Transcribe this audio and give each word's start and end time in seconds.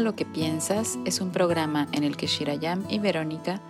Lo 0.00 0.16
que 0.16 0.24
piensas 0.24 0.98
es 1.04 1.20
un 1.20 1.30
programa 1.30 1.86
en 1.92 2.02
el 2.02 2.16
que 2.16 2.26
Shirayam 2.26 2.84
y 2.88 2.98
Verónica 2.98 3.60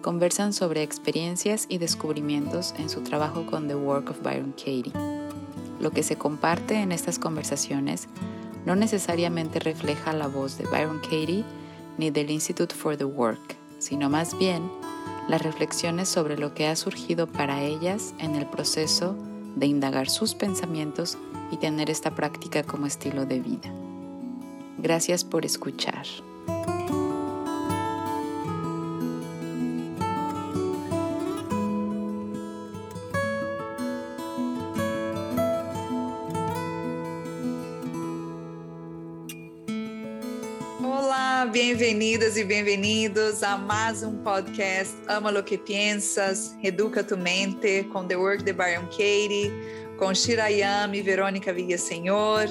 conversan 0.00 0.52
sobre 0.52 0.82
experiencias 0.82 1.66
y 1.68 1.78
descubrimientos 1.78 2.74
en 2.78 2.88
su 2.88 3.02
trabajo 3.02 3.44
con 3.46 3.68
The 3.68 3.74
Work 3.74 4.10
of 4.10 4.22
Byron 4.22 4.52
Katie. 4.52 4.92
Lo 5.80 5.90
que 5.90 6.02
se 6.02 6.16
comparte 6.16 6.76
en 6.76 6.92
estas 6.92 7.18
conversaciones 7.18 8.08
no 8.64 8.74
necesariamente 8.74 9.58
refleja 9.58 10.12
la 10.12 10.28
voz 10.28 10.56
de 10.56 10.64
Byron 10.66 11.00
Katie 11.00 11.44
ni 11.98 12.10
del 12.10 12.30
Institute 12.30 12.74
for 12.74 12.96
the 12.96 13.04
Work, 13.04 13.56
sino 13.78 14.08
más 14.08 14.38
bien 14.38 14.62
las 15.28 15.42
reflexiones 15.42 16.08
sobre 16.08 16.38
lo 16.38 16.54
que 16.54 16.68
ha 16.68 16.76
surgido 16.76 17.26
para 17.26 17.62
ellas 17.62 18.14
en 18.18 18.36
el 18.36 18.46
proceso 18.46 19.14
de 19.56 19.66
indagar 19.66 20.08
sus 20.08 20.34
pensamientos 20.34 21.18
y 21.50 21.58
tener 21.58 21.90
esta 21.90 22.14
práctica 22.14 22.62
como 22.62 22.86
estilo 22.86 23.26
de 23.26 23.40
vida. 23.40 23.81
Gracias 24.82 25.22
por 25.22 25.44
escuchar. 25.44 26.04
Bem-vindas 41.52 42.36
e 42.36 42.44
bem-vindos 42.44 43.42
a 43.42 43.58
mais 43.58 44.02
um 44.02 44.16
podcast 44.22 44.94
Ama 45.06 45.30
lo 45.30 45.42
que 45.42 45.58
Piensas, 45.58 46.56
Educa 46.62 47.04
tu 47.04 47.16
Mente, 47.16 47.84
com 47.92 48.06
The 48.06 48.16
Work 48.16 48.42
de 48.42 48.52
Byron 48.52 48.86
Katie, 48.86 49.52
com 49.98 50.14
Shirayami, 50.14 51.02
Verônica 51.02 51.52
Villasenhor. 51.52 52.46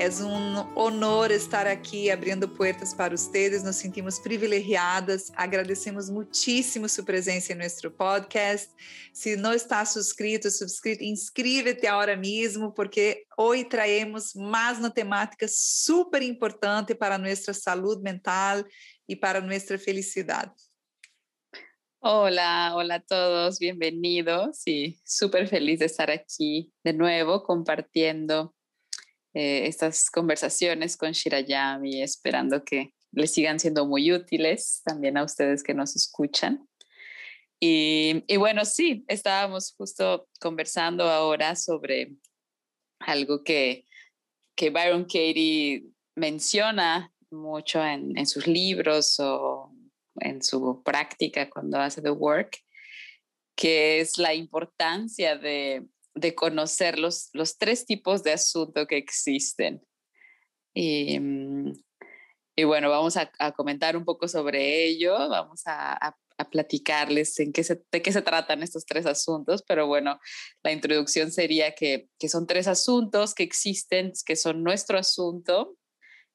É 0.00 0.08
um 0.24 0.78
honor 0.78 1.30
estar 1.30 1.66
aqui 1.66 2.10
abrindo 2.10 2.48
portas 2.48 2.94
para 2.94 3.14
vocês. 3.14 3.62
Nos 3.62 3.76
sentimos 3.76 4.18
privilegiadas. 4.18 5.30
Agradecemos 5.36 6.08
muitíssimo 6.08 6.88
sua 6.88 7.04
presença 7.04 7.52
em 7.52 7.56
nosso 7.56 7.90
podcast. 7.90 8.70
Se 9.12 9.36
não 9.36 9.52
está 9.52 9.84
suscrito, 9.84 10.50
subscrito, 10.50 11.04
inscreve-te 11.04 11.86
agora 11.86 12.16
mesmo, 12.16 12.72
porque 12.72 13.26
hoje 13.36 13.64
traemos 13.64 14.32
mais 14.34 14.78
uma 14.78 14.88
temática 14.88 15.46
super 15.46 16.22
importante 16.22 16.94
para 16.94 17.18
nossa 17.18 17.52
saúde 17.52 18.00
mental 18.00 18.64
e 19.06 19.14
para 19.14 19.42
nossa 19.42 19.76
felicidade. 19.76 20.54
Hola, 22.02 22.74
hola 22.74 22.94
a 22.94 23.00
todos, 23.00 23.58
bienvenidos 23.58 24.66
y 24.66 24.98
súper 25.04 25.46
feliz 25.46 25.80
de 25.80 25.84
estar 25.84 26.10
aquí 26.10 26.72
de 26.82 26.94
nuevo 26.94 27.42
compartiendo 27.42 28.54
Eh, 29.32 29.66
estas 29.66 30.10
conversaciones 30.10 30.96
con 30.96 31.12
Shirayami, 31.12 32.02
esperando 32.02 32.64
que 32.64 32.94
les 33.12 33.32
sigan 33.32 33.60
siendo 33.60 33.86
muy 33.86 34.12
útiles 34.12 34.82
también 34.84 35.16
a 35.16 35.24
ustedes 35.24 35.62
que 35.62 35.74
nos 35.74 35.94
escuchan. 35.94 36.66
Y, 37.62 38.24
bueno, 38.38 38.64
sí, 38.64 39.04
estábamos 39.06 39.74
justo 39.76 40.28
conversando 40.40 41.04
ahora 41.04 41.54
sobre 41.56 42.14
algo 43.00 43.44
que, 43.44 43.84
que 44.56 44.70
Byron 44.70 45.04
Katie 45.04 45.84
menciona 46.16 47.12
mucho 47.30 47.84
en, 47.84 48.16
en 48.16 48.26
sus 48.26 48.46
libros 48.46 49.20
o 49.20 49.72
en 50.16 50.42
su 50.42 50.82
práctica 50.82 51.50
cuando 51.50 51.78
hace 51.78 52.00
the 52.00 52.10
work, 52.10 52.56
que 53.54 54.00
es 54.00 54.16
la 54.16 54.34
importancia 54.34 55.36
de 55.36 55.86
de 56.14 56.34
conocer 56.34 56.98
los, 56.98 57.30
los 57.32 57.58
tres 57.58 57.86
tipos 57.86 58.22
de 58.22 58.32
asunto 58.32 58.86
que 58.86 58.96
existen. 58.96 59.82
Y, 60.74 61.18
mm, 61.18 61.72
y 62.56 62.64
bueno, 62.64 62.90
vamos 62.90 63.16
a, 63.16 63.30
comentar 63.52 63.96
un 63.96 64.04
poco 64.04 64.28
sobre 64.28 64.84
ello, 64.84 65.16
vamos 65.28 65.62
a, 65.66 65.92
a, 65.94 66.16
a 66.40 66.50
platicarles 66.50 67.38
en 67.38 67.52
qué 67.52 67.62
se, 67.62 67.82
de 67.92 68.02
qué 68.02 68.12
se 68.12 68.22
tratan 68.22 68.62
estos 68.62 68.86
tres 68.86 69.06
asuntos, 69.06 69.62
pero 69.62 69.86
bueno, 69.86 70.18
la 70.62 70.72
introducción 70.72 71.30
sería 71.30 71.74
que, 71.74 72.08
que 72.18 72.28
son 72.28 72.46
tres 72.46 72.66
asuntos 72.66 73.34
que 73.34 73.42
existen, 73.42 74.12
que 74.24 74.36
son 74.36 74.62
nuestro 74.64 74.98
asunto, 74.98 75.76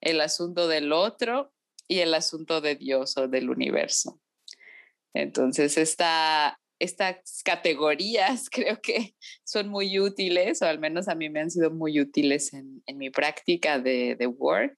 el 0.02 0.22
asunto 0.22 0.68
del 0.68 0.94
otro 0.94 1.52
y 1.88 2.00
el 2.00 2.14
asunto 2.14 2.62
de 2.62 2.76
Dios 2.76 3.18
o 3.18 3.28
del 3.28 3.50
universo. 3.50 4.20
Entonces, 5.14 5.78
esta, 5.78 6.60
estas 6.86 7.42
categorías 7.44 8.50
creo 8.52 8.80
que 8.82 9.16
son 9.44 9.68
muy 9.70 10.00
útiles, 10.00 10.62
o 10.62 10.66
al 10.66 10.80
menos 10.80 11.08
a 11.08 11.16
mí 11.16 11.30
me 11.30 11.42
han 11.42 11.52
sido 11.52 11.72
muy 11.72 12.00
útiles 12.00 12.54
en, 12.54 12.82
en 12.86 12.98
mi 12.98 13.10
práctica 13.10 13.80
de, 13.80 14.16
de 14.16 14.28
work 14.28 14.78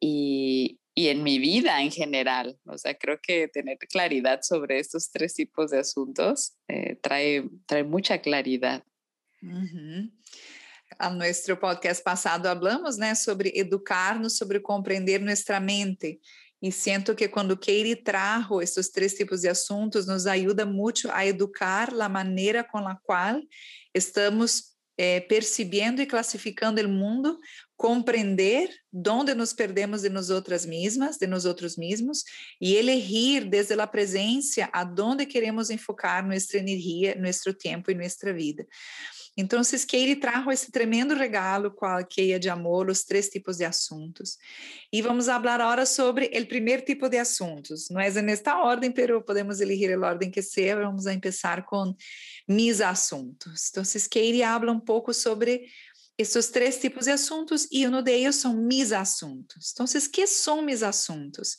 y, 0.00 0.78
y, 0.94 1.08
en 1.08 1.22
mi 1.22 1.38
vida 1.38 1.82
en 1.82 1.90
general. 1.90 2.58
O 2.66 2.78
sea, 2.78 2.94
creo 2.94 3.18
que 3.20 3.48
tener 3.48 3.78
claridad 3.78 4.40
sobre 4.42 4.78
estos 4.78 5.10
tres 5.10 5.34
tipos 5.34 5.70
de 5.70 5.78
asuntos 5.78 6.54
eh, 6.68 6.96
trae, 7.02 7.48
trae 7.66 7.84
mucha 7.84 8.18
claridad. 8.18 8.84
Uh 9.42 9.46
-huh. 9.46 10.12
A 10.98 11.10
nuestro 11.10 11.58
podcast 11.58 12.04
pasado 12.04 12.48
hablamos 12.50 12.98
né, 12.98 13.14
sobre 13.14 13.50
educar-nos, 13.54 14.36
sobre 14.36 14.60
compreender 14.60 15.22
nossa 15.22 15.58
mente. 15.58 16.20
E 16.62 16.70
sinto 16.70 17.14
que 17.14 17.26
quando 17.26 17.56
Katie 17.56 17.96
trajo 17.96 18.62
esses 18.62 18.88
três 18.88 19.14
tipos 19.14 19.40
de 19.40 19.48
assuntos, 19.48 20.06
nos 20.06 20.26
ajuda 20.26 20.64
muito 20.64 21.10
a 21.10 21.26
educar 21.26 21.92
a 21.92 22.08
maneira 22.08 22.62
com 22.62 22.78
a 22.86 22.94
qual 23.02 23.40
estamos 23.92 24.72
eh, 24.96 25.20
percebendo 25.22 26.00
e 26.00 26.06
classificando 26.06 26.80
o 26.80 26.88
mundo, 26.88 27.36
compreender 27.82 28.70
onde 29.08 29.34
nos 29.34 29.52
perdemos 29.52 30.02
de 30.02 30.08
nós 30.08 30.30
outras 30.30 30.64
mesmas, 30.64 31.18
de 31.18 31.26
nós 31.26 31.44
outros 31.44 31.76
mesmos, 31.76 32.22
e 32.60 32.76
elegir 32.76 33.44
desde 33.44 33.72
a 33.72 33.86
presença 33.88 34.70
aonde 34.72 35.26
queremos 35.26 35.68
enfocar 35.68 36.24
nossa 36.24 36.56
energia, 36.56 37.16
nosso 37.16 37.52
tempo 37.52 37.90
e 37.90 37.94
nossa 37.94 38.32
vida. 38.32 38.64
Então, 39.36 39.60
Katie 39.62 40.14
trajo 40.14 40.52
esse 40.52 40.70
tremendo 40.70 41.14
regalo 41.14 41.72
com 41.72 41.84
a 41.84 42.04
queia 42.04 42.38
de 42.38 42.48
amor, 42.48 42.88
os 42.88 43.02
três 43.02 43.28
tipos 43.28 43.56
de 43.56 43.64
assuntos. 43.64 44.36
E 44.92 45.02
vamos 45.02 45.26
falar 45.26 45.60
agora 45.60 45.84
sobre 45.84 46.26
o 46.26 46.46
primeiro 46.46 46.84
tipo 46.84 47.08
de 47.08 47.18
assuntos. 47.18 47.88
Não 47.90 48.00
é 48.00 48.10
nesta 48.22 48.58
ordem, 48.58 48.94
mas 48.96 49.24
podemos 49.24 49.60
elegir 49.60 49.92
a 49.92 50.06
ordem 50.06 50.30
que 50.30 50.42
seja. 50.42 50.76
Vamos 50.76 51.08
a 51.08 51.18
começar 51.18 51.64
com 51.64 51.96
mis 52.46 52.80
assuntos. 52.80 53.70
Então, 53.70 53.82
Katie 53.82 54.42
habla 54.44 54.70
um 54.70 54.78
pouco 54.78 55.12
sobre 55.12 55.62
esses 56.18 56.48
três 56.48 56.78
tipos 56.78 57.06
de 57.06 57.12
assuntos 57.12 57.66
e 57.70 57.86
um 57.86 58.02
deles 58.02 58.36
são 58.36 58.54
mis 58.54 58.92
assuntos. 58.92 59.72
Então, 59.72 59.86
que 60.12 60.26
são 60.26 60.62
mis 60.62 60.82
assuntos? 60.82 61.56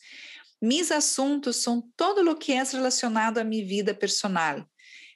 Mis 0.62 0.92
assuntos 0.92 1.58
são 1.58 1.82
todo 1.98 2.30
o 2.30 2.36
que 2.36 2.54
é 2.54 2.64
relacionado 2.64 3.38
à 3.38 3.44
minha 3.44 3.66
vida 3.66 3.94
personal 3.94 4.66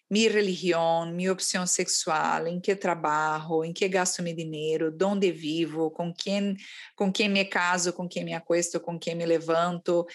mi 0.10 0.28
religião, 0.28 1.12
minha 1.12 1.32
opção 1.32 1.68
sexual, 1.68 2.48
em 2.48 2.60
que 2.62 2.76
trabalho, 2.76 3.64
em 3.64 3.74
que 3.74 3.88
gasto 3.90 4.24
meu 4.24 4.34
dinheiro, 4.34 4.96
onde 5.04 5.32
vivo, 5.32 5.92
com 5.92 6.14
quem, 6.14 6.56
com 6.96 7.12
quem 7.12 7.28
me 7.28 7.44
caso, 7.44 7.92
com 7.92 8.08
quem 8.08 8.24
me 8.24 8.34
acuesto, 8.34 8.80
com 8.80 8.98
quem 8.98 9.16
me 9.16 9.26
levanto, 9.26 10.06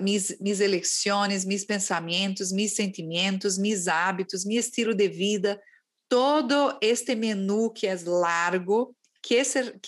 mis, 0.00 0.36
mis 0.40 0.60
eleições, 0.60 1.44
mis 1.44 1.64
pensamentos, 1.64 2.50
mis 2.50 2.74
sentimentos, 2.74 3.56
mis 3.56 3.86
hábitos, 3.86 4.44
meu 4.44 4.58
estilo 4.58 4.94
de 4.94 5.08
vida, 5.08 5.60
todo 6.08 6.78
este 6.80 7.14
menu 7.14 7.72
que 7.72 7.86
é 7.86 7.94
largo, 8.04 8.94
que, 9.22 9.42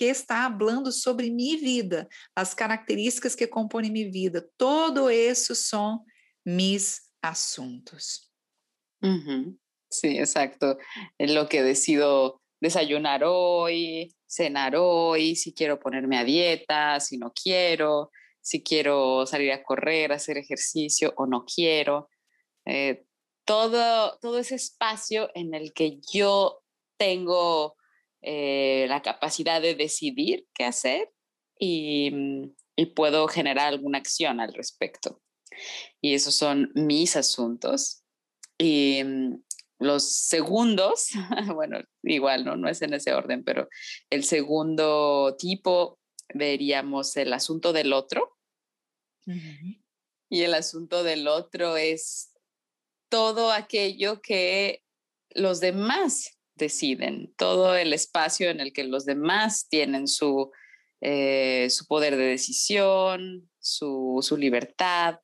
está 0.07 0.51
falando 0.51 0.91
sobre 0.91 1.31
minha 1.31 1.59
vida, 1.59 2.09
as 2.35 2.55
características 2.55 3.35
que 3.35 3.47
compõem 3.47 3.91
minha 3.91 4.11
vida, 4.11 4.49
todo 4.57 5.11
isso 5.11 5.55
são 5.55 6.03
mis 6.45 7.03
assuntos. 7.23 8.31
Uh 9.03 9.09
-huh. 9.09 9.57
Sí, 9.91 10.19
exacto. 10.19 10.79
Lo 11.19 11.49
que 11.49 11.63
decido 11.63 12.41
desayunar 12.61 13.23
hoy, 13.25 14.15
cenar 14.27 14.75
hoy, 14.77 15.37
si 15.37 15.53
quiero 15.53 15.79
ponerme 15.79 16.19
a 16.19 16.25
dieta, 16.25 17.01
si 17.01 17.19
no 17.19 17.33
quiero, 17.33 18.11
si 18.41 18.63
quiero 18.63 19.27
salir 19.27 19.53
a 19.53 19.63
correr, 19.63 20.13
hacer 20.13 20.39
ejercicio 20.39 21.13
o 21.17 21.27
no 21.27 21.45
quiero. 21.45 22.09
Eh, 22.65 23.06
todo, 23.47 24.19
todo 24.21 24.39
ese 24.39 24.57
espacio 24.57 25.31
en 25.35 25.55
el 25.55 25.73
que 25.73 26.01
yo 26.13 26.63
tengo 26.99 27.77
eh, 28.21 28.87
la 28.89 29.03
capacidad 29.03 29.63
de 29.63 29.75
decidir 29.75 30.47
qué 30.53 30.65
hacer 30.65 31.11
y, 31.59 32.13
y 32.77 32.87
puedo 32.87 33.29
generar 33.29 33.69
alguna 33.69 33.99
acción 33.99 34.41
al 34.41 34.53
respecto. 34.53 35.23
Y 36.01 36.15
esos 36.15 36.35
son 36.35 36.71
mis 36.75 37.17
asuntos. 37.17 38.05
Y 38.59 39.03
mm, 39.05 39.43
los 39.79 40.11
segundos, 40.11 41.11
bueno, 41.55 41.79
igual, 42.03 42.45
¿no? 42.45 42.57
No 42.57 42.69
es 42.69 42.83
en 42.83 42.95
ese 42.95 43.13
orden, 43.15 43.45
pero 43.45 43.69
el 44.11 44.25
segundo 44.25 45.37
tipo 45.39 45.99
veríamos 46.35 47.17
el 47.17 47.33
asunto 47.33 47.73
del 47.73 47.93
otro. 47.93 48.37
Uh 49.27 49.33
-huh. 49.33 49.83
Y 50.29 50.43
el 50.43 50.55
asunto 50.55 51.05
del 51.05 51.29
otro 51.29 51.77
es 51.77 52.33
todo 53.09 53.53
aquello 53.53 54.21
que 54.21 54.83
los 55.31 55.61
demás 55.61 56.39
deciden, 56.57 57.33
todo 57.37 57.77
el 57.77 57.93
espacio 57.93 58.51
en 58.51 58.61
el 58.61 58.73
que 58.73 58.85
los 58.85 59.05
demás 59.05 59.69
tienen 59.69 60.09
su, 60.09 60.51
eh, 61.01 61.69
su 61.71 61.87
poder 61.87 62.17
de 62.17 62.25
decisión, 62.25 63.51
su, 63.59 64.19
su, 64.23 64.37
libertad. 64.37 65.21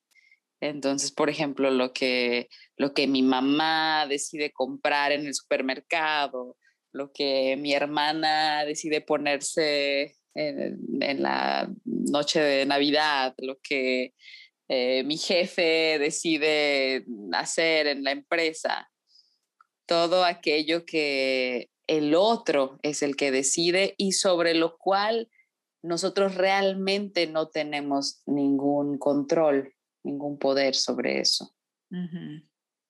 Entonces, 0.61 1.11
por 1.11 1.31
ejemplo, 1.31 1.71
lo 1.71 1.93
que, 1.93 2.49
lo 2.77 2.93
que 2.95 3.07
mi 3.07 3.23
mamá 3.23 4.07
decide 4.07 4.53
comprar 4.53 5.13
en 5.13 5.27
el 5.27 5.35
supermercado, 5.35 6.57
lo 6.93 7.13
que 7.13 7.57
mi 7.57 7.73
hermana 7.73 8.65
decide 8.65 9.01
ponerse 9.01 10.17
en, 10.35 10.79
en 11.01 11.23
la 11.23 11.69
noche 11.85 12.41
de 12.41 12.67
Navidad, 12.67 13.35
lo 13.39 13.59
que 13.61 14.13
eh, 14.69 15.03
mi 15.05 15.17
jefe 15.17 15.99
decide 15.99 17.05
hacer 17.33 17.87
en 17.87 18.05
la 18.05 18.13
empresa, 18.13 18.91
todo 19.87 20.25
aquello 20.25 20.85
que 20.85 21.71
el 21.87 22.15
otro 22.15 22.79
es 22.83 23.03
el 23.03 23.17
que 23.17 23.31
decide 23.31 23.95
y 23.99 24.13
sobre 24.13 24.55
lo 24.55 24.79
cual 24.79 25.29
nosotros 25.83 26.37
realmente 26.37 27.27
no 27.27 27.49
tenemos 27.49 28.23
ningún 28.27 28.99
control, 28.99 29.75
ningún 30.05 30.39
poder 30.39 30.75
sobre 30.75 31.21
eso. 31.21 31.55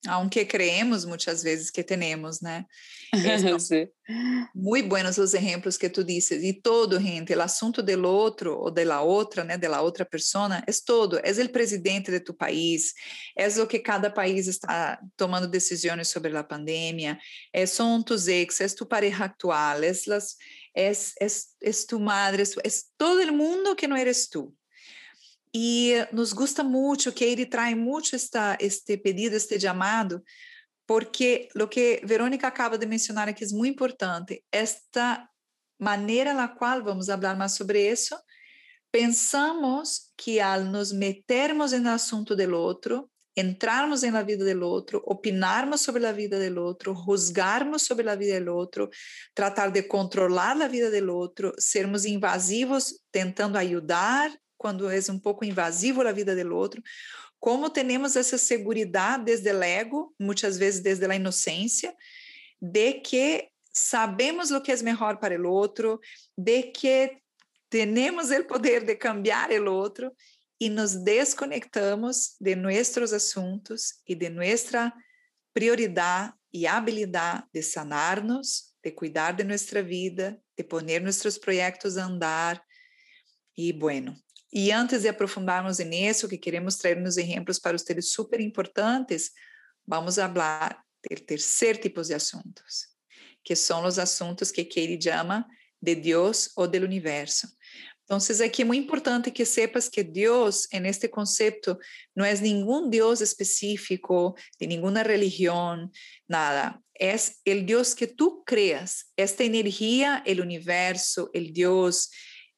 Aunque 0.09 0.47
creemos 0.47 1.07
muchas 1.07 1.45
veces 1.45 1.71
que 1.71 1.85
tenemos, 1.85 2.43
né? 2.43 2.67
sí. 3.61 3.89
Muy 4.53 4.83
buenos 4.83 5.19
os 5.19 5.33
ejemplos 5.33 5.79
que 5.79 5.89
tu 5.89 6.03
dices. 6.03 6.43
E 6.43 6.53
todo, 6.53 6.99
gente, 6.99 7.35
o 7.35 7.43
assunto 7.43 7.83
do 7.83 8.09
outro 8.09 8.59
ou 8.59 8.71
da 8.71 9.01
outra, 9.01 9.45
né, 9.45 9.57
da 9.57 9.81
outra 9.81 10.05
pessoa, 10.05 10.63
é 10.67 10.73
todo. 10.85 11.21
És 11.23 11.39
o 11.39 11.49
presidente 11.49 12.11
de 12.11 12.21
tu 12.21 12.35
país, 12.35 12.95
és 13.37 13.59
o 13.59 13.67
que 13.67 13.79
cada 13.79 14.11
país 14.11 14.49
está 14.49 14.99
tomando 15.17 15.47
decisões 15.47 16.09
sobre 16.09 16.37
a 16.37 16.43
pandemia, 16.43 17.19
é, 17.53 17.65
são 17.65 18.03
tus 18.03 18.27
ex, 18.27 18.61
és 18.61 18.75
tu 18.75 18.85
pareja 18.85 19.25
actual, 19.25 19.85
és, 19.85 20.07
las, 20.07 20.37
és, 20.75 21.13
és, 21.21 21.47
és 21.61 21.85
tu 21.85 22.01
madre, 22.01 22.43
és 22.65 22.85
todo 22.99 23.23
o 23.23 23.33
mundo 23.33 23.77
que 23.77 23.87
não 23.87 23.97
eres 23.97 24.27
tu. 24.27 24.53
E 25.55 26.07
nos 26.13 26.33
gusta 26.33 26.65
muito 26.65 27.13
que 27.13 27.25
ele 27.25 27.45
traz 27.45 27.77
muito 27.77 28.17
esta, 28.17 28.57
este 28.61 28.97
pedido, 28.97 29.37
este 29.37 29.61
chamado, 29.61 30.23
porque 30.87 31.49
o 31.55 31.69
que 31.69 32.01
Verônica 32.05 32.47
acaba 32.47 32.79
de 32.79 32.87
mencionar 32.87 33.29
aqui 33.29 33.45
é 33.45 33.49
muito 33.49 33.73
importante. 33.75 34.43
Esta 34.51 35.29
maneira 35.79 36.33
na 36.33 36.49
qual 36.49 36.83
vamos 36.83 37.07
falar 37.07 37.37
mais 37.37 37.53
sobre 37.53 37.91
isso, 37.91 38.17
pensamos 38.91 40.13
que 40.17 40.41
ao 40.41 40.61
nos 40.65 40.93
metermos 40.93 41.73
no 41.73 41.91
assunto 41.91 42.37
do 42.37 42.57
outro, 42.57 43.11
entrarmos 43.37 44.03
na 44.03 44.23
vida 44.23 44.55
do 44.55 44.67
outro, 44.67 45.03
opinarmos 45.07 45.81
sobre 45.81 46.07
a 46.07 46.13
vida 46.13 46.51
do 46.51 46.63
outro, 46.63 46.95
juzgarmos 46.95 47.85
sobre 47.85 48.09
a 48.09 48.15
vida 48.15 48.41
do 48.41 48.55
outro, 48.55 48.91
tratar 49.35 49.71
de 49.71 49.83
controlar 49.83 50.61
a 50.61 50.69
vida 50.69 50.91
do 50.91 51.15
outro, 51.15 51.53
sermos 51.59 52.05
invasivos 52.05 52.95
tentando 53.11 53.57
ajudar 53.57 54.31
quando 54.63 54.89
é 54.89 54.99
um 55.11 55.19
pouco 55.19 55.45
invasivo 55.45 56.07
a 56.07 56.13
vida 56.13 56.37
do 56.37 56.55
outro, 56.55 56.81
como 57.41 57.69
temos 57.69 58.15
essa 58.15 58.39
segurança 58.39 59.19
desde 59.19 59.53
o 59.53 59.61
ego, 59.61 60.15
muitas 60.21 60.57
vezes 60.57 60.81
desde 60.81 61.05
a 61.05 61.17
inocência, 61.17 61.93
de 62.61 63.01
que 63.01 63.49
sabemos 63.73 64.53
o 64.53 64.61
que 64.61 64.71
é 64.71 64.77
melhor 64.81 65.17
para 65.19 65.37
o 65.37 65.51
outro, 65.51 65.99
de 66.39 66.63
que 66.63 67.19
temos 67.69 68.31
o 68.31 68.45
poder 68.45 68.85
de 68.85 68.95
cambiar 68.95 69.51
o 69.51 69.73
outro 69.73 70.13
e 70.61 70.71
nos 70.71 70.95
desconectamos 70.95 72.37
de 72.41 72.55
nossos 72.55 73.13
assuntos 73.13 73.95
e 74.07 74.15
de 74.15 74.29
nossa 74.29 74.93
prioridade 75.53 76.33
e 76.53 76.69
habilidade 76.69 77.45
de 77.53 77.63
sanar-nos, 77.63 78.73
de 78.85 78.93
cuidar 78.93 79.33
de 79.33 79.43
nossa 79.43 79.83
vida, 79.83 80.41
de 80.57 80.63
poner 80.63 81.03
nossos 81.03 81.37
projetos 81.37 81.97
a 81.97 82.05
andar. 82.05 82.63
E, 83.57 83.73
bueno, 83.73 84.17
e 84.53 84.71
antes 84.71 85.03
de 85.03 85.09
aprofundarmos 85.09 85.79
nisso, 85.79 86.29
que 86.29 86.37
queremos 86.37 86.77
trazer 86.77 87.01
nos 87.01 87.17
exemplos 87.17 87.59
para 87.59 87.79
vocês 87.79 88.13
super 88.13 88.41
importantes, 88.41 89.31
vamos 89.87 90.17
falar 90.17 90.85
do 91.03 91.25
terceiro 91.25 91.81
tipo 91.81 92.03
de 92.03 92.15
assuntos, 92.15 92.89
que 93.43 93.57
são 93.57 93.85
os 93.85 93.99
assuntos 93.99 94.51
que 94.51 94.65
Katie 94.65 95.01
chama 95.01 95.47
de 95.81 95.95
Deus 95.95 96.51
ou 96.55 96.69
do 96.69 96.79
universo. 96.79 97.49
Então, 98.05 98.19
aqui 98.45 98.61
é 98.61 98.65
muito 98.65 98.85
importante 98.85 99.31
que 99.31 99.47
sepas 99.47 99.89
que 99.89 100.03
Deus, 100.03 100.69
en 100.71 100.85
este 100.85 101.09
conceito, 101.09 101.79
não 102.15 102.25
é 102.25 102.35
nenhum 102.35 102.91
Deus 102.91 103.23
específico, 103.23 104.35
de 104.61 104.67
nenhuma 104.67 105.03
religião, 105.03 105.89
nada. 106.29 106.79
É 107.01 107.17
o 107.17 107.65
Deus 107.65 107.95
que 107.95 108.07
tu 108.07 108.43
creas, 108.45 109.07
esta 109.17 109.43
energia, 109.43 110.23
o 110.27 110.43
universo, 110.43 111.31
o 111.35 111.53
Deus, 111.53 112.09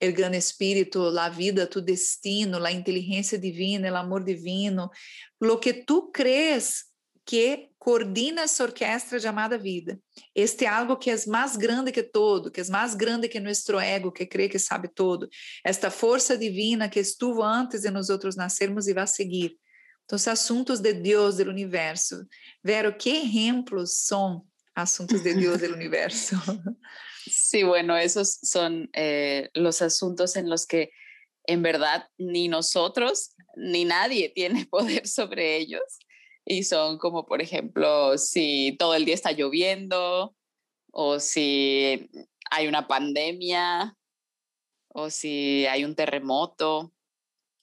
el 0.04 0.12
gran 0.12 0.34
espírito, 0.34 1.10
la 1.10 1.30
vida, 1.30 1.68
tu 1.68 1.80
destino, 1.80 2.58
la 2.58 2.70
inteligencia 2.70 3.38
divina, 3.38 3.88
el 3.88 3.96
amor 3.96 4.24
divino, 4.24 4.90
lo 5.40 5.58
que 5.58 5.72
tu 5.72 6.10
crees 6.12 6.90
que 7.24 7.70
coordina 7.78 8.42
essa 8.42 8.64
orquestra 8.64 9.18
chamada 9.18 9.56
vida. 9.56 9.98
Este 10.34 10.66
é 10.66 10.68
algo 10.68 10.96
que 10.96 11.10
é 11.10 11.16
mais 11.26 11.56
grande 11.56 11.90
que 11.90 12.02
todo, 12.02 12.50
que 12.50 12.60
é 12.60 12.64
mais 12.68 12.94
grande 12.94 13.28
que 13.28 13.40
nosso 13.40 13.78
ego, 13.80 14.12
que 14.12 14.26
crê 14.26 14.48
que 14.48 14.58
sabe 14.58 14.88
todo. 14.88 15.28
Esta 15.64 15.90
força 15.90 16.36
divina 16.36 16.88
que 16.88 17.00
estuvo 17.00 17.42
antes 17.42 17.82
de 17.82 17.90
nós 17.90 18.10
outros 18.10 18.36
nascermos 18.36 18.86
e 18.86 18.94
vai 18.94 19.06
seguir. 19.06 19.56
Então, 20.04 20.18
assuntos 20.30 20.80
de 20.80 20.92
Deus, 20.92 21.36
do 21.36 21.48
universo. 21.48 22.26
Vero, 22.62 22.94
que 22.94 23.08
exemplos 23.08 24.04
são 24.04 24.44
assuntos 24.74 25.22
de 25.22 25.34
Deus, 25.34 25.60
do 25.60 25.72
universo? 25.72 26.36
Sí, 27.26 27.62
bueno, 27.62 27.96
esos 27.96 28.38
son 28.42 28.90
eh, 28.92 29.50
los 29.54 29.82
asuntos 29.82 30.36
en 30.36 30.50
los 30.50 30.66
que 30.66 30.90
en 31.46 31.62
verdad 31.62 32.08
ni 32.18 32.48
nosotros 32.48 33.34
ni 33.56 33.84
nadie 33.84 34.28
tiene 34.34 34.66
poder 34.66 35.06
sobre 35.06 35.56
ellos. 35.56 35.82
Y 36.44 36.64
son 36.64 36.98
como, 36.98 37.24
por 37.24 37.40
ejemplo, 37.40 38.18
si 38.18 38.76
todo 38.78 38.94
el 38.94 39.06
día 39.06 39.14
está 39.14 39.32
lloviendo 39.32 40.34
o 40.90 41.18
si 41.18 42.10
hay 42.50 42.68
una 42.68 42.86
pandemia 42.86 43.96
o 44.88 45.08
si 45.08 45.64
hay 45.66 45.84
un 45.84 45.94
terremoto. 45.94 46.78
O 46.78 46.92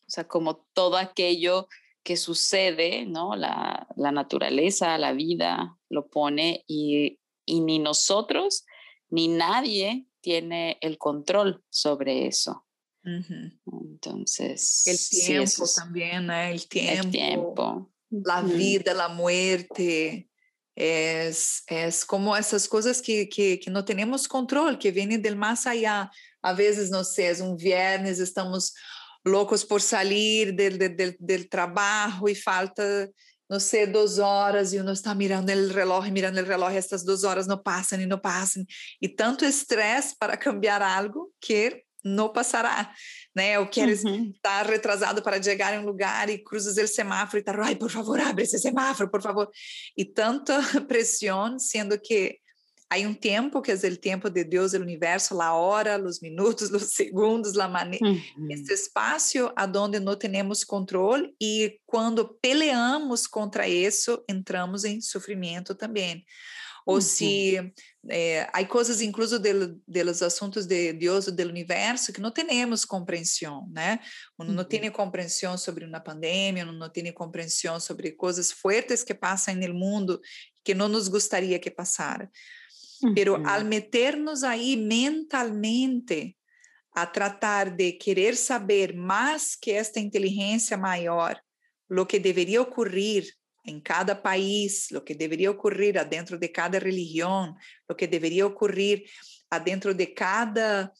sea, 0.08 0.28
como 0.28 0.66
todo 0.74 0.98
aquello 0.98 1.68
que 2.04 2.18
sucede, 2.18 3.06
¿no? 3.06 3.36
La, 3.36 3.88
la 3.96 4.12
naturaleza, 4.12 4.98
la 4.98 5.14
vida 5.14 5.78
lo 5.90 6.08
pone 6.08 6.64
y, 6.68 7.20
y 7.46 7.62
ni 7.62 7.78
nosotros 7.78 8.66
ni 9.12 9.28
nadie 9.28 10.08
tiene 10.22 10.78
el 10.82 10.98
control 10.98 11.64
sobre 11.70 12.26
eso. 12.28 12.66
Entonces, 13.04 14.84
el 14.86 14.98
tiempo 15.26 15.66
también, 15.76 16.30
el 16.30 16.68
tiempo, 16.68 17.04
el 17.04 17.12
tiempo. 17.12 17.92
la 18.10 18.42
vida, 18.42 18.94
la 18.94 19.10
muerte. 19.10 20.28
Es, 20.74 21.64
es 21.68 22.06
como 22.06 22.36
esas 22.36 22.68
cosas 22.68 23.02
que, 23.02 23.28
que, 23.28 23.60
que, 23.60 23.70
no 23.70 23.84
tenemos 23.84 24.28
control, 24.28 24.80
que 24.80 24.92
vienen 24.92 25.22
del 25.22 25.36
más 25.36 25.68
allá. 25.68 26.10
A 26.42 26.54
veces, 26.54 26.90
no 26.90 27.04
sé, 27.04 27.30
es 27.30 27.42
un 27.42 27.58
viernes, 27.58 28.20
estamos 28.20 28.74
loucos 29.24 29.66
por 29.66 29.82
salir 29.82 30.56
del, 30.56 30.78
del, 30.78 31.18
del 31.20 31.50
trabajo 31.50 32.30
y 32.30 32.36
falta 32.36 33.10
não 33.52 33.60
sei, 33.60 33.86
duas 33.86 34.18
horas 34.18 34.72
e 34.72 34.78
uno 34.78 34.94
está 34.94 35.14
mirando 35.14 35.50
o 35.50 35.74
relógio, 35.74 36.14
mirando 36.14 36.40
o 36.40 36.46
relógio, 36.46 36.78
estas 36.78 37.04
duas 37.04 37.26
horas 37.26 37.46
não 37.46 37.62
passam 37.62 38.00
e 38.00 38.06
não 38.06 38.18
passam. 38.18 38.64
E 39.02 39.10
tanto 39.10 39.44
estresse 39.44 40.16
para 40.18 40.38
cambiar 40.38 40.82
algo 40.82 41.30
que 41.42 41.84
não 42.02 42.32
passará, 42.32 42.94
né? 43.36 43.60
Ou 43.60 43.68
queres 43.68 44.06
uhum. 44.06 44.32
estar 44.34 44.66
retrasado 44.66 45.22
para 45.22 45.44
chegar 45.44 45.74
em 45.74 45.80
um 45.80 45.86
lugar 45.86 46.30
e 46.30 46.42
cruzas 46.42 46.78
o 46.78 46.88
semáforo 46.88 47.40
e 47.40 47.44
tá, 47.44 47.54
ai, 47.62 47.76
por 47.76 47.92
favor, 47.92 48.22
abre 48.22 48.46
esse 48.46 48.58
semáforo, 48.58 49.12
por 49.12 49.22
favor. 49.22 49.50
E 49.98 50.06
tanta 50.06 50.58
pressão, 50.88 51.60
sendo 51.60 52.00
que 52.00 52.38
há 52.92 52.98
um 53.08 53.14
tempo 53.14 53.62
que 53.62 53.72
é 53.72 53.76
o 53.76 53.98
tempo 53.98 54.30
de 54.30 54.44
Deus, 54.44 54.74
o 54.74 54.82
universo, 54.82 55.42
a 55.42 55.54
hora, 55.54 55.98
os 56.04 56.20
minutos, 56.20 56.70
os 56.72 56.94
segundos, 56.94 57.58
a 57.58 57.70
maneira, 57.70 58.06
uhum. 58.06 58.52
esse 58.52 58.74
espaço 58.74 59.52
aonde 59.56 60.00
não 60.00 60.16
temos 60.16 60.64
controle 60.66 61.34
e 61.42 61.80
quando 61.86 62.38
peleamos 62.42 63.26
contra 63.26 63.68
isso, 63.68 64.22
entramos 64.30 64.84
em 64.84 65.00
sofrimento 65.00 65.74
também. 65.74 66.26
Ou 66.84 66.96
uhum. 66.96 67.02
se 67.02 67.74
é, 68.10 68.50
há 68.52 68.66
coisas 68.66 69.02
incluso 69.02 69.38
de, 69.38 69.54
de 69.88 70.04
los 70.04 70.24
assuntos 70.24 70.66
de 70.66 70.92
Deus 70.94 71.28
ou 71.28 71.34
do 71.34 71.44
universo 71.44 72.12
que 72.12 72.20
não 72.20 72.32
temos 72.32 72.84
compreensão, 72.84 73.70
né? 73.72 74.00
Uhum. 74.40 74.48
Não 74.48 74.64
tem 74.64 74.90
compreensão 74.90 75.58
sobre 75.60 75.86
uma 75.86 76.00
pandemia, 76.00 76.66
não 76.66 76.90
tem 76.90 77.14
compreensão 77.14 77.80
sobre 77.80 78.12
coisas 78.14 78.52
fortes 78.52 79.04
que 79.04 79.14
passam 79.14 79.54
no 79.56 79.74
mundo 79.76 80.20
que 80.64 80.74
não 80.74 80.88
nos 80.88 81.08
gostaria 81.08 81.60
que 81.60 81.70
passara. 81.70 82.30
Pero 83.16 83.42
al 83.46 83.66
meternos 83.66 84.44
ahí 84.44 84.78
mentalmente 84.78 86.38
a 86.94 87.12
tratar 87.12 87.76
de 87.76 87.98
querer 87.98 88.36
saber 88.36 88.96
más 88.96 89.58
que 89.58 89.78
esta 89.78 90.00
inteligencia 90.00 90.78
mayor, 90.78 91.42
lo 91.88 92.08
que 92.08 92.20
debería 92.20 92.62
ocurrir 92.62 93.34
en 93.64 93.80
cada 93.80 94.22
país, 94.22 94.92
lo 94.92 95.04
que 95.04 95.16
debería 95.16 95.52
ocurrir 95.52 95.98
adentro 95.98 96.38
de 96.38 96.52
cada 96.52 96.80
religión, 96.80 97.56
lo 97.88 97.96
que 97.96 98.08
debería 98.08 98.46
ocurrir 98.46 99.06
adentro 99.50 99.94
de 99.94 100.14
cada 100.14 100.92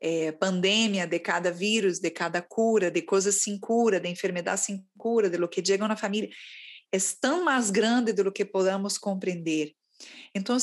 é, 0.00 0.32
pandemia, 0.32 1.06
de 1.06 1.20
cada 1.20 1.50
vírus, 1.50 2.00
de 2.00 2.10
cada 2.10 2.42
cura, 2.42 2.90
de 2.90 3.02
coisas 3.02 3.36
sem 3.36 3.58
cura, 3.58 4.00
de 4.00 4.08
enfermidade 4.08 4.60
sem 4.60 4.84
cura, 4.96 5.28
de 5.28 5.38
lo 5.38 5.48
que 5.48 5.64
chega 5.64 5.86
na 5.86 5.96
família, 5.96 6.30
é 6.92 6.98
tão 7.20 7.44
mais 7.44 7.70
grande 7.70 8.12
do 8.12 8.32
que 8.32 8.44
podamos 8.44 8.96
compreender. 8.98 9.74
Então, 10.34 10.58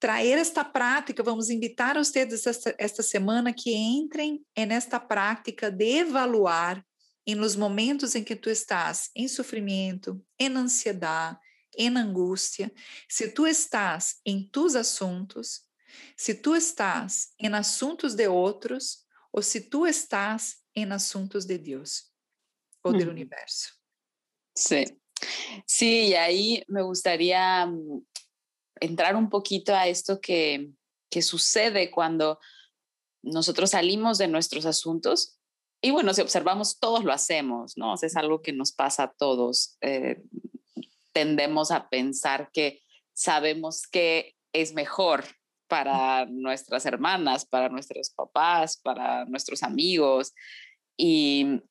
trazer 0.00 0.38
esta 0.38 0.64
prática, 0.64 1.22
vamos 1.22 1.50
invitar 1.50 1.96
vocês 1.96 2.46
esta, 2.46 2.74
esta 2.78 3.02
semana 3.02 3.52
que 3.52 3.70
entrem 3.74 4.42
nesta 4.56 4.98
prática 4.98 5.70
de 5.70 5.98
evaluar 5.98 6.84
em 7.26 7.34
nos 7.34 7.54
momentos 7.54 8.14
em 8.14 8.24
que 8.24 8.34
tu 8.34 8.48
estás 8.48 9.10
em 9.14 9.28
sofrimento, 9.28 10.24
em 10.38 10.48
ansiedade, 10.56 11.38
em 11.76 11.94
angústia, 11.96 12.72
se 13.08 13.28
tu 13.28 13.46
estás 13.46 14.20
em 14.24 14.48
tus 14.48 14.74
assuntos, 14.74 15.66
se 16.16 16.34
tu 16.34 16.56
estás 16.56 17.28
em 17.38 17.52
assuntos 17.54 18.14
de 18.14 18.26
outros 18.26 19.04
ou 19.30 19.42
se 19.42 19.60
tu 19.60 19.86
estás 19.86 20.56
em 20.74 20.90
assuntos 20.90 21.44
de 21.44 21.58
Deus 21.58 22.10
ou 22.82 22.92
do 22.92 23.08
universo. 23.08 23.74
Sí, 24.56 24.84
sí, 25.66 26.08
y 26.08 26.14
ahí 26.14 26.64
me 26.68 26.82
gustaría 26.82 27.66
mm, 27.66 28.02
entrar 28.80 29.16
un 29.16 29.28
poquito 29.28 29.74
a 29.74 29.86
esto 29.86 30.20
que, 30.20 30.70
que 31.10 31.22
sucede 31.22 31.90
cuando 31.90 32.38
nosotros 33.22 33.70
salimos 33.70 34.18
de 34.18 34.28
nuestros 34.28 34.66
asuntos. 34.66 35.38
Y 35.82 35.90
bueno, 35.90 36.12
si 36.14 36.20
observamos, 36.20 36.78
todos 36.78 37.04
lo 37.04 37.12
hacemos, 37.12 37.76
¿no? 37.76 37.94
es 37.94 38.16
algo 38.16 38.42
que 38.42 38.52
nos 38.52 38.72
pasa 38.72 39.04
a 39.04 39.12
todos. 39.12 39.76
Eh, 39.80 40.22
tendemos 41.12 41.70
a 41.70 41.88
pensar 41.88 42.50
que 42.52 42.82
sabemos 43.12 43.86
que 43.86 44.36
es 44.52 44.72
mejor 44.72 45.24
para 45.68 46.26
nuestras 46.26 46.84
hermanas, 46.86 47.46
para 47.46 47.68
nuestros 47.68 48.10
papás, 48.10 48.76
para 48.76 49.24
nuestros 49.26 49.62
amigos. 49.62 50.34
Y 50.96 51.62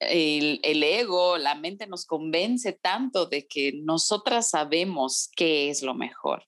el, 0.00 0.82
ego, 0.82 1.38
la 1.38 1.54
mente 1.54 1.86
nos 1.86 2.06
convence 2.06 2.72
tanto 2.72 3.26
de 3.26 3.46
que 3.46 3.72
nosotras 3.82 4.50
sabemos 4.50 5.30
qué 5.36 5.70
es 5.70 5.82
lo 5.82 5.94
mejor. 5.94 6.46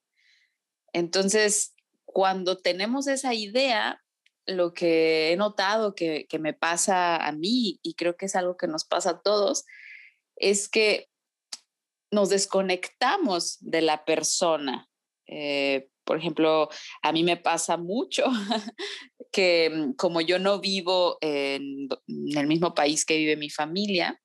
Entonces, 0.93 1.75
cuando 2.05 2.57
tenemos 2.59 3.07
esa 3.07 3.35
idea, 3.35 4.03
lo 4.47 4.73
que 4.75 5.33
he 5.33 5.37
notado 5.37 5.95
que, 5.95 6.27
que 6.29 6.39
me 6.39 6.55
pasa 6.55 7.17
a 7.17 7.33
mí, 7.33 7.79
y 7.83 7.95
creo 7.95 8.17
que 8.17 8.27
es 8.27 8.37
algo 8.37 8.57
que 8.57 8.67
nos 8.67 8.85
pasa 8.85 9.11
a 9.11 9.21
todos, 9.23 9.65
es 10.37 10.69
que 10.69 11.09
nos 12.11 12.29
desconectamos 12.29 13.59
de 13.61 13.83
la 13.83 14.05
persona. 14.05 14.89
Eh, 15.27 15.89
por 16.05 16.19
ejemplo, 16.19 16.69
a 17.03 17.13
mí 17.13 17.23
me 17.23 17.37
pasa 17.37 17.77
mucho 17.77 18.25
que 19.33 19.71
mm, 19.71 19.93
como 19.95 20.21
yo 20.21 20.39
no 20.39 20.61
vivo 20.61 21.19
en, 21.21 21.89
el 22.07 22.47
mismo 22.47 22.75
país 22.75 23.05
que 23.05 23.17
vive 23.17 23.37
mi 23.37 23.51
familia, 23.51 24.21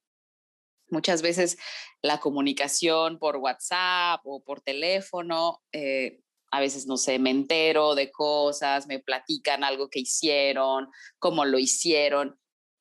muchas 0.90 1.22
veces 1.22 1.58
la 2.02 2.20
comunicación 2.20 3.18
por 3.18 3.38
WhatsApp 3.38 4.22
o 4.24 4.44
por 4.44 4.62
teléfono, 4.62 5.62
eh, 5.72 6.20
a 6.52 6.60
veces 6.60 6.86
no 6.86 6.98
sé, 6.98 7.20
me 7.20 7.32
entero 7.32 7.96
de 7.96 8.12
cosas, 8.12 8.88
me 8.88 9.00
platican 9.00 9.64
algo 9.64 9.90
que 9.90 10.00
hicieron, 10.00 10.90
cómo 11.20 11.46
lo 11.46 11.60
hicieron. 11.60 12.40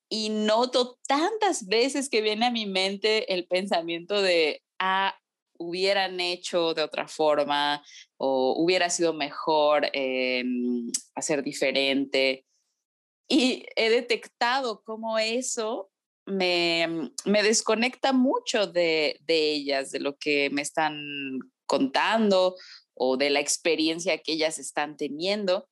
Y 0.08 0.28
noto 0.28 0.98
tantas 1.08 1.66
veces 1.66 2.08
que 2.08 2.20
viene 2.20 2.46
a 2.46 2.52
mi 2.52 2.66
mente 2.66 3.32
el 3.34 3.46
pensamiento 3.48 4.22
de, 4.22 4.62
ah, 4.78 5.16
hubieran 5.58 6.20
hecho 6.20 6.74
de 6.74 6.82
otra 6.82 7.08
forma 7.08 7.82
o 8.16 8.54
hubiera 8.58 8.90
sido 8.90 9.12
mejor 9.12 9.88
eh, 9.92 10.44
hacer 11.14 11.42
diferente. 11.42 12.46
Y 13.28 13.66
he 13.74 13.90
detectado 13.90 14.82
cómo 14.84 15.18
eso 15.18 15.90
me, 16.26 17.12
me 17.24 17.42
desconecta 17.42 18.12
mucho 18.12 18.66
de, 18.66 19.18
de, 19.22 19.52
ellas, 19.52 19.90
de 19.90 20.00
lo 20.00 20.16
que 20.16 20.50
me 20.50 20.62
están 20.62 21.00
contando 21.66 22.56
o 22.94 23.16
de 23.16 23.30
la 23.30 23.40
experiencia 23.40 24.18
que 24.18 24.32
ellas 24.32 24.58
están 24.58 24.96
teniendo. 24.96 25.68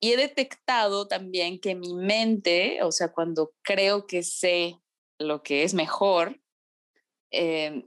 Y 0.00 0.12
he 0.12 0.16
detectado 0.16 1.08
también 1.08 1.58
que 1.58 1.74
mi 1.74 1.94
mente, 1.94 2.82
o 2.82 2.92
sea, 2.92 3.12
cuando 3.12 3.54
creo 3.62 4.06
que 4.06 4.22
sé 4.22 4.78
lo 5.18 5.42
que 5.42 5.62
es 5.62 5.72
mejor, 5.72 6.40
eh, 7.30 7.84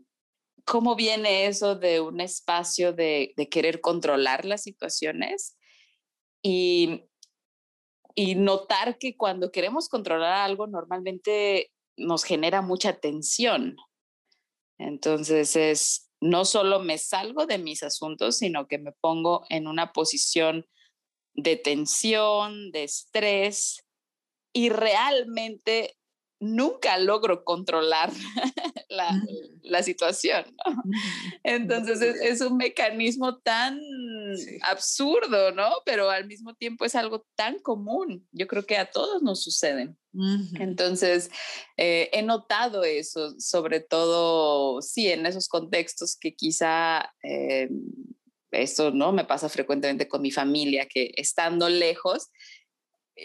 ¿Cómo 0.66 0.96
viene 0.96 1.48
eso 1.48 1.76
de 1.76 2.00
un 2.00 2.22
espacio 2.22 2.94
de, 2.94 3.34
querer 3.50 3.82
controlar 3.82 4.46
las 4.46 4.64
situaciones? 4.64 5.58
Y, 6.42 7.04
y 8.16 8.36
notar 8.36 8.98
que 8.98 9.18
cuando 9.18 9.52
queremos 9.52 9.90
controlar 9.90 10.34
algo 10.34 10.68
normalmente 10.68 11.72
nos 11.98 12.24
genera 12.24 12.62
mucha 12.62 13.00
tensión. 13.00 13.76
Entonces 14.78 15.56
es, 15.56 16.10
no 16.22 16.46
solo 16.46 16.80
me 16.80 16.98
salgo 16.98 17.46
de 17.46 17.58
mis 17.58 17.84
asuntos, 17.84 18.38
sino 18.38 18.68
que 18.68 18.78
me 18.78 18.94
pongo 18.94 19.46
en 19.50 19.68
una 19.68 19.92
posición 19.92 20.66
de 21.34 21.58
tensión, 21.58 22.72
de 22.72 22.86
estrés 22.86 23.86
y 24.54 24.70
realmente 24.70 25.99
nunca 26.40 26.98
logro 26.98 27.44
controlar 27.44 28.12
la, 28.90 29.84
situación. 29.84 30.46
Entonces 31.44 32.02
es, 32.02 32.42
un 32.42 32.58
mecanismo 32.58 33.38
tan 33.40 33.80
absurdo, 34.62 35.52
¿no? 35.52 35.70
Pero 35.86 36.10
al 36.10 36.26
mismo 36.26 36.54
tiempo 36.56 36.86
es 36.86 36.96
algo 36.96 37.26
tan 37.36 37.60
común. 37.60 38.28
Yo 38.32 38.48
creo 38.48 38.66
que 38.66 38.78
a 38.78 38.90
todos 38.90 39.22
nos 39.22 39.44
sucede. 39.44 39.96
Entonces, 40.60 41.30
eh, 41.78 42.10
he 42.12 42.24
notado 42.24 42.84
eso, 42.84 43.40
sobre 43.40 43.80
todo, 43.80 44.82
sí, 44.82 45.08
en 45.08 45.26
esos 45.26 45.48
contextos 45.48 46.18
que 46.20 46.36
quizá... 46.36 47.14
Eh, 47.24 47.70
esto 48.52 48.90
no 48.90 49.12
me 49.12 49.26
pasa 49.26 49.48
frecuentemente 49.48 50.08
con 50.08 50.24
mi 50.24 50.32
familia, 50.32 50.88
que 50.88 51.12
estando 51.16 51.70
lejos, 51.70 52.30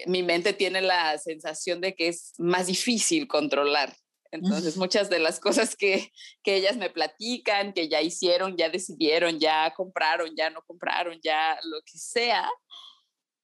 mi 0.06 0.22
mente 0.22 0.52
tiene 0.52 0.80
la 0.80 1.18
sensación 1.18 1.80
de 1.80 1.94
que 1.94 2.08
es 2.08 2.34
más 2.38 2.66
difícil 2.66 3.28
controlar. 3.28 3.94
Entonces, 4.30 4.76
muchas 4.76 5.08
de 5.10 5.20
las 5.20 5.38
cosas 5.38 5.76
que, 5.76 6.10
que 6.42 6.56
ellas 6.56 6.76
me 6.76 6.90
platican, 6.90 7.72
que 7.72 7.88
ya 7.88 8.02
hicieron, 8.02 8.56
ya 8.56 8.68
decidieron, 8.68 9.38
ya 9.38 9.72
compraron, 9.76 10.34
ya 10.36 10.50
no 10.50 10.60
compraron, 10.62 11.20
ya 11.22 11.56
lo 11.62 11.80
que 11.82 11.98
sea. 11.98 12.50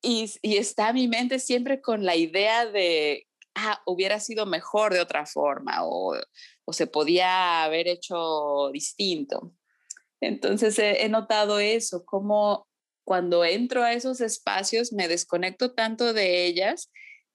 Y, 0.03 0.33
y 0.43 0.57
está 0.57 0.93
mi 0.93 1.07
mente 1.07 1.39
siempre 1.39 1.81
con 1.81 2.05
la 2.05 2.17
idea 2.17 2.67
de, 2.67 3.29
ah, 3.55 3.81
hubiera 3.87 4.19
sido 4.19 4.47
mejor 4.47 4.93
de 4.93 5.01
otra 5.01 5.27
forma 5.27 5.85
o, 5.85 6.17
o 6.65 6.73
se 6.73 6.89
podía 6.89 7.63
haber 7.63 7.87
hecho 7.87 8.71
distinto. 8.73 9.53
Entonces 10.21 10.77
he, 10.79 11.05
he 11.05 11.09
notado 11.09 11.61
eso, 11.61 12.05
como 12.05 12.67
cuando 13.05 13.45
entro 13.45 13.83
a 13.83 13.93
esos 13.93 14.21
espacios 14.21 14.93
me 14.93 15.09
desconecto 15.09 15.73
tanto 15.73 16.13
de 16.13 16.47
ellas 16.47 16.91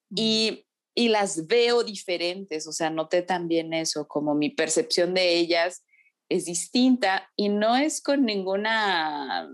y, 0.10 0.66
y 0.94 1.10
las 1.10 1.48
veo 1.48 1.84
diferentes, 1.84 2.68
o 2.68 2.72
sea, 2.72 2.90
noté 2.90 3.22
también 3.22 3.74
eso, 3.74 4.08
como 4.08 4.36
mi 4.36 4.50
percepción 4.50 5.14
de 5.14 5.38
ellas 5.38 5.84
es 6.30 6.46
distinta 6.46 7.30
y 7.36 7.50
no 7.50 7.76
es 7.76 8.02
con 8.02 8.26
ninguna 8.26 9.48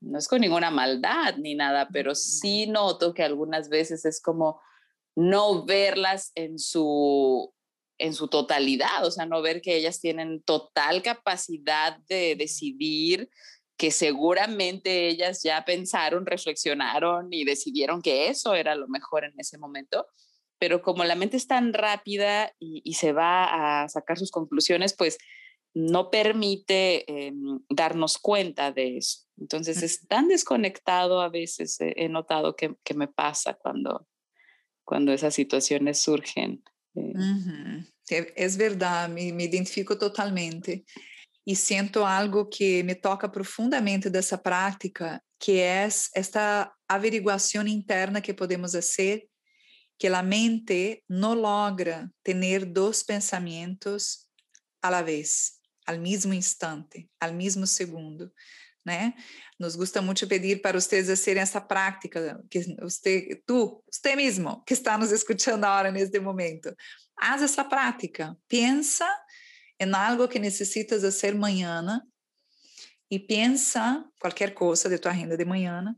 no 0.00 0.18
es 0.18 0.28
con 0.28 0.40
ninguna 0.40 0.70
maldad 0.70 1.36
ni 1.38 1.54
nada, 1.54 1.88
pero 1.92 2.14
sí 2.14 2.66
noto 2.66 3.14
que 3.14 3.24
algunas 3.24 3.68
veces 3.68 4.04
es 4.04 4.20
como 4.22 4.60
no 5.16 5.64
verlas 5.64 6.30
en 6.34 6.58
su 6.58 7.52
en 8.00 8.14
su 8.14 8.28
totalidad, 8.28 9.04
o 9.04 9.10
sea, 9.10 9.26
no 9.26 9.42
ver 9.42 9.60
que 9.60 9.76
ellas 9.76 10.00
tienen 10.00 10.40
total 10.42 11.02
capacidad 11.02 11.98
de 12.08 12.36
decidir, 12.36 13.28
que 13.78 13.92
seguramente 13.92 15.08
ellas 15.08 15.42
ya 15.44 15.64
pensaron, 15.64 16.26
reflexionaron 16.26 17.32
y 17.32 17.44
decidieron 17.44 18.02
que 18.02 18.28
eso 18.28 18.54
era 18.54 18.74
lo 18.74 18.88
mejor 18.88 19.24
en 19.24 19.32
ese 19.38 19.56
momento. 19.56 20.06
Pero 20.58 20.82
como 20.82 21.04
la 21.04 21.14
mente 21.14 21.36
es 21.36 21.46
tan 21.46 21.72
rápida 21.72 22.52
y, 22.58 22.92
se 22.94 23.12
va 23.12 23.82
a 23.82 23.88
sacar 23.88 24.18
sus 24.18 24.32
conclusiones, 24.32 24.96
pues 24.96 25.16
no 25.74 26.10
permite 26.10 27.04
em, 27.08 27.60
darnos 27.70 28.18
cuenta 28.18 28.72
de 28.72 28.98
eso. 28.98 29.20
Entonces 29.36 29.84
es 29.84 30.08
tan 30.08 30.26
desconectado 30.26 31.20
a 31.20 31.28
veces, 31.28 31.76
he 31.78 32.08
notado 32.08 32.56
que, 32.56 32.74
me 32.96 33.06
pasa 33.06 33.54
cuando, 33.54 34.08
cuando 34.84 35.12
esas 35.12 35.34
situaciones 35.34 36.00
surgen. 36.00 36.64
Eh. 36.96 37.84
Es 38.34 38.56
verdad, 38.56 39.08
me, 39.08 39.32
me 39.32 39.44
identifico 39.44 39.96
totalmente. 39.96 40.84
E 41.48 41.56
sinto 41.56 42.04
algo 42.04 42.44
que 42.44 42.82
me 42.82 42.94
toca 42.94 43.26
profundamente 43.26 44.10
dessa 44.10 44.36
prática, 44.36 45.18
que 45.40 45.52
é 45.52 45.88
esta 46.14 46.70
averiguação 46.86 47.66
interna 47.66 48.20
que 48.20 48.34
podemos 48.34 48.72
fazer, 48.72 49.26
que 49.98 50.08
a 50.08 50.22
mente 50.22 51.02
não 51.08 51.32
logra 51.32 52.12
ter 52.22 52.66
dois 52.66 53.02
pensamentos 53.02 54.26
a 54.82 54.90
la 54.90 55.00
vez, 55.00 55.52
al 55.86 55.98
mesmo 55.98 56.34
instante, 56.34 57.08
al 57.18 57.32
mesmo 57.32 57.66
segundo. 57.66 58.30
né? 58.84 59.14
Nos 59.58 59.74
gusta 59.74 60.02
muito 60.02 60.26
pedir 60.26 60.60
para 60.60 60.78
vocês 60.78 61.08
hacerem 61.08 61.42
essa 61.42 61.62
prática, 61.62 62.44
que 62.50 62.60
você, 62.78 63.42
tu, 63.46 63.82
você 63.90 64.14
mesmo, 64.14 64.62
que 64.66 64.74
está 64.74 64.98
nos 64.98 65.12
escutando 65.12 65.64
agora 65.64 65.90
neste 65.90 66.20
momento, 66.20 66.74
haz 67.18 67.42
essa 67.42 67.64
prática. 67.64 68.36
Pensa 68.48 69.06
em 69.80 69.94
algo 69.94 70.28
que 70.28 70.38
necessitas 70.38 71.02
fazer 71.02 71.34
amanhã 71.34 72.02
e 73.10 73.18
pensa 73.18 74.04
qualquer 74.20 74.52
coisa 74.52 74.88
de 74.88 74.98
tua 74.98 75.12
agenda 75.12 75.36
de 75.36 75.44
manhã 75.44 75.94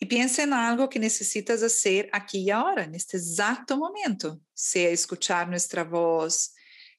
e 0.00 0.06
pensa 0.06 0.42
em 0.42 0.52
algo 0.52 0.88
que 0.88 0.98
necessitas 0.98 1.60
fazer 1.60 2.08
aqui 2.12 2.44
e 2.44 2.50
agora, 2.50 2.86
neste 2.86 3.16
exato 3.16 3.76
momento, 3.76 4.40
seja 4.54 4.90
escutar 4.90 5.48
nossa 5.48 5.84
voz, 5.84 6.50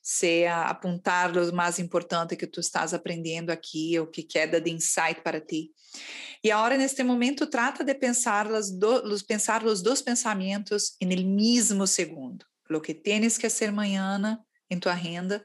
seja 0.01 0.63
apontar 0.63 1.35
o 1.37 1.53
mais 1.53 1.79
importante 1.79 2.35
que 2.35 2.47
tu 2.47 2.59
estás 2.59 2.93
aprendendo 2.93 3.49
aqui, 3.49 3.99
o 3.99 4.07
que 4.07 4.23
queda 4.23 4.61
de 4.61 4.71
insight 4.71 5.21
para 5.21 5.41
ti. 5.41 5.71
E 6.43 6.51
agora, 6.51 6.77
neste 6.77 7.03
momento, 7.03 7.47
trata 7.47 7.83
de 7.83 7.93
pensar 7.95 8.47
do, 8.47 9.25
pensar 9.27 9.65
os 9.65 9.81
dois 9.81 10.01
pensamentos 10.01 10.95
no 11.01 11.35
mesmo 11.35 11.87
segundo. 11.87 12.45
O 12.69 12.79
que 12.79 12.93
tens 12.93 13.37
que 13.37 13.49
fazer 13.49 13.69
amanhã 13.69 14.39
em 14.69 14.79
tua 14.79 14.93
agenda 14.93 15.43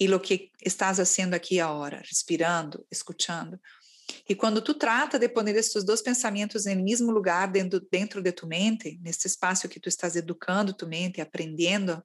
e 0.00 0.12
o 0.12 0.18
que 0.18 0.50
estás 0.64 0.96
fazendo 0.96 1.34
aqui 1.34 1.60
agora, 1.60 1.98
respirando, 1.98 2.86
escutando. 2.90 3.60
E 4.28 4.34
quando 4.34 4.62
tu 4.62 4.74
trata 4.74 5.18
de 5.18 5.28
poner 5.28 5.54
esses 5.56 5.84
dois 5.84 6.00
pensamentos 6.00 6.64
no 6.64 6.82
mesmo 6.82 7.12
lugar 7.12 7.46
dentro, 7.46 7.80
dentro 7.92 8.22
de 8.22 8.32
tu 8.32 8.46
mente, 8.46 8.98
nesse 9.02 9.26
espaço 9.26 9.68
que 9.68 9.78
tu 9.78 9.88
estás 9.88 10.16
educando 10.16 10.72
tu 10.72 10.86
mente, 10.88 11.20
aprendendo, 11.20 12.02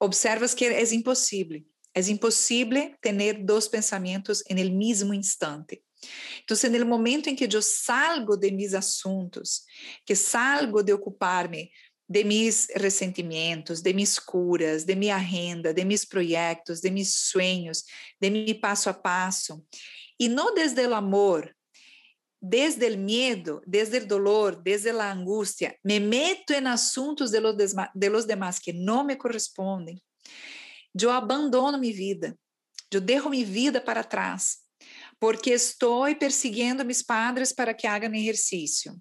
observas 0.00 0.52
que 0.52 0.64
é 0.64 0.82
impossível. 0.92 1.62
É 1.94 2.00
impossível 2.10 2.94
ter 3.00 3.44
dois 3.44 3.68
pensamentos 3.68 4.42
no 4.50 4.70
mesmo 4.76 5.14
instante. 5.14 5.82
Então, 6.44 6.56
no 6.78 6.86
momento 6.86 7.28
em 7.28 7.34
que 7.34 7.48
eu 7.50 7.62
salgo 7.62 8.36
de 8.36 8.50
mis 8.50 8.74
assuntos, 8.74 9.62
que 10.04 10.14
salgo 10.14 10.82
de 10.82 10.92
ocupar-me 10.92 11.70
de 12.08 12.22
mis 12.24 12.68
ressentimentos, 12.74 13.82
de 13.82 13.92
mis 13.92 14.18
curas, 14.18 14.84
de 14.84 14.94
minha 14.94 15.16
renda, 15.16 15.74
de 15.74 15.84
mis 15.84 16.04
projetos, 16.04 16.80
de 16.80 16.90
mis 16.90 17.14
sonhos, 17.14 17.84
de 18.20 18.30
mi 18.30 18.54
passo 18.54 18.88
a 18.88 18.94
passo, 18.94 19.64
e 20.18 20.28
não 20.28 20.54
desde 20.54 20.86
o 20.86 20.94
amor, 20.94 21.54
desde 22.40 22.88
o 22.88 22.98
medo, 22.98 23.60
desde 23.66 23.98
o 23.98 24.06
dolor, 24.06 24.62
desde 24.62 24.90
a 24.90 25.12
angústia, 25.12 25.76
me 25.84 25.98
meto 25.98 26.52
em 26.52 26.66
assuntos 26.66 27.30
de 27.30 27.40
los, 27.40 27.56
de 27.56 28.08
los 28.08 28.24
demás 28.24 28.58
que 28.58 28.72
não 28.72 29.04
me 29.04 29.16
correspondem. 29.16 30.00
Eu 30.98 31.10
abandono 31.10 31.78
minha 31.78 31.92
vida, 31.92 32.38
eu 32.90 33.00
derro 33.00 33.30
minha 33.30 33.44
vida 33.44 33.80
para 33.80 34.04
trás, 34.04 34.58
porque 35.18 35.50
estou 35.52 36.14
perseguindo 36.16 36.84
mis 36.84 37.02
padres 37.02 37.52
para 37.52 37.74
que 37.74 37.86
hagan 37.86 38.14
exercício, 38.14 38.94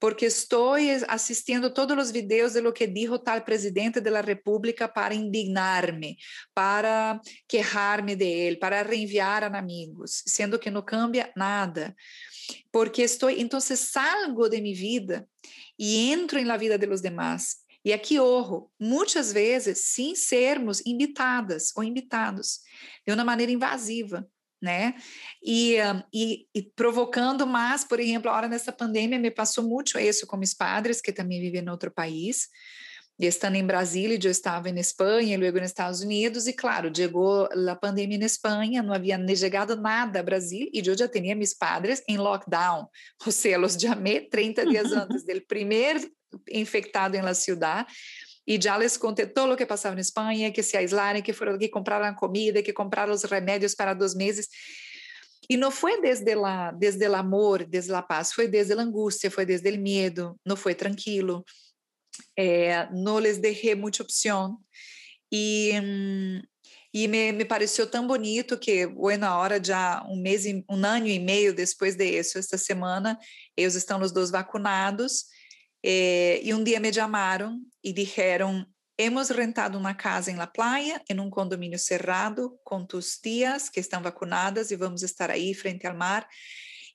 porque 0.00 0.26
estou 0.26 0.76
assistindo 1.06 1.72
todos 1.72 1.96
os 1.98 2.10
vídeos 2.10 2.54
de 2.54 2.60
lo 2.60 2.72
que 2.72 2.86
dijo 2.86 3.18
tal 3.18 3.44
presidente 3.44 4.00
da 4.00 4.20
República 4.20 4.88
para 4.88 5.14
indignar-me, 5.14 6.16
para 6.54 7.20
quejar-me 7.46 8.16
de 8.16 8.24
ele, 8.24 8.56
para 8.56 8.82
reenviar 8.82 9.44
a 9.44 9.58
amigos, 9.58 10.22
sendo 10.26 10.58
que 10.58 10.70
não 10.70 10.82
cambia 10.82 11.32
nada 11.36 11.94
porque 12.72 13.02
estou, 13.02 13.30
então 13.30 13.60
salgo 13.60 14.48
de 14.48 14.60
minha 14.60 14.74
vida 14.74 15.28
e 15.78 16.10
entro 16.10 16.42
na 16.44 16.56
vida 16.56 16.78
de 16.78 16.86
los 16.86 17.00
demás. 17.00 17.56
E 17.84 17.92
aqui 17.92 18.18
orro, 18.18 18.70
muitas 18.78 19.32
vezes, 19.32 19.92
sem 19.92 20.14
sermos 20.14 20.84
invitadas 20.84 21.72
ou 21.76 21.84
invitados, 21.84 22.60
de 23.06 23.12
uma 23.12 23.24
maneira 23.24 23.52
invasiva, 23.52 24.28
né? 24.60 24.94
E, 25.42 25.76
e, 26.12 26.46
e, 26.54 26.62
provocando 26.74 27.46
mais, 27.46 27.84
por 27.84 28.00
exemplo, 28.00 28.30
a 28.30 28.36
hora 28.36 28.48
dessa 28.48 28.72
pandemia 28.72 29.18
me 29.18 29.30
passou 29.30 29.64
muito 29.64 29.98
isso 29.98 30.26
com 30.26 30.36
meus 30.36 30.54
padres, 30.54 31.00
que 31.00 31.12
também 31.12 31.40
vivem 31.40 31.62
em 31.62 31.70
outro 31.70 31.90
país, 31.90 32.48
e 33.20 33.26
estando 33.26 33.56
em 33.56 33.66
Brasília, 33.66 34.16
eu 34.22 34.30
estava 34.30 34.70
em 34.70 34.78
Espanha, 34.78 35.36
luego 35.36 35.58
nos 35.58 35.70
Estados 35.70 36.00
Unidos, 36.00 36.46
e 36.46 36.52
claro, 36.52 36.90
chegou 36.94 37.48
a 37.68 37.74
pandemia 37.74 38.16
na 38.16 38.26
Espanha, 38.26 38.80
não 38.80 38.94
havia 38.94 39.18
chegado 39.36 39.74
nada 39.74 40.20
a 40.20 40.22
Brasil, 40.22 40.70
e 40.72 40.78
eu 40.78 40.96
já 40.96 41.08
tinha 41.08 41.34
meus 41.34 41.52
padres 41.52 42.00
em 42.08 42.16
lockdown, 42.16 42.88
ou 43.26 43.32
seja, 43.32 43.58
os 43.58 43.74
chamei 43.74 44.20
30 44.20 44.66
dias 44.66 44.92
antes 44.92 45.24
do 45.24 45.40
primeiro 45.48 46.08
infectado 46.48 47.16
em 47.16 47.22
la 47.22 47.34
ciudad, 47.34 47.86
e 48.48 48.58
já 48.60 48.78
contei 48.98 49.26
todo 49.26 49.52
o 49.52 49.56
que 49.56 49.66
passava 49.66 49.94
na 49.94 50.00
Espanha, 50.00 50.50
que 50.50 50.62
se 50.62 50.76
aislaram, 50.76 51.20
que 51.20 51.34
foram 51.34 51.58
que 51.58 51.68
compraram 51.68 52.14
comida, 52.14 52.62
que 52.62 52.72
compraram 52.72 53.12
os 53.12 53.22
remédios 53.22 53.74
para 53.74 53.92
dois 53.92 54.14
meses. 54.14 54.48
E 55.50 55.56
não 55.56 55.70
foi 55.70 56.00
desde 56.00 56.34
lá, 56.34 56.70
desde 56.70 57.06
o 57.06 57.14
amor, 57.14 57.64
desde 57.64 57.92
a 57.92 58.02
paz, 58.02 58.32
foi 58.32 58.48
desde 58.48 58.72
a 58.72 58.80
angústia, 58.80 59.30
foi 59.30 59.44
desde 59.44 59.70
o 59.70 59.80
medo, 59.80 60.34
não 60.44 60.56
foi 60.56 60.74
tranquilo 60.74 61.44
é, 62.36 62.88
não 62.92 63.18
les 63.18 63.38
deixei 63.38 63.74
muita 63.74 64.02
opção. 64.02 64.58
E, 65.32 65.72
e 66.92 67.06
me, 67.08 67.32
me 67.32 67.44
pareceu 67.44 67.86
tão 67.86 68.06
bonito 68.06 68.58
que, 68.58 68.86
bueno, 68.86 69.26
hora 69.26 69.62
já 69.62 70.02
um 70.08 70.16
mês, 70.16 70.44
um 70.46 70.84
ano 70.84 71.06
e 71.06 71.18
meio 71.18 71.54
depois 71.54 71.96
disso, 71.96 72.38
esta 72.38 72.56
semana, 72.56 73.18
eles 73.56 73.74
estão 73.74 74.00
os 74.00 74.12
dois 74.12 74.30
vacunados. 74.30 75.24
É, 75.84 76.40
e 76.42 76.52
um 76.52 76.64
dia 76.64 76.80
me 76.80 76.92
chamaram 76.92 77.60
e 77.88 77.92
disseram: 77.92 78.66
Hemos 78.98 79.30
rentado 79.30 79.78
uma 79.78 79.94
casa 79.94 80.30
em 80.30 80.36
La 80.36 80.46
Playa, 80.46 81.00
em 81.08 81.18
um 81.18 81.30
condomínio 81.30 81.78
cerrado, 81.78 82.58
com 82.62 82.84
tus 82.84 83.16
tias 83.16 83.70
que 83.70 83.80
estão 83.80 84.02
vacunadas 84.02 84.70
e 84.70 84.76
vamos 84.76 85.02
estar 85.02 85.30
aí 85.30 85.54
frente 85.54 85.86
ao 85.86 85.96
mar. 85.96 86.28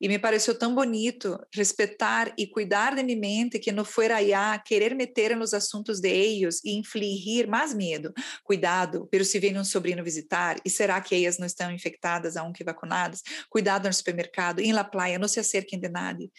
E 0.04 0.08
me 0.10 0.20
pareceu 0.20 0.54
tão 0.54 0.76
bonito 0.76 1.40
respeitar 1.56 2.34
e 2.38 2.46
cuidar 2.46 2.94
de 2.94 3.02
minha 3.02 3.18
mente 3.18 3.58
que 3.58 3.72
não 3.72 3.86
fuera 3.86 4.18
a 4.18 4.60
querer 4.60 4.94
meter 4.94 5.34
nos 5.34 5.54
assuntos 5.54 6.02
de 6.02 6.10
eles 6.10 6.60
e 6.66 6.78
infligir 6.78 7.48
mais 7.48 7.74
medo. 7.74 8.12
Cuidado, 8.44 9.08
pero 9.10 9.24
se 9.24 9.40
vem 9.40 9.58
um 9.58 9.64
sobrinho 9.64 10.04
visitar, 10.04 10.58
e 10.66 10.70
será 10.70 11.00
que 11.00 11.16
elas 11.16 11.38
não 11.38 11.48
estão 11.48 11.72
infectadas 11.72 12.36
aunque 12.36 12.66
vacunadas? 12.66 13.22
Cuidado 13.50 13.88
no 13.88 13.94
supermercado, 13.94 14.60
em 14.60 14.74
la 14.74 14.84
playa, 14.84 15.18
não 15.18 15.30
se 15.30 15.40
acerquem 15.40 15.80
de 15.80 15.88
nadie. 15.88 16.30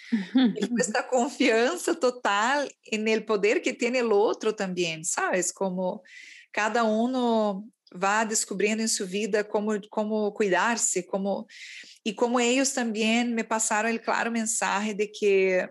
esta 0.78 1.02
confiança 1.02 1.94
total 1.94 2.68
no 2.92 3.22
poder 3.22 3.60
que 3.60 3.72
tem 3.72 4.02
o 4.02 4.14
outro 4.14 4.52
também, 4.52 5.02
sabes? 5.04 5.50
Como 5.50 6.02
cada 6.52 6.84
um 6.84 7.64
vá 7.94 8.24
descobrindo 8.24 8.82
em 8.82 8.88
sua 8.88 9.06
vida 9.06 9.44
como 9.44 9.80
como 9.88 10.32
cuidar-se, 10.32 11.04
como 11.04 11.46
e 12.04 12.12
como 12.12 12.38
eles 12.38 12.72
também 12.72 13.24
me 13.24 13.42
passaram 13.42 13.92
o 13.94 14.00
claro 14.00 14.30
mensagem 14.30 14.94
de 14.94 15.06
que 15.06 15.68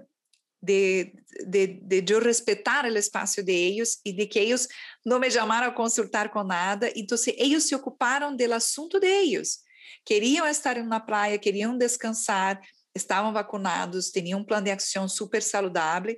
de, 0.62 1.14
de, 1.46 2.02
de 2.02 2.14
eu 2.14 2.24
respeitar 2.24 2.86
o 2.86 2.98
espaço 2.98 3.44
de 3.44 3.52
eles 3.52 4.00
e 4.06 4.14
de 4.14 4.26
que 4.26 4.40
eles 4.40 4.68
não 5.06 5.20
me 5.20 5.30
chamaram 5.30 5.68
a 5.68 5.72
consultar 5.72 6.30
com 6.30 6.42
nada, 6.42 6.90
então 6.96 7.18
eles 7.38 7.66
se 7.66 7.76
ocuparam 7.76 8.34
do 8.34 8.54
assunto 8.54 8.98
de 8.98 9.08
eles. 9.08 9.60
Queriam 10.06 10.48
estar 10.48 10.82
na 10.86 11.02
praia, 11.02 11.38
queriam 11.38 11.78
descansar, 11.78 12.62
estavam 12.96 13.34
vacunados, 13.34 14.10
tinham 14.10 14.40
um 14.40 14.44
plano 14.44 14.64
de 14.64 14.72
ação 14.72 15.10
super 15.10 15.44
saudável 15.44 16.16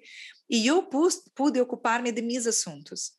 e 0.47 0.67
eu 0.67 0.87
pude 1.33 1.59
ocupar-me 1.59 2.11
de 2.11 2.21
meus 2.21 2.45
assuntos. 2.45 3.13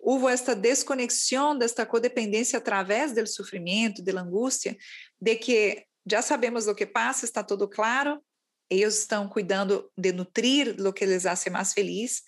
Houve 0.00 0.32
esta 0.32 0.54
desconexão, 0.54 1.56
desta 1.56 1.86
codependência 1.86 2.58
através 2.58 3.12
do 3.12 3.26
sofrimento, 3.26 4.02
da 4.02 4.20
angústia, 4.20 4.76
de 5.20 5.36
que 5.36 5.84
já 6.08 6.22
sabemos 6.22 6.66
o 6.66 6.74
que 6.74 6.86
passa, 6.86 7.24
está 7.24 7.42
tudo 7.42 7.68
claro, 7.68 8.20
eles 8.70 9.00
estão 9.00 9.28
cuidando 9.28 9.90
de 9.96 10.12
nutrir 10.12 10.76
o 10.80 10.92
que 10.92 11.04
eles 11.04 11.26
hace 11.26 11.50
mais 11.50 11.72
feliz. 11.72 12.22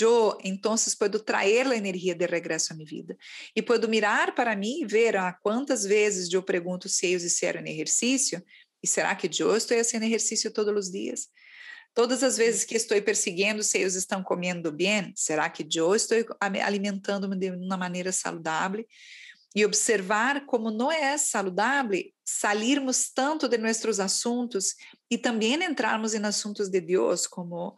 Eu, 0.00 0.38
então, 0.44 0.76
posso 0.76 1.18
trazer 1.24 1.66
a 1.66 1.76
energia 1.76 2.14
de 2.14 2.26
regresso 2.26 2.72
à 2.72 2.76
minha 2.76 2.88
vida. 2.88 3.16
E 3.54 3.60
posso 3.60 3.88
mirar 3.88 4.34
para 4.34 4.54
mim 4.56 4.82
e 4.82 4.86
ver 4.86 5.16
ah, 5.16 5.36
quantas 5.42 5.84
vezes 5.84 6.32
eu 6.32 6.42
pergunto 6.42 6.88
se 6.88 7.06
eles 7.06 7.34
fizeram 7.34 7.66
exercício, 7.66 8.42
e 8.82 8.86
será 8.86 9.14
que 9.14 9.26
eu 9.26 9.56
estou 9.56 9.76
fazendo 9.76 10.04
exercício 10.04 10.52
todos 10.52 10.86
os 10.86 10.90
dias? 10.90 11.28
Todas 11.94 12.22
as 12.22 12.38
vezes 12.38 12.64
que 12.64 12.74
estou 12.74 13.00
perseguindo 13.02 13.62
se 13.62 13.78
eles 13.78 13.94
estão 13.94 14.22
comendo 14.22 14.72
bem, 14.72 15.12
será 15.14 15.48
que 15.50 15.66
eu 15.74 15.94
estou 15.94 16.16
alimentando-me 16.40 17.36
de 17.36 17.50
uma 17.50 17.76
maneira 17.76 18.10
saudável? 18.10 18.84
E 19.54 19.66
observar 19.66 20.46
como 20.46 20.70
não 20.70 20.90
é 20.90 21.18
saudável 21.18 22.02
salirmos 22.24 23.10
tanto 23.12 23.46
de 23.46 23.58
nossos 23.58 24.00
assuntos 24.00 24.74
e 25.10 25.18
também 25.18 25.62
entrarmos 25.62 26.14
em 26.14 26.24
assuntos 26.24 26.70
de 26.70 26.80
Deus, 26.80 27.26
como 27.26 27.76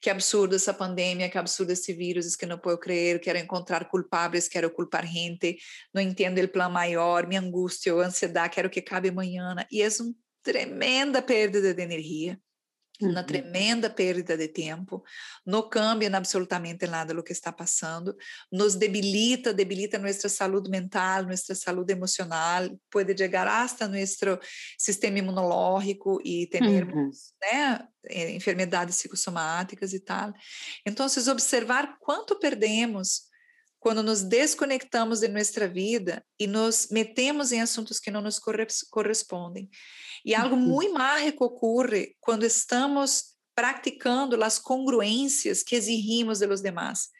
que 0.00 0.08
absurdo 0.08 0.54
essa 0.54 0.72
pandemia, 0.72 1.28
que 1.28 1.36
absurdo 1.36 1.72
esse 1.72 1.92
vírus, 1.92 2.36
que 2.36 2.46
não 2.46 2.58
posso 2.58 2.78
crer, 2.78 3.20
quero 3.20 3.38
encontrar 3.38 3.88
culpables, 3.88 4.46
quero 4.46 4.70
culpar 4.70 5.04
gente, 5.04 5.58
não 5.92 6.00
entendo 6.00 6.38
o 6.38 6.48
plano 6.48 6.72
maior, 6.72 7.26
minha 7.26 7.40
angústia, 7.40 7.92
ansiedade, 7.94 8.54
quero 8.54 8.70
que 8.70 8.80
cabe 8.80 9.08
amanhã. 9.08 9.56
E 9.72 9.82
é 9.82 9.88
uma 9.88 10.14
tremenda 10.44 11.20
perda 11.20 11.74
de 11.74 11.82
energia 11.82 12.40
uma 13.00 13.20
uhum. 13.20 13.26
tremenda 13.26 13.90
perda 13.90 14.36
de 14.36 14.48
tempo, 14.48 15.02
não 15.44 15.68
cambia 15.68 16.14
absolutamente 16.16 16.86
nada 16.86 17.12
do 17.12 17.22
que 17.22 17.32
está 17.32 17.52
passando, 17.52 18.16
nos 18.50 18.74
debilita, 18.74 19.52
debilita 19.52 19.98
nossa 19.98 20.28
saúde 20.28 20.70
mental, 20.70 21.24
nossa 21.24 21.54
saúde 21.54 21.92
emocional, 21.92 22.68
pode 22.90 23.16
chegar 23.16 23.46
hasta 23.46 23.86
nosso 23.86 24.40
sistema 24.78 25.18
imunológico 25.18 26.20
e 26.24 26.46
termos 26.46 26.94
uhum. 26.94 27.10
né, 27.42 27.88
eh, 28.08 28.30
enfermidades 28.32 28.96
psicossomáticas 28.96 29.92
e 29.92 30.00
tal. 30.00 30.32
Então, 30.86 31.08
observar 31.28 31.98
quanto 32.00 32.38
perdemos 32.38 33.25
quando 33.86 34.02
nos 34.02 34.24
desconectamos 34.24 35.20
de 35.20 35.28
nossa 35.28 35.68
vida 35.68 36.20
e 36.40 36.48
nos 36.48 36.88
metemos 36.90 37.52
em 37.52 37.60
assuntos 37.60 38.00
que 38.00 38.10
não 38.10 38.20
nos 38.20 38.40
correspondem. 38.90 39.70
E 40.24 40.34
algo 40.34 40.56
muito 40.56 40.92
mágico 40.92 41.44
ocorre 41.44 42.16
quando 42.18 42.44
estamos 42.44 43.36
praticando 43.54 44.42
as 44.42 44.58
congruências 44.58 45.62
que 45.62 45.76
exigimos 45.76 46.40
de 46.40 46.48
los 46.48 46.60
demás, 46.60 47.10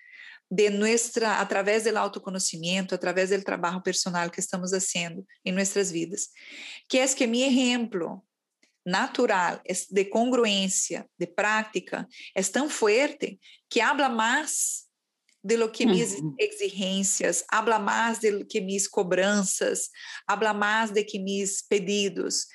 de 0.50 0.68
nuestra, 0.68 1.36
através 1.36 1.84
do 1.84 1.96
autoconhecimento, 1.96 2.96
através 2.96 3.30
do 3.30 3.40
trabalho 3.44 3.80
personal 3.80 4.28
que 4.28 4.40
estamos 4.40 4.72
fazendo 4.72 5.24
em 5.44 5.52
nossas 5.52 5.92
vidas. 5.92 6.30
Que 6.88 6.98
é 6.98 7.06
que 7.06 7.28
meu 7.28 7.46
exemplo 7.46 8.24
natural 8.84 9.60
de 9.88 10.04
congruência, 10.06 11.08
de 11.16 11.28
prática, 11.28 12.08
é 12.34 12.42
tão 12.42 12.68
forte 12.68 13.38
que 13.70 13.80
habla 13.80 14.08
mais 14.08 14.85
de 15.46 15.56
lo 15.56 15.70
que 15.70 15.86
mis 15.86 16.18
uhum. 16.18 16.34
exigências, 16.38 17.44
habla 17.48 17.78
mais 17.78 18.18
de 18.18 18.30
lo 18.30 18.44
que 18.44 18.60
mis 18.60 18.88
cobranças, 18.88 19.90
habla 20.26 20.52
mais 20.52 20.90
de 20.90 21.04
que 21.04 21.20
mis 21.20 21.62
pedidos. 21.62 22.46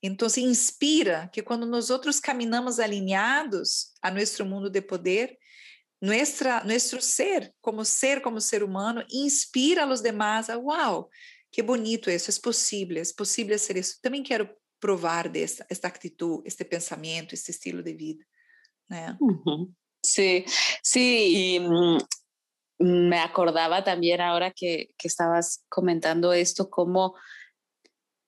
Então, 0.00 0.28
se 0.28 0.40
inspira 0.40 1.28
que 1.32 1.42
quando 1.42 1.66
nós 1.66 1.90
outros 1.90 2.20
caminhamos 2.20 2.78
alinhados 2.78 3.92
a 4.00 4.10
nosso 4.10 4.44
mundo 4.44 4.70
de 4.70 4.80
poder, 4.80 5.36
nuestra, 6.00 6.62
nosso 6.62 7.00
ser, 7.00 7.52
como 7.60 7.84
ser, 7.84 8.22
como 8.22 8.40
ser 8.40 8.62
humano, 8.62 9.04
inspira 9.10 9.82
a 9.82 9.86
los 9.86 10.00
demás 10.00 10.48
a, 10.48 10.56
uau, 10.56 11.10
que 11.50 11.60
bonito 11.60 12.08
isso, 12.08 12.30
é 12.30 12.40
possível, 12.40 13.02
é 13.02 13.14
possível 13.16 13.58
ser 13.58 13.76
isso. 13.76 13.98
Também 14.00 14.22
quero 14.22 14.48
provar 14.78 15.28
dessa 15.28 15.66
esta 15.68 15.88
atitude, 15.88 16.44
este 16.46 16.64
pensamento, 16.64 17.34
este 17.34 17.50
estilo 17.50 17.82
de 17.82 17.94
vida, 17.94 18.24
né? 18.88 19.16
Uhum. 19.20 19.74
Sí, 20.02 20.44
sí, 20.82 21.56
y 21.56 21.98
me 22.78 23.18
acordaba 23.18 23.84
también 23.84 24.20
ahora 24.20 24.52
que, 24.52 24.94
que 24.98 25.08
estabas 25.08 25.64
comentando 25.68 26.32
esto, 26.32 26.70
como 26.70 27.14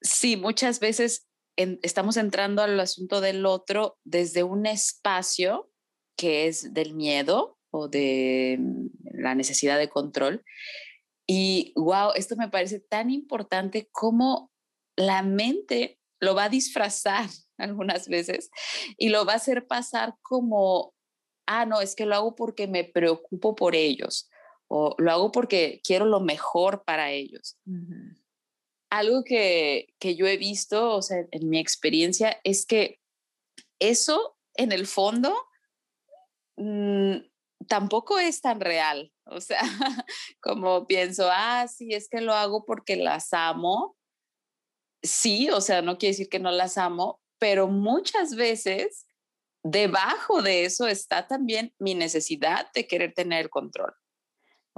sí, 0.01 0.37
muchas 0.37 0.81
veces 0.81 1.27
estamos 1.57 2.17
entrando 2.17 2.63
al 2.63 2.79
asunto 2.81 3.21
del 3.21 3.45
otro 3.45 3.99
desde 4.05 4.43
un 4.43 4.67
espacio 4.67 5.71
que 6.17 6.47
es 6.47 6.73
del 6.73 6.95
miedo 6.95 7.59
o 7.71 7.89
de 7.89 8.57
mm, 8.59 8.87
la 9.15 9.35
necesidad 9.35 9.79
de 9.79 9.89
control. 9.89 10.45
Y 11.27 11.73
wow, 11.77 12.13
esto 12.15 12.37
me 12.37 12.49
parece 12.49 12.81
tan 12.81 13.11
importante 13.11 13.89
como 13.93 14.51
la 14.97 15.23
mente 15.23 15.99
lo 16.19 16.35
va 16.35 16.45
a 16.45 16.49
disfrazar 16.49 17.29
algunas 17.59 18.09
veces 18.09 18.51
y 18.97 19.11
lo 19.11 19.25
va 19.25 19.35
a 19.35 19.37
hacer 19.37 19.67
pasar 19.67 20.15
como, 20.23 20.95
ah, 21.47 21.67
no, 21.67 21.81
es 21.81 21.95
que 21.95 22.07
lo 22.07 22.15
hago 22.15 22.35
porque 22.35 22.67
me 22.67 22.85
preocupo 22.85 23.55
por 23.55 23.75
ellos 23.75 24.30
o 24.73 24.95
lo 24.99 25.11
hago 25.11 25.33
porque 25.33 25.81
quiero 25.85 26.07
lo 26.07 26.21
mejor 26.21 26.85
para 26.85 27.11
ellos. 27.11 27.59
Algo 28.89 29.25
que, 29.25 29.93
que, 29.99 30.15
yo 30.15 30.29
he 30.29 30.37
visto, 30.37 30.95
o 30.95 31.03
sea, 31.03 31.27
en 31.33 31.49
mi 31.49 31.59
experiencia, 31.59 32.41
es 32.45 32.67
que 32.67 33.01
eso, 33.81 34.39
en 34.55 34.71
el 34.71 34.87
fondo, 34.87 35.35
mm, 36.57 37.17
tampoco 37.67 38.21
es 38.21 38.41
tan 38.41 38.61
real. 38.61 39.13
O 39.25 39.41
sea, 39.41 39.59
como 40.41 40.87
pienso, 40.87 41.29
ah, 41.33 41.67
sí, 41.67 41.93
es 41.93 42.09
que 42.09 42.21
lo 42.21 42.33
hago 42.33 42.65
porque 42.65 42.95
las 42.95 43.33
amo. 43.33 43.97
Sí, 45.03 45.51
o 45.51 45.61
sea, 45.61 45.83
no 45.83 45.99
quiere 45.99 46.13
decir 46.13 46.29
que 46.29 46.39
no 46.39 46.53
las 46.53 46.79
amo, 46.79 47.21
pero 47.41 47.67
muchas 47.67 48.37
veces 48.37 49.09
debajo 49.65 50.43
de 50.43 50.65
eso 50.65 50.87
está 50.87 51.27
también 51.27 51.75
mi 51.81 51.97
necesidad 51.97 52.71
de 52.73 52.87
querer 52.87 53.15
tener 53.15 53.47
el 53.47 53.51
control 53.51 53.95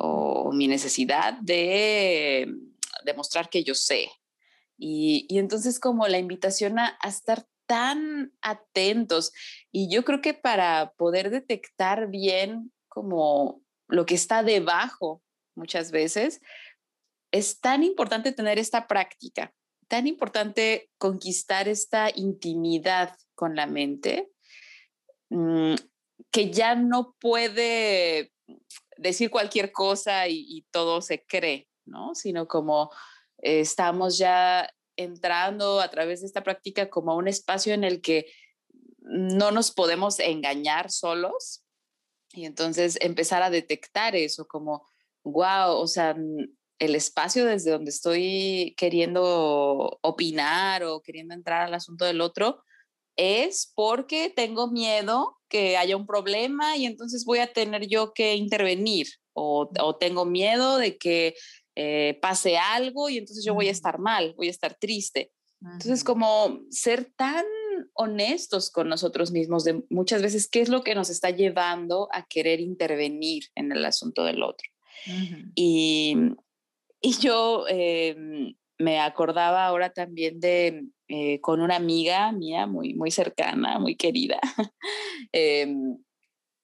o 0.05 0.51
mi 0.53 0.67
necesidad 0.67 1.35
de 1.35 2.53
demostrar 3.05 3.49
que 3.49 3.63
yo 3.63 3.75
sé. 3.75 4.11
Y, 4.77 5.27
entonces 5.39 5.79
como 5.79 6.09
la 6.09 6.19
invitación 6.19 6.81
a, 6.81 6.99
estar 7.07 7.47
tan 7.67 8.33
atentos 8.43 9.33
y 9.71 9.89
yo 9.89 10.05
creo 10.05 10.21
que 10.21 10.35
para 10.35 10.93
poder 10.97 11.31
detectar 11.31 12.09
bien 12.09 12.73
como 12.89 13.63
lo 13.87 14.05
que 14.05 14.17
está 14.17 14.43
debajo 14.43 15.23
muchas 15.55 15.93
veces, 15.93 16.41
es 17.31 17.61
tan 17.61 17.85
importante 17.85 18.33
tener 18.33 18.59
esta 18.59 18.89
práctica, 18.89 19.55
tan 19.87 20.09
importante 20.09 20.91
conquistar 20.99 21.69
esta 21.69 22.11
intimidad 22.13 23.17
con 23.37 23.55
la 23.55 23.67
mente, 23.67 24.31
mm, 25.31 25.75
que 26.33 26.51
ya 26.51 26.75
no 26.75 27.15
puede 27.21 28.33
decir 29.03 29.31
cualquier 29.31 29.73
cosa 29.73 30.29
y, 30.29 30.67
todo 30.71 31.01
se 31.03 31.25
cree, 31.27 31.69
¿no? 31.85 32.15
Sino 32.15 32.47
como 32.47 32.91
eh, 33.39 33.61
estamos 33.61 34.19
ya 34.19 34.71
entrando 34.97 35.81
a 35.81 35.91
través 35.91 36.21
de 36.21 36.27
esta 36.27 36.43
práctica 36.43 36.89
como 36.89 37.13
a 37.13 37.17
un 37.17 37.29
espacio 37.29 37.75
en 37.75 37.85
el 37.85 38.01
que 38.01 38.27
no 39.01 39.51
nos 39.51 39.73
podemos 39.73 40.21
engañar 40.21 40.91
solos 40.91 41.65
y 42.33 42.47
entonces 42.47 42.99
empezar 43.01 43.43
a 43.43 43.51
detectar 43.51 44.17
eso 44.17 44.47
como, 44.47 44.87
wow, 45.25 45.75
o 45.77 45.87
sea, 45.87 46.17
el 46.79 46.95
espacio 46.95 47.45
desde 47.45 47.71
donde 47.71 47.91
estoy 47.91 48.75
queriendo 48.77 49.99
opinar 50.03 50.85
o 50.85 51.03
queriendo 51.03 51.35
entrar 51.35 51.63
al 51.63 51.75
asunto 51.75 52.05
del 52.05 52.21
otro 52.21 52.63
es 53.17 53.73
porque 53.75 54.33
tengo 54.35 54.71
miedo 54.71 55.39
que 55.49 55.77
haya 55.77 55.97
un 55.97 56.07
problema 56.07 56.77
y 56.77 56.87
entonces 56.87 57.25
voy 57.25 57.39
a 57.39 57.53
tener 57.53 57.87
yo 57.87 58.13
que 58.13 58.35
intervenir 58.35 59.09
o, 59.35 59.69
tengo 59.99 60.25
miedo 60.25 60.77
de 60.79 60.99
que 60.99 61.35
eh, 61.75 62.19
pase 62.21 62.59
algo 62.59 63.09
y 63.09 63.19
entonces 63.19 63.45
yo 63.45 63.55
voy 63.55 63.69
a 63.69 63.73
estar 63.73 63.99
mal, 63.99 64.35
voy 64.37 64.49
a 64.49 64.51
estar 64.51 64.75
triste. 64.79 65.33
Entonces, 65.61 66.03
como 66.03 66.61
ser 66.71 67.13
tan 67.17 67.45
honestos 67.95 68.71
con 68.71 68.89
nosotros 68.89 69.31
mismos 69.31 69.65
de 69.65 69.83
muchas 69.91 70.23
veces 70.23 70.49
qué 70.49 70.61
es 70.61 70.69
lo 70.69 70.83
que 70.83 70.95
nos 70.95 71.09
está 71.09 71.31
llevando 71.31 72.09
a 72.13 72.27
querer 72.27 72.61
intervenir 72.61 73.45
en 73.55 73.73
el 73.73 73.85
asunto 73.85 74.25
del 74.25 74.43
otro. 74.43 74.69
y, 75.55 76.17
y, 77.01 77.19
yo 77.19 77.67
em, 77.69 78.55
me 78.79 79.01
acordaba 79.01 79.67
ahora 79.67 79.93
también 79.93 80.41
de 80.41 80.85
eh, 81.15 81.43
con 81.43 81.61
una 81.61 81.77
amiga 81.77 82.33
mía 82.33 82.67
muy, 82.67 82.95
muy 82.95 83.11
cercana, 83.11 83.79
muy 83.79 83.97
querida. 83.97 84.41
Em, 85.31 85.99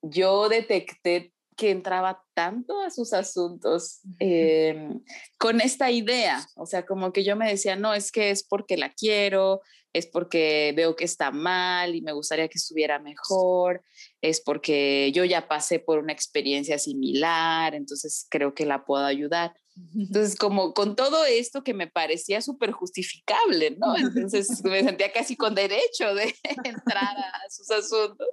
yo 0.01 0.49
detecté 0.49 1.35
que 1.55 1.71
entraba 1.71 2.25
tanto 2.33 2.81
a 2.81 2.89
sus 2.89 3.13
asuntos 3.13 4.01
em, 4.19 5.03
con 5.39 5.61
esta 5.61 5.91
idea, 5.91 6.47
o 6.57 6.65
sea, 6.65 6.87
como 6.87 7.13
que 7.13 7.25
yo 7.25 7.37
me 7.37 7.47
decía, 7.47 7.77
no, 7.77 7.93
es 7.93 8.11
que 8.11 8.31
es 8.31 8.43
porque 8.43 8.79
la 8.79 8.95
quiero, 8.95 9.61
es 9.93 10.07
porque 10.07 10.73
veo 10.75 10.97
que 10.97 11.05
está 11.05 11.31
mal 11.31 11.95
y 11.95 12.01
me 12.01 12.13
gustaría 12.13 12.49
que 12.49 12.57
estuviera 12.57 12.99
mejor, 12.99 13.83
es 14.23 14.41
porque 14.41 15.13
yo 15.13 15.27
ya 15.27 15.47
pasé 15.47 15.79
por 15.79 15.99
una 15.99 16.15
experiencia 16.15 16.79
similar, 16.79 17.75
entonces 17.75 18.27
creo 18.31 18.55
que 18.55 18.65
la 18.65 18.87
puedo 18.87 19.05
ayudar. 19.05 19.53
Entonces, 19.95 20.37
como 20.37 20.73
con 20.75 20.97
todo 20.97 21.25
esto 21.25 21.63
que 21.63 21.75
me 21.75 21.87
parecía 21.87 22.41
súper 22.41 22.73
justificable, 22.73 23.77
¿no? 23.79 23.97
Entonces 23.97 24.63
me 24.65 24.83
sentía 24.83 25.13
casi 25.13 25.37
con 25.37 25.55
derecho 25.55 26.15
de 26.15 26.35
entrar 26.65 27.17
a 27.17 27.51
sus 27.51 27.71
asuntos. 27.71 28.29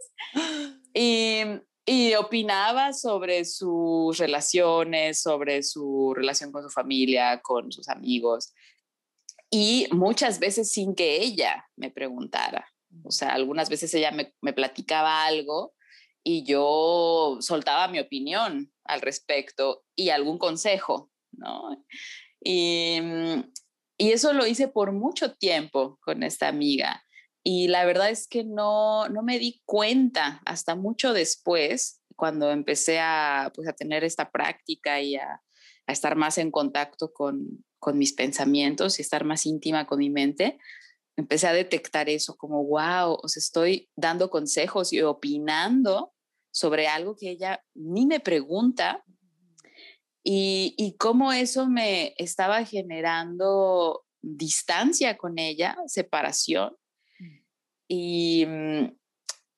Y, 0.94 1.42
y 1.86 2.16
opinaba 2.16 2.94
sobre 2.94 3.46
sus 3.46 4.18
relaciones, 4.18 5.22
sobre 5.22 5.64
su 5.64 6.14
relación 6.16 6.52
con 6.52 6.64
su 6.64 6.70
familia, 6.70 7.42
con 7.42 7.72
sus 7.72 7.90
amigos. 7.90 8.54
Y 9.50 9.88
muchas 9.92 10.40
veces 10.40 10.72
sin 10.72 10.96
que 10.96 11.22
ella 11.22 11.66
me 11.76 11.92
preguntara. 11.92 12.68
O 13.04 13.12
sea, 13.12 13.34
algunas 13.34 13.70
veces 13.70 13.94
ella 13.94 14.12
me, 14.12 14.34
me 14.42 14.54
platicaba 14.54 15.26
algo 15.26 15.74
y 16.24 16.44
yo 16.44 17.38
soltaba 17.42 17.88
mi 17.88 18.00
opinión 18.00 18.72
al 18.84 19.02
respecto 19.02 19.84
y 19.96 20.10
algún 20.10 20.38
consejo 20.38 21.12
¿no? 21.38 21.84
Y, 22.42 23.00
mm, 23.02 23.44
y 23.98 24.12
eso 24.12 24.34
lo 24.34 24.46
hice 24.46 24.68
por 24.68 24.92
mucho 24.92 25.36
tiempo 25.36 25.98
con 26.02 26.24
esta 26.24 26.48
amiga. 26.48 27.04
Y 27.44 27.68
la 27.68 27.86
verdad 27.86 28.10
es 28.10 28.28
que 28.28 28.44
no, 28.44 29.08
no 29.10 29.22
me 29.22 29.40
di 29.40 29.62
cuenta 29.66 30.42
hasta 30.46 30.76
mucho 30.76 31.14
después, 31.14 32.02
cuando 32.16 32.52
empecé 32.52 33.00
a, 33.00 33.52
pues, 33.54 33.68
a 33.68 33.74
tener 33.74 34.04
esta 34.04 34.32
práctica 34.32 35.02
y 35.02 35.16
a, 35.16 35.42
a 35.88 35.92
estar 35.92 36.16
más 36.16 36.38
en 36.38 36.52
contacto 36.52 37.14
con, 37.14 37.64
con 37.80 37.98
mis 37.98 38.14
pensamientos 38.14 38.98
y 38.98 39.02
estar 39.02 39.24
más 39.26 39.46
íntima 39.46 39.86
con 39.86 40.00
mi 40.00 40.10
mente, 40.10 40.58
empecé 41.18 41.48
a 41.48 41.54
detectar 41.54 42.10
eso, 42.10 42.36
como, 42.36 42.64
wow, 42.66 43.18
os 43.22 43.38
estoy 43.38 43.90
dando 43.96 44.30
consejos 44.30 44.92
y 44.92 45.02
opinando 45.02 46.14
sobre 46.52 46.88
algo 46.88 47.16
que 47.16 47.30
ella 47.30 47.64
ni 47.74 48.06
me 48.06 48.20
pregunta 48.20 49.04
y, 50.28 50.74
y 50.76 50.98
cómo 50.98 51.32
eso 51.32 51.68
me 51.68 52.16
estaba 52.18 52.66
generando 52.66 54.04
distancia 54.24 55.18
con 55.18 55.38
ella, 55.38 55.78
separación. 55.86 56.76
Mm. 57.20 57.38
Y, 57.88 58.46
mm, 58.48 58.98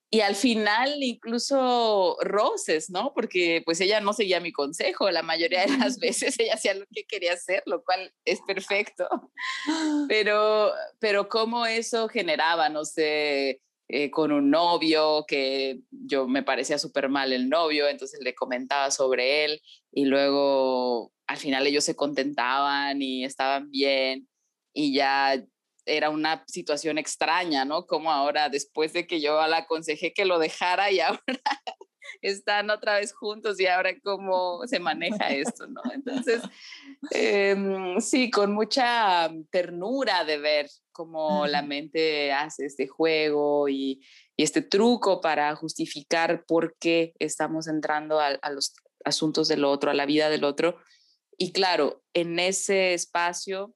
y 0.10 0.19
al 0.21 0.36
final 0.36 1.01
incluso 1.01 2.17
roces, 2.19 2.89
¿no? 2.89 3.13
Porque 3.13 3.62
pues 3.65 3.80
ella 3.80 4.01
no 4.01 4.12
seguía 4.12 4.41
mi 4.41 4.51
consejo, 4.51 5.10
la 5.10 5.21
mayoría 5.21 5.62
de 5.65 5.77
las 5.77 5.99
veces 5.99 6.38
ella 6.38 6.56
hacía 6.56 6.73
lo 6.73 6.86
que 6.93 7.06
quería 7.06 7.34
hacer, 7.34 7.63
lo 7.65 7.84
cual 7.86 8.13
es 8.25 8.41
perfecto, 8.45 9.08
pero, 10.10 10.73
pero 10.99 11.30
cómo 11.30 11.65
eso 11.65 12.10
generaba, 12.10 12.67
no 12.67 12.84
sé, 12.84 13.62
eh, 13.89 14.12
con 14.12 14.32
un 14.32 14.50
novio 14.50 15.26
que 15.28 15.80
yo 15.91 16.28
me 16.28 16.43
parecía 16.43 16.78
súper 16.78 17.10
mal 17.10 17.32
el 17.32 17.50
novio, 17.50 17.88
entonces 17.88 18.19
le 18.21 18.36
comentaba 18.36 18.91
sobre 18.91 19.45
él 19.45 19.62
y 19.91 20.06
luego 20.06 21.13
al 21.28 21.38
final 21.38 21.65
ellos 21.67 21.84
se 21.84 21.95
contentaban 21.95 23.02
y 23.02 23.23
estaban 23.23 23.69
bien 23.71 24.28
y 24.73 24.93
ya 24.93 25.41
era 25.86 26.10
una 26.10 26.43
situación 26.47 26.97
extraña, 26.97 27.65
¿no? 27.65 27.86
Como 27.88 28.12
ahora, 28.12 28.50
después 28.50 28.93
de 28.93 29.08
que 29.08 29.21
yo 29.21 29.45
la 29.47 29.60
aconsejé 29.60 30.13
que 30.13 30.26
lo 30.26 30.38
dejara 30.38 30.91
y 30.91 31.00
ahora 31.02 31.21
están 32.21 32.69
otra 32.69 32.95
vez 32.95 33.13
juntos 33.13 33.59
y 33.59 33.67
ahora 33.67 33.97
cómo 34.03 34.65
se 34.67 34.79
maneja 34.79 35.29
esto, 35.29 35.67
¿no? 35.67 35.81
Entonces, 35.93 36.41
em, 37.11 37.99
sí, 37.99 38.29
con 38.29 38.53
mucha 38.53 39.29
ternura 39.49 40.25
de 40.25 40.37
ver 40.37 40.69
cómo 40.91 41.45
la 41.47 41.61
mente 41.61 42.31
hace 42.31 42.65
este 42.65 42.87
juego 42.87 43.69
y, 43.69 44.01
este 44.39 44.61
truco 44.61 45.19
para 45.19 45.55
justificar 45.55 46.45
por 46.45 46.77
qué 46.77 47.15
estamos 47.17 47.67
entrando 47.67 48.19
a, 48.19 48.27
a 48.27 48.51
los 48.51 48.75
asuntos 49.03 49.47
del 49.47 49.65
otro, 49.65 49.89
a 49.89 49.95
la 49.95 50.05
vida 50.05 50.29
del 50.29 50.43
otro. 50.43 50.77
Y 51.39 51.51
claro, 51.53 52.03
en 52.13 52.37
ese 52.37 52.93
espacio 52.93 53.73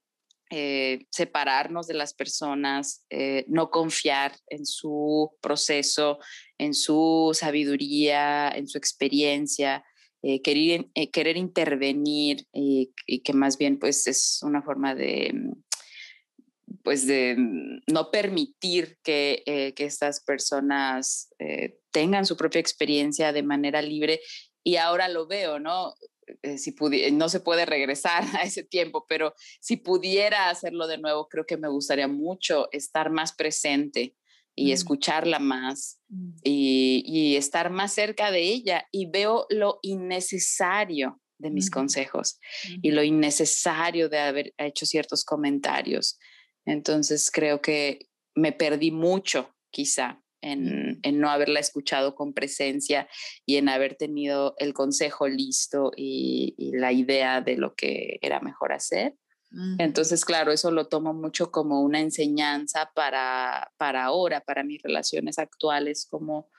eh, 0.53 1.05
separarnos 1.11 1.87
de 1.87 1.93
las 1.93 2.13
personas, 2.13 3.05
eh, 3.09 3.45
no 3.47 3.69
confiar 3.69 4.33
en 4.47 4.65
su 4.65 5.31
proceso, 5.41 6.19
en 6.57 6.73
su 6.73 7.31
sabiduría, 7.33 8.49
en 8.49 8.67
su 8.67 8.77
experiencia, 8.77 9.85
eh, 10.21 10.41
querer, 10.41 11.37
intervenir 11.37 12.45
y, 12.51 12.91
que 13.23 13.31
más 13.31 13.57
bien 13.57 13.79
pues 13.79 14.05
es 14.07 14.41
una 14.43 14.61
forma 14.61 14.93
de 14.93 15.33
pues 16.83 17.07
de 17.07 17.35
no 17.87 18.11
permitir 18.11 18.97
que 19.03 19.43
estas 19.77 20.21
personas 20.21 21.29
tengan 21.91 22.25
su 22.25 22.35
propia 22.35 22.59
experiencia 22.59 23.33
de 23.33 23.43
manera 23.43 23.81
libre 23.81 24.19
y 24.63 24.77
ahora 24.77 25.07
lo 25.07 25.27
veo, 25.27 25.59
¿no? 25.59 25.93
Eh, 26.43 26.57
si 26.57 26.75
no 27.11 27.29
se 27.29 27.39
puede 27.39 27.65
regresar 27.65 28.23
a 28.39 28.43
ese 28.43 28.63
tiempo, 28.63 29.05
pero 29.07 29.33
si 29.59 29.77
pudiera 29.77 30.49
hacerlo 30.49 30.87
de 30.87 30.97
nuevo, 30.97 31.27
creo 31.27 31.45
que 31.45 31.57
me 31.57 31.69
gustaría 31.69 32.07
mucho 32.07 32.67
estar 32.71 33.11
más 33.11 33.33
presente 33.33 34.15
y 34.55 34.69
mm. 34.69 34.73
escucharla 34.73 35.39
más 35.39 35.99
mm. 36.09 36.31
y, 36.43 37.35
estar 37.35 37.69
más 37.69 37.93
cerca 37.93 38.31
de 38.31 38.41
ella 38.41 38.87
y 38.91 39.07
veo 39.07 39.45
lo 39.49 39.79
innecesario 39.81 41.19
de 41.39 41.49
mis 41.49 41.71
consejos 41.71 42.39
y 42.83 42.91
lo 42.91 43.01
innecesario 43.01 44.09
de 44.09 44.19
haber 44.19 44.53
hecho 44.59 44.85
ciertos 44.85 45.25
comentarios. 45.25 46.19
Entonces 46.65 47.31
creo 47.31 47.61
que 47.61 48.09
me 48.35 48.51
perdí 48.51 48.91
mucho 48.91 49.49
quizá 49.71 50.20
en, 50.41 50.99
no 51.19 51.29
haberla 51.29 51.59
escuchado 51.59 52.15
con 52.15 52.33
presencia 52.33 53.07
y 53.45 53.57
en 53.57 53.69
haber 53.69 53.95
tenido 53.95 54.55
el 54.57 54.73
consejo 54.73 55.27
listo 55.27 55.91
y, 55.95 56.55
la 56.73 56.91
idea 56.91 57.41
de 57.41 57.57
lo 57.57 57.75
que 57.75 58.19
era 58.21 58.39
mejor 58.39 58.73
hacer. 58.73 59.15
Entonces, 59.79 60.23
claro, 60.23 60.53
eso 60.53 60.71
lo 60.71 60.87
tomo 60.87 61.13
mucho 61.13 61.51
como 61.51 61.81
una 61.81 61.99
enseñanza 61.99 62.89
para, 62.95 63.69
para 63.75 64.05
ahora, 64.05 64.39
para 64.39 64.63
mis 64.63 64.81
relaciones 64.81 65.37
actuales, 65.37 66.07
como 66.09 66.49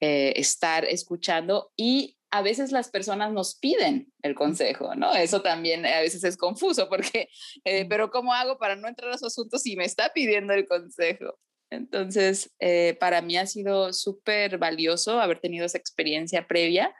eh, 0.00 0.32
estar 0.36 0.86
escuchando 0.86 1.72
y 1.76 2.18
a 2.30 2.42
veces 2.42 2.72
las 2.72 2.90
personas 2.90 3.32
nos 3.32 3.56
piden 3.56 4.12
el 4.22 4.34
consejo, 4.34 4.94
¿no? 4.94 5.14
Eso 5.14 5.42
también 5.42 5.84
a 5.86 6.00
veces 6.00 6.24
es 6.24 6.36
confuso 6.36 6.88
porque, 6.88 7.28
eh, 7.64 7.86
pero 7.88 8.10
¿cómo 8.10 8.32
hago 8.32 8.58
para 8.58 8.76
no 8.76 8.88
entrar 8.88 9.10
a 9.12 9.18
su 9.18 9.26
asunto 9.26 9.58
si 9.58 9.76
me 9.76 9.84
está 9.84 10.12
pidiendo 10.12 10.52
el 10.52 10.66
consejo? 10.66 11.38
Entonces, 11.70 12.54
eh, 12.60 12.96
para 12.98 13.20
mí 13.20 13.36
ha 13.36 13.46
sido 13.46 13.92
súper 13.92 14.58
valioso 14.58 15.20
haber 15.20 15.40
tenido 15.40 15.66
esa 15.66 15.78
experiencia 15.78 16.46
previa, 16.46 16.94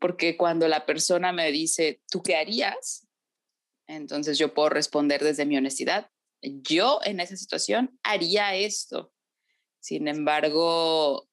porque 0.00 0.36
cuando 0.36 0.68
la 0.68 0.86
persona 0.86 1.32
me 1.32 1.50
dice, 1.50 2.00
¿tú 2.10 2.22
qué 2.22 2.36
harías? 2.36 3.06
Entonces 3.86 4.38
yo 4.38 4.54
puedo 4.54 4.68
responder 4.68 5.22
desde 5.22 5.46
mi 5.46 5.56
honestidad, 5.56 6.10
yo 6.42 7.00
en 7.04 7.20
esa 7.20 7.36
situación 7.36 7.98
haría 8.02 8.54
esto. 8.54 9.12
Sin 9.80 10.08
embargo, 10.08 11.28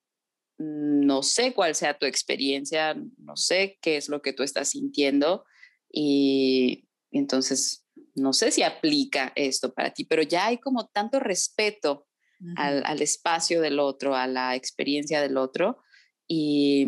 no 0.57 1.23
sé 1.23 1.53
cuál 1.53 1.75
sea 1.75 1.97
tu 1.97 2.05
experiencia, 2.05 2.95
no 3.17 3.35
sé 3.35 3.77
qué 3.81 3.97
es 3.97 4.09
lo 4.09 4.21
que 4.21 4.33
tú 4.33 4.43
estás 4.43 4.69
sintiendo 4.69 5.45
y 5.91 6.87
entonces 7.11 7.85
no 8.15 8.33
sé 8.33 8.51
si 8.51 8.63
aplica 8.63 9.31
esto 9.35 9.73
para 9.73 9.93
ti, 9.93 10.03
pero 10.03 10.21
ya 10.21 10.47
hay 10.47 10.57
como 10.57 10.87
tanto 10.87 11.19
respeto 11.19 12.08
al, 12.55 13.01
espacio 13.01 13.61
del 13.61 13.79
otro, 13.79 14.15
a 14.15 14.27
la 14.27 14.55
experiencia 14.55 15.21
del 15.21 15.37
otro. 15.37 15.81
Y, 16.27 16.87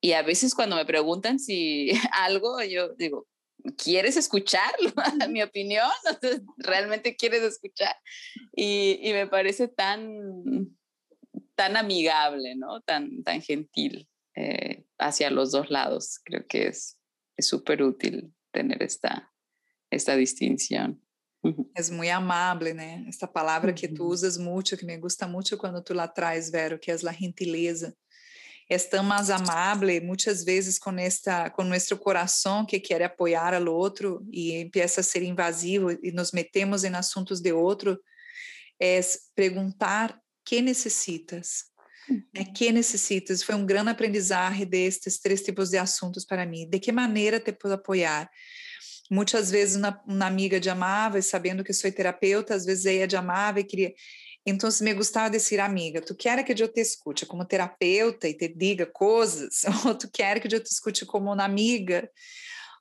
y 0.00 0.12
a 0.12 0.22
veces 0.22 0.54
cuando 0.54 0.76
me 0.76 0.86
preguntan 0.86 1.38
si 1.38 1.90
algo, 2.12 2.62
yo 2.62 2.94
digo, 2.94 3.26
¿quieres 3.76 4.16
escucharlo? 4.16 4.92
Mi 5.30 5.42
opinión, 5.42 5.90
¿realmente 6.56 7.16
quieres 7.16 7.42
escuchar? 7.42 7.94
Y, 8.54 8.98
y, 9.02 9.12
me 9.12 9.26
parece 9.26 9.68
tan, 9.68 10.76
tan 11.54 11.76
amigable, 11.76 12.56
¿no? 12.56 12.80
Tan, 12.80 13.22
tan 13.22 13.42
gentil 13.42 14.08
eh, 14.34 14.84
hacia 14.98 15.30
los 15.30 15.52
dos 15.52 15.70
lados. 15.70 16.20
Creo 16.24 16.46
que 16.46 16.68
es 16.68 16.98
súper 17.38 17.82
útil 17.82 18.34
tener 18.52 18.82
esta, 18.82 19.32
esta 19.90 20.16
distinción. 20.16 21.02
É 21.44 21.90
muito 21.90 22.10
amável, 22.10 22.74
né? 22.74 23.04
Esta 23.08 23.26
palavra 23.26 23.72
que 23.72 23.88
tu 23.88 24.04
usas 24.04 24.36
muito, 24.36 24.76
que 24.76 24.84
me 24.84 24.96
gusta 24.98 25.26
muito 25.26 25.56
quando 25.56 25.82
tu 25.82 25.94
lá 25.94 26.06
traz, 26.06 26.50
Vero, 26.50 26.78
que 26.78 26.90
é 26.90 26.94
a 26.94 27.12
gentileza. 27.12 27.94
É 28.68 28.78
tão 28.78 29.02
mais 29.02 29.30
amável, 29.30 30.00
muitas 30.02 30.44
vezes 30.44 30.78
com 30.78 30.92
esta, 30.92 31.50
com 31.50 31.64
nosso 31.64 31.96
coração 31.96 32.64
que 32.64 32.78
quer 32.78 33.02
apoiar 33.02 33.52
ao 33.52 33.66
outro 33.66 34.24
e 34.30 34.52
empieza 34.60 35.00
a 35.00 35.04
ser 35.04 35.22
invasivo 35.22 35.90
e 35.90 36.12
nos 36.12 36.30
metemos 36.30 36.84
em 36.84 36.94
assuntos 36.94 37.40
de 37.40 37.52
outro, 37.52 37.98
é 38.80 39.00
perguntar 39.34 40.16
que 40.44 40.62
necessitas, 40.62 41.64
né? 42.34 42.44
Que 42.44 42.72
necessitas? 42.72 43.42
Foi 43.42 43.54
um 43.54 43.66
grande 43.66 43.90
aprendizagem 43.90 44.66
destes 44.66 45.18
três 45.18 45.42
tipos 45.42 45.70
de 45.70 45.78
assuntos 45.78 46.24
para 46.24 46.46
mim. 46.46 46.68
De 46.68 46.78
que 46.78 46.92
maneira 46.92 47.40
te 47.40 47.52
posso 47.52 47.74
apoiar? 47.74 48.28
Muitas 49.10 49.50
vezes 49.50 49.76
uma, 49.76 50.00
amiga 50.24 50.60
de 50.60 50.70
amável, 50.70 51.20
sabendo 51.20 51.64
que 51.64 51.72
sou 51.72 51.90
terapeuta, 51.90 52.54
às 52.54 52.64
vezes 52.64 52.86
ela 52.86 53.08
de 53.08 53.16
amável 53.16 53.60
e 53.60 53.66
queria... 53.66 53.94
Então, 54.46 54.70
me 54.80 54.94
gostava 54.94 55.28
de 55.28 55.36
dizer, 55.36 55.60
amiga, 55.60 56.00
tu 56.00 56.14
quer 56.14 56.42
que 56.44 56.52
eu 56.52 56.68
te 56.68 56.80
escute 56.80 57.26
como 57.26 57.44
terapeuta 57.44 58.26
e 58.26 58.32
te 58.32 58.48
diga 58.48 58.86
coisas? 58.86 59.64
Ou 59.84 59.94
tu 59.94 60.08
quer 60.10 60.40
que 60.40 60.46
eu 60.46 60.60
te 60.60 60.70
escute 60.70 61.04
como 61.04 61.32
uma 61.32 61.44
amiga? 61.44 62.08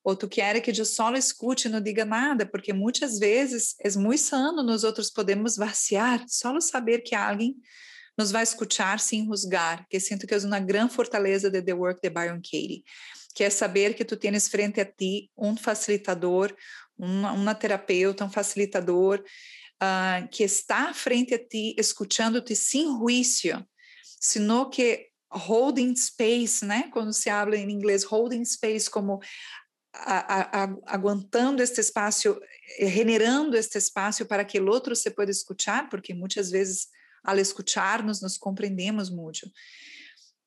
Ou 0.03 0.15
tu 0.15 0.29
quer 0.29 0.61
que 0.61 0.71
eu 0.71 0.85
só 0.85 1.13
escute 1.15 1.67
e 1.67 1.71
não 1.71 1.81
diga 1.81 2.05
nada? 2.05 2.45
Porque 2.45 2.71
muitas 2.71 3.19
vezes 3.19 3.75
é 3.79 3.89
muito 3.97 4.21
sano, 4.21 4.63
nós 4.63 4.83
outros 4.83 5.09
podemos 5.09 5.57
vaciar, 5.57 6.23
só 6.27 6.57
saber 6.61 6.99
que 6.99 7.13
alguém 7.13 7.57
nos 8.17 8.31
vai 8.31 8.43
escutar 8.43 8.99
sem 8.99 9.25
rusgar, 9.25 9.85
que 9.89 9.99
sinto 9.99 10.27
que 10.27 10.33
é 10.33 10.37
uma 10.37 10.59
grande 10.59 10.93
fortaleza 10.93 11.49
de 11.49 11.61
The 11.61 11.73
Work 11.73 12.01
de 12.01 12.09
Byron 12.09 12.41
Katie 12.41 12.83
que 13.33 13.43
é 13.43 13.49
saber 13.49 13.95
que 13.95 14.05
tu 14.05 14.17
tens 14.17 14.47
frente 14.47 14.81
a 14.81 14.85
ti 14.85 15.29
um 15.37 15.55
facilitador, 15.55 16.55
uma, 16.97 17.31
uma 17.31 17.55
terapeuta, 17.55 18.25
um 18.25 18.31
facilitador 18.31 19.23
uh, 19.81 20.27
que 20.29 20.43
está 20.43 20.93
frente 20.93 21.33
a 21.33 21.39
ti, 21.39 21.75
escutando-te 21.77 22.55
sem 22.55 22.85
juízo, 22.85 23.65
sino 24.19 24.69
que 24.69 25.07
holding 25.31 25.95
space, 25.95 26.65
né? 26.65 26.89
Quando 26.91 27.13
se 27.13 27.29
habla 27.29 27.55
em 27.55 27.69
inglês, 27.69 28.03
holding 28.03 28.43
space 28.43 28.89
como 28.89 29.19
a, 29.93 30.35
a, 30.35 30.63
a, 30.63 30.75
aguantando 30.87 31.61
este 31.61 31.79
espaço, 31.81 32.39
generando 32.79 33.55
este 33.55 33.77
espaço 33.77 34.25
para 34.25 34.43
que 34.43 34.59
o 34.59 34.67
outro 34.67 34.95
se 34.95 35.11
pueda 35.11 35.31
escutar, 35.31 35.89
porque 35.89 36.13
muitas 36.13 36.49
vezes 36.49 36.87
ao 37.23 37.37
escutar-nos, 37.37 38.21
nos 38.21 38.37
compreendemos 38.37 39.09
muito. 39.09 39.49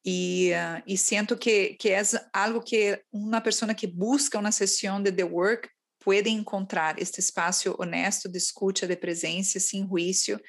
E, 0.04 0.50
uh, 0.52 0.82
e 0.86 0.98
sinto 0.98 1.36
que, 1.36 1.74
que 1.74 1.90
é 1.90 2.02
algo 2.32 2.60
que 2.60 3.00
uma 3.12 3.40
pessoa 3.40 3.72
que 3.72 3.86
busca 3.86 4.38
uma 4.38 4.50
sessão 4.50 5.00
de 5.00 5.12
The 5.12 5.24
Work 5.24 5.68
pode 6.04 6.28
encontrar 6.28 7.00
este 7.00 7.20
espaço 7.20 7.76
honesto 7.78 8.28
de 8.28 8.36
escuta, 8.36 8.86
de 8.86 8.96
presença, 8.96 9.60
sem 9.60 9.86
juízo, 9.86 10.40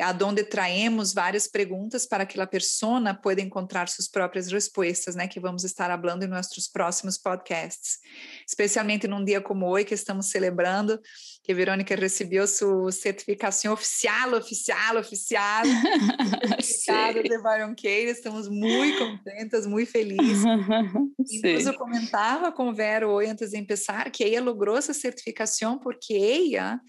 aonde 0.00 0.42
traemos 0.42 1.14
várias 1.14 1.46
perguntas 1.46 2.06
para 2.06 2.26
que 2.26 2.40
a 2.40 2.46
pessoa 2.46 3.14
pueda 3.14 3.40
encontrar 3.40 3.88
suas 3.88 4.08
próprias 4.08 4.50
respostas, 4.50 5.14
né, 5.14 5.28
que 5.28 5.38
vamos 5.38 5.64
estar 5.64 5.88
falando 6.00 6.24
em 6.24 6.28
nossos 6.28 6.66
próximos 6.66 7.16
podcasts, 7.16 7.98
especialmente 8.46 9.06
num 9.06 9.24
dia 9.24 9.40
como 9.40 9.68
hoje 9.68 9.84
que 9.84 9.94
estamos 9.94 10.30
celebrando 10.30 11.00
que 11.42 11.52
Verônica 11.52 11.94
recebeu 11.94 12.46
sua 12.46 12.90
certificação 12.90 13.74
oficial, 13.74 14.32
oficial, 14.32 14.96
oficial, 14.96 15.62
certificado 16.58 17.22
de 17.22 17.38
Baronqueira, 17.42 18.10
estamos 18.10 18.48
muito 18.48 18.98
contentas, 18.98 19.66
muito 19.66 19.90
felizes. 19.90 20.42
Incluso 21.30 21.68
eu 21.68 21.74
comentava 21.74 22.50
com 22.50 22.70
o 22.70 22.74
Vero 22.74 23.10
hoje 23.10 23.30
antes 23.30 23.50
de 23.50 23.58
começar 23.84 24.10
que 24.10 24.24
ela 24.24 24.46
logrou 24.46 24.78
essa 24.78 24.94
certificação 24.94 25.78
porque 25.78 26.14
ela 26.54 26.80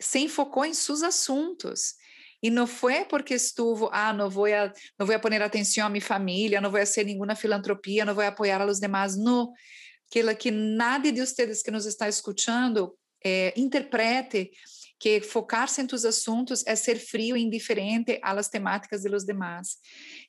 se 0.00 0.20
enfocou 0.20 0.64
em 0.64 0.74
seus 0.74 1.02
assuntos. 1.02 1.94
E 2.42 2.50
não 2.50 2.66
foi 2.66 3.04
porque 3.04 3.34
estuvo, 3.34 3.88
ah, 3.92 4.12
não 4.12 4.30
vou 4.30 4.46
a, 4.46 4.72
não 4.98 5.06
vou 5.06 5.14
a 5.14 5.18
poner 5.18 5.42
atenção 5.42 5.86
a 5.86 5.90
minha 5.90 6.00
família, 6.00 6.60
não 6.60 6.70
vou 6.70 6.80
fazer 6.80 7.04
nenhuma 7.04 7.34
filantropia, 7.34 8.04
não 8.04 8.14
vou 8.14 8.24
apoiar 8.24 8.60
a 8.60 8.64
los 8.64 8.78
demás, 8.78 9.16
não. 9.16 9.52
Que, 10.10 10.34
que 10.36 10.50
nadie 10.50 11.12
de 11.12 11.24
vocês 11.24 11.62
que 11.62 11.70
nos 11.70 11.84
está 11.84 12.08
escutando 12.08 12.96
eh, 13.24 13.52
interprete 13.56 14.50
que 14.98 15.20
focar-se 15.20 15.80
em 15.80 15.88
seus 15.88 16.04
assuntos 16.04 16.66
é 16.66 16.74
ser 16.74 16.98
frio 16.98 17.36
e 17.36 17.42
indiferente 17.42 18.18
às 18.22 18.48
temáticas 18.48 19.02
de 19.02 19.08
los 19.08 19.24
demás, 19.24 19.76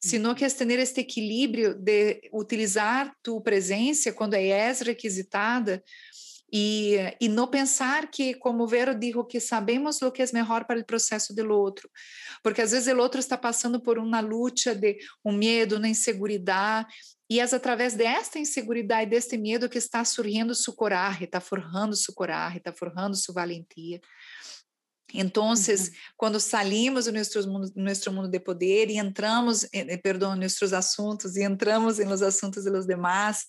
sino 0.02 0.36
que 0.36 0.46
é 0.46 0.50
ter 0.50 0.80
este 0.80 1.02
equilíbrio 1.02 1.74
de 1.74 2.22
utilizar 2.32 3.12
tu 3.24 3.42
presença 3.42 4.12
quando 4.14 4.36
é 4.36 4.72
requisitada 4.74 5.84
e, 6.52 6.98
e 7.22 7.28
não 7.28 7.48
pensar 7.48 8.10
que, 8.10 8.34
como 8.34 8.68
Vero 8.68 8.94
dijo, 8.98 9.24
que 9.24 9.40
sabemos 9.40 10.02
o 10.02 10.12
que 10.12 10.22
é 10.22 10.26
melhor 10.34 10.66
para 10.66 10.80
o 10.80 10.86
processo 10.86 11.34
do 11.34 11.54
outro, 11.54 11.90
porque 12.44 12.62
às 12.62 12.72
vezes 12.72 12.94
o 12.94 12.98
outro 12.98 13.20
está 13.20 13.38
passando 13.38 13.80
por 13.82 13.98
uma 13.98 14.20
luta 14.20 14.76
de 14.76 14.98
um 15.24 15.32
medo, 15.32 15.78
uma 15.78 15.88
inseguridade, 15.88 16.88
e 17.30 17.40
é 17.40 17.44
através 17.44 17.94
desta 17.94 18.40
inseguridade, 18.40 19.12
deste 19.12 19.38
medo 19.38 19.70
que 19.70 19.78
está 19.78 20.04
surgindo 20.04 20.56
sua 20.56 20.74
coragem, 20.74 21.26
está 21.26 21.40
forjando 21.40 21.96
sua 21.96 22.16
coragem, 22.16 22.58
está 22.58 22.74
forjando 22.74 23.16
sua 23.16 23.36
valentia. 23.36 24.02
Então, 25.14 25.50
uhum. 25.50 25.56
quando 26.18 26.40
salimos 26.40 27.06
do 27.06 27.12
nosso 27.12 27.48
mundo, 27.48 27.72
nosso 27.76 28.12
mundo 28.12 28.30
de 28.30 28.40
poder 28.40 28.90
e 28.90 28.98
entramos, 28.98 29.64
eh, 29.66 29.94
eh 29.94 29.98
perdão, 29.98 30.36
nossos 30.36 30.74
assuntos 30.74 31.36
e 31.36 31.44
entramos 31.44 32.00
nos 32.00 32.22
assuntos 32.22 32.64
dos 32.66 32.86
demais, 32.86 33.46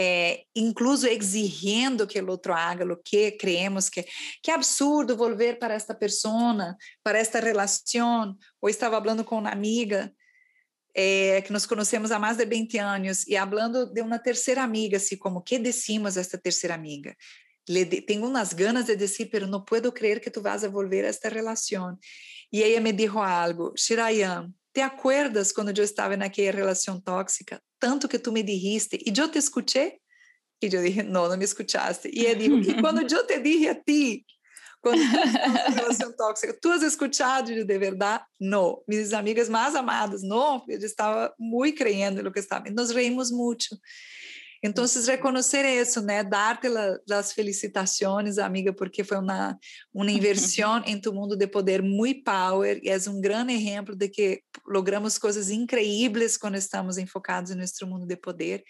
é, 0.00 0.44
incluso 0.54 1.08
exigindo 1.08 2.06
que 2.06 2.20
o 2.20 2.30
outro 2.30 2.52
haga 2.52 2.84
o 2.84 2.96
que 2.96 3.32
creemos 3.32 3.90
que 3.90 4.06
que 4.40 4.52
absurdo 4.52 5.16
volver 5.16 5.58
para 5.58 5.74
esta 5.74 5.92
pessoa, 5.92 6.76
para 7.02 7.18
esta 7.18 7.40
relação. 7.40 8.36
Ou 8.62 8.68
estava 8.68 9.00
falando 9.00 9.24
com 9.24 9.38
uma 9.38 9.50
amiga 9.50 10.12
é, 10.94 11.42
que 11.42 11.52
nos 11.52 11.66
conhecemos 11.66 12.12
há 12.12 12.18
mais 12.20 12.36
de 12.36 12.46
20 12.46 12.78
anos 12.78 13.26
e 13.26 13.36
falando 13.36 13.92
de 13.92 14.00
uma 14.00 14.20
terceira 14.20 14.62
amiga, 14.62 14.98
assim 14.98 15.16
como 15.16 15.42
que 15.42 15.58
decimos 15.58 16.16
esta 16.16 16.38
terceira 16.38 16.76
amiga. 16.76 17.16
Le 17.68 17.84
tenho 17.84 18.24
umas 18.24 18.52
ganas 18.52 18.86
de 18.86 18.94
dizer, 18.94 19.26
pero 19.26 19.48
não 19.48 19.64
puedo 19.64 19.92
creer 19.92 20.20
que 20.20 20.30
tu 20.30 20.40
vas 20.40 20.62
a 20.62 20.68
volver 20.68 21.04
a 21.04 21.08
esta 21.08 21.28
relação. 21.28 21.98
E 22.52 22.62
ela 22.62 22.80
me 22.80 22.92
disse 22.92 23.18
algo, 23.18 23.74
Shirayan, 23.76 24.54
te 24.78 24.82
acuerdas 24.82 25.52
quando 25.52 25.76
eu 25.76 25.84
estava 25.84 26.16
naquela 26.16 26.56
relação 26.56 27.00
tóxica? 27.00 27.60
tanto 27.80 28.08
que 28.08 28.18
tu 28.18 28.32
me 28.32 28.42
dijiste 28.42 28.98
e 29.04 29.12
eu 29.16 29.28
te 29.28 29.38
escutei? 29.38 29.98
E 30.60 30.66
eu 30.66 30.82
disse, 30.82 31.02
não, 31.04 31.28
não 31.28 31.36
me 31.36 31.44
escutaste. 31.44 32.10
E 32.12 32.26
ele 32.26 32.60
disse, 32.60 32.80
quando 32.80 33.00
eu 33.00 33.26
te 33.26 33.38
dije 33.38 33.68
a 33.68 33.74
ti, 33.76 34.24
quando 34.82 34.98
relação 35.74 36.12
tóxica, 36.16 36.56
tu 36.60 36.70
has 36.70 36.82
escutado 36.82 37.64
de 37.64 37.78
verdade? 37.78 38.24
Não. 38.40 38.82
Minhas 38.88 39.12
amigas 39.12 39.48
mais 39.48 39.74
amadas, 39.76 40.22
não, 40.22 40.64
eu 40.68 40.78
estava 40.78 41.32
muito 41.38 41.78
creyendo 41.78 42.22
no 42.22 42.32
que 42.32 42.40
estava. 42.40 42.68
Nos 42.70 42.90
reímos 42.90 43.30
muito. 43.30 43.66
Então, 44.62 44.84
reconhecer 45.06 45.64
isso, 45.64 46.02
né? 46.02 46.24
Dar-te 46.24 46.66
as 47.10 47.32
felicitações, 47.32 48.38
amiga, 48.38 48.72
porque 48.72 49.04
foi 49.04 49.18
uma, 49.18 49.56
uma 49.92 50.10
inversão 50.10 50.82
em 50.86 51.00
tu 51.00 51.12
mundo 51.12 51.36
de 51.36 51.46
poder 51.46 51.82
muito 51.82 52.24
power 52.24 52.80
e 52.82 52.88
é 52.88 52.98
um 53.08 53.20
grande 53.20 53.52
exemplo 53.52 53.94
de 53.94 54.08
que 54.08 54.42
logramos 54.66 55.18
coisas 55.18 55.50
incríveis 55.50 56.36
quando 56.36 56.56
estamos 56.56 56.98
enfocados 56.98 57.50
em 57.50 57.56
nosso 57.56 57.86
mundo 57.86 58.06
de 58.06 58.16
poder 58.16 58.64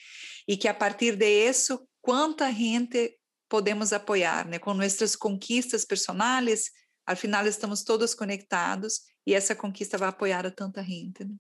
e 0.47 0.57
que 0.57 0.69
a 0.69 0.75
partir 0.75 1.17
de 1.17 1.49
isso, 1.49 1.81
quanta 2.03 2.53
gente 2.53 3.19
podemos 3.49 3.93
apoiar, 3.93 4.47
né? 4.47 4.59
Com 4.59 4.75
nossas 4.75 5.17
conquistas 5.17 5.85
personais, 5.85 6.71
al 7.07 7.17
final 7.17 7.47
estamos 7.47 7.83
todos 7.83 8.15
conectados 8.15 9.01
e 9.27 9.35
essa 9.35 9.55
conquista 9.55 9.97
vai 9.97 10.11
apoiar 10.11 10.47
a 10.47 10.51
tanta 10.51 10.83
gente, 10.83 11.25
né? 11.25 11.35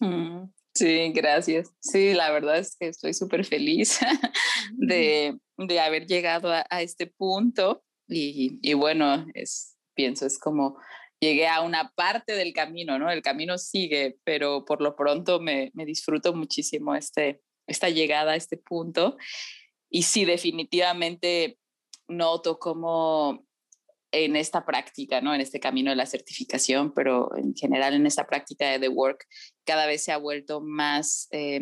Hum. 0.00 0.48
Sí, 0.78 1.10
gracias. 1.12 1.72
Sí, 1.80 2.14
la 2.14 2.30
verdad 2.30 2.58
es 2.58 2.76
que 2.76 2.86
estoy 2.86 3.12
súper 3.12 3.44
feliz 3.44 3.98
de, 4.76 5.36
de, 5.56 5.80
haber 5.80 6.06
llegado 6.06 6.52
a, 6.52 6.64
a 6.70 6.82
este 6.82 7.08
punto 7.08 7.82
y, 8.06 8.60
y, 8.62 8.74
bueno, 8.74 9.26
es, 9.34 9.76
pienso, 9.94 10.24
es 10.24 10.38
como 10.38 10.78
llegué 11.20 11.48
a 11.48 11.62
una 11.62 11.92
parte 11.96 12.34
del 12.34 12.52
camino, 12.52 12.96
¿no? 12.96 13.10
El 13.10 13.22
camino 13.22 13.58
sigue, 13.58 14.18
pero 14.22 14.64
por 14.64 14.80
lo 14.80 14.94
pronto 14.94 15.40
me, 15.40 15.72
me 15.74 15.84
disfruto 15.84 16.32
muchísimo 16.32 16.94
este, 16.94 17.42
esta 17.66 17.88
llegada 17.88 18.32
a 18.32 18.36
este 18.36 18.56
punto. 18.56 19.16
Y 19.90 20.02
sí, 20.02 20.24
definitivamente 20.24 21.58
noto 22.06 22.60
como 22.60 23.47
en 24.10 24.36
esta 24.36 24.64
práctica, 24.64 25.20
¿no? 25.20 25.34
En 25.34 25.40
este 25.40 25.60
camino 25.60 25.90
de 25.90 25.96
la 25.96 26.06
certificación, 26.06 26.92
pero 26.94 27.34
en 27.36 27.54
general 27.54 27.94
en 27.94 28.06
esta 28.06 28.26
práctica 28.26 28.70
de 28.70 28.78
The 28.78 28.88
Work, 28.88 29.26
cada 29.64 29.86
vez 29.86 30.04
se 30.04 30.12
ha 30.12 30.16
vuelto 30.16 30.60
más, 30.60 31.28
eh, 31.30 31.60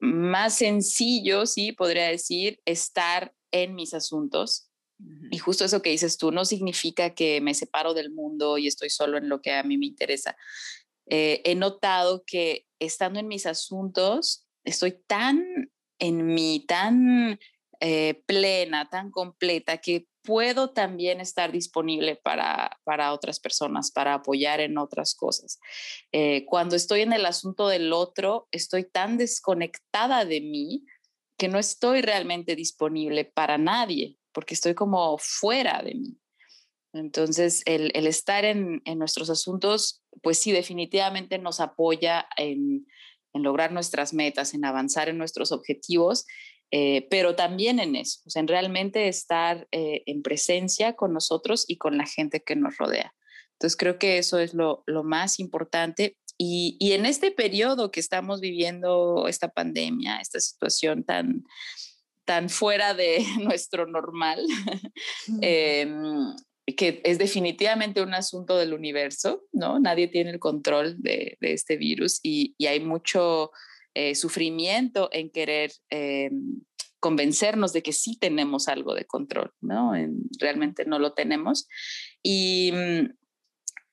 más 0.00 0.56
sencillo, 0.56 1.46
sí, 1.46 1.72
podría 1.72 2.08
decir, 2.08 2.60
estar 2.64 3.32
en 3.50 3.74
mis 3.74 3.94
asuntos. 3.94 4.70
Y 5.30 5.38
justo 5.38 5.64
eso 5.64 5.80
que 5.80 5.90
dices 5.90 6.16
tú, 6.16 6.32
no 6.32 6.44
significa 6.44 7.14
que 7.14 7.40
me 7.40 7.54
separo 7.54 7.94
del 7.94 8.10
mundo 8.10 8.58
y 8.58 8.66
estoy 8.66 8.90
solo 8.90 9.16
en 9.16 9.28
lo 9.28 9.40
que 9.40 9.52
a 9.52 9.62
mí 9.62 9.78
me 9.78 9.86
interesa. 9.86 10.36
Eh, 11.06 11.40
he 11.44 11.54
notado 11.54 12.24
que 12.26 12.66
estando 12.78 13.20
en 13.20 13.28
mis 13.28 13.46
asuntos, 13.46 14.46
estoy 14.64 15.00
tan 15.06 15.70
en 15.98 16.26
mí, 16.26 16.64
tan 16.66 17.38
eh, 17.80 18.22
plena, 18.26 18.88
tan 18.90 19.10
completa, 19.10 19.78
que 19.78 20.06
puedo 20.28 20.68
también 20.68 21.22
estar 21.22 21.52
disponible 21.52 22.16
para, 22.16 22.78
para 22.84 23.14
otras 23.14 23.40
personas, 23.40 23.90
para 23.90 24.12
apoyar 24.12 24.60
en 24.60 24.76
otras 24.76 25.14
cosas. 25.14 25.58
Eh, 26.12 26.44
cuando 26.44 26.76
estoy 26.76 27.00
en 27.00 27.14
el 27.14 27.24
asunto 27.24 27.66
del 27.66 27.94
otro, 27.94 28.46
estoy 28.50 28.84
tan 28.84 29.16
desconectada 29.16 30.26
de 30.26 30.42
mí 30.42 30.84
que 31.38 31.48
no 31.48 31.58
estoy 31.58 32.02
realmente 32.02 32.56
disponible 32.56 33.24
para 33.24 33.56
nadie, 33.56 34.18
porque 34.32 34.52
estoy 34.52 34.74
como 34.74 35.16
fuera 35.16 35.80
de 35.82 35.94
mí. 35.94 36.18
Entonces, 36.92 37.62
el, 37.64 37.90
el 37.94 38.06
estar 38.06 38.44
en, 38.44 38.82
en, 38.84 38.98
nuestros 38.98 39.30
asuntos, 39.30 40.02
pues 40.22 40.36
sí, 40.36 40.52
definitivamente 40.52 41.38
nos 41.38 41.58
apoya 41.58 42.28
en, 42.36 42.86
en 43.32 43.42
lograr 43.42 43.72
nuestras 43.72 44.12
metas, 44.12 44.52
en 44.52 44.66
avanzar 44.66 45.08
en 45.08 45.16
nuestros 45.16 45.52
objetivos 45.52 46.26
eh, 46.70 47.06
pero 47.10 47.34
también 47.34 47.78
en 47.78 47.96
eso, 47.96 48.20
o 48.26 48.30
sea, 48.30 48.40
en 48.40 48.48
realmente 48.48 49.08
estar 49.08 49.66
eh, 49.72 50.02
en 50.06 50.22
presencia 50.22 50.94
con 50.94 51.12
nosotros 51.12 51.64
y 51.66 51.78
con 51.78 51.96
la 51.96 52.06
gente 52.06 52.40
que 52.40 52.56
nos 52.56 52.76
rodea. 52.76 53.14
Entonces 53.52 53.76
creo 53.76 53.98
que 53.98 54.18
eso 54.18 54.38
es 54.38 54.54
lo, 54.54 54.84
lo 54.86 55.02
más 55.02 55.40
importante. 55.40 56.16
Y, 56.36 56.76
y, 56.78 56.92
en 56.92 57.06
este 57.06 57.32
periodo 57.32 57.90
que 57.90 57.98
estamos 57.98 58.40
viviendo, 58.40 59.26
esta 59.26 59.48
pandemia, 59.48 60.20
esta 60.20 60.38
situación 60.38 61.02
tan, 61.02 61.42
tan 62.24 62.50
fuera 62.50 62.94
de 62.94 63.24
nuestro 63.42 63.86
normal, 63.86 64.44
eh, 65.42 65.90
que 66.76 67.00
es 67.02 67.18
definitivamente 67.18 68.02
un 68.02 68.12
asunto 68.12 68.58
del 68.58 68.74
universo, 68.74 69.42
¿no? 69.52 69.80
Nadie 69.80 70.06
tiene 70.06 70.30
el 70.30 70.38
control 70.38 70.96
de, 70.98 71.38
de 71.40 71.52
este 71.54 71.78
virus 71.78 72.20
y, 72.22 72.54
y 72.58 72.66
hay 72.66 72.80
mucho 72.80 73.50
eh, 74.00 74.14
sufrimiento 74.14 75.08
en 75.10 75.28
querer 75.28 75.72
eh, 75.90 76.30
convencernos 77.00 77.72
de 77.72 77.82
que 77.82 77.92
sí 77.92 78.16
tenemos 78.16 78.68
algo 78.68 78.94
de 78.94 79.04
control, 79.04 79.52
¿no? 79.60 79.92
realmente 80.38 80.84
no 80.84 81.00
lo 81.00 81.14
tenemos. 81.14 81.66
Y, 82.22 82.70
mm, 82.72 83.16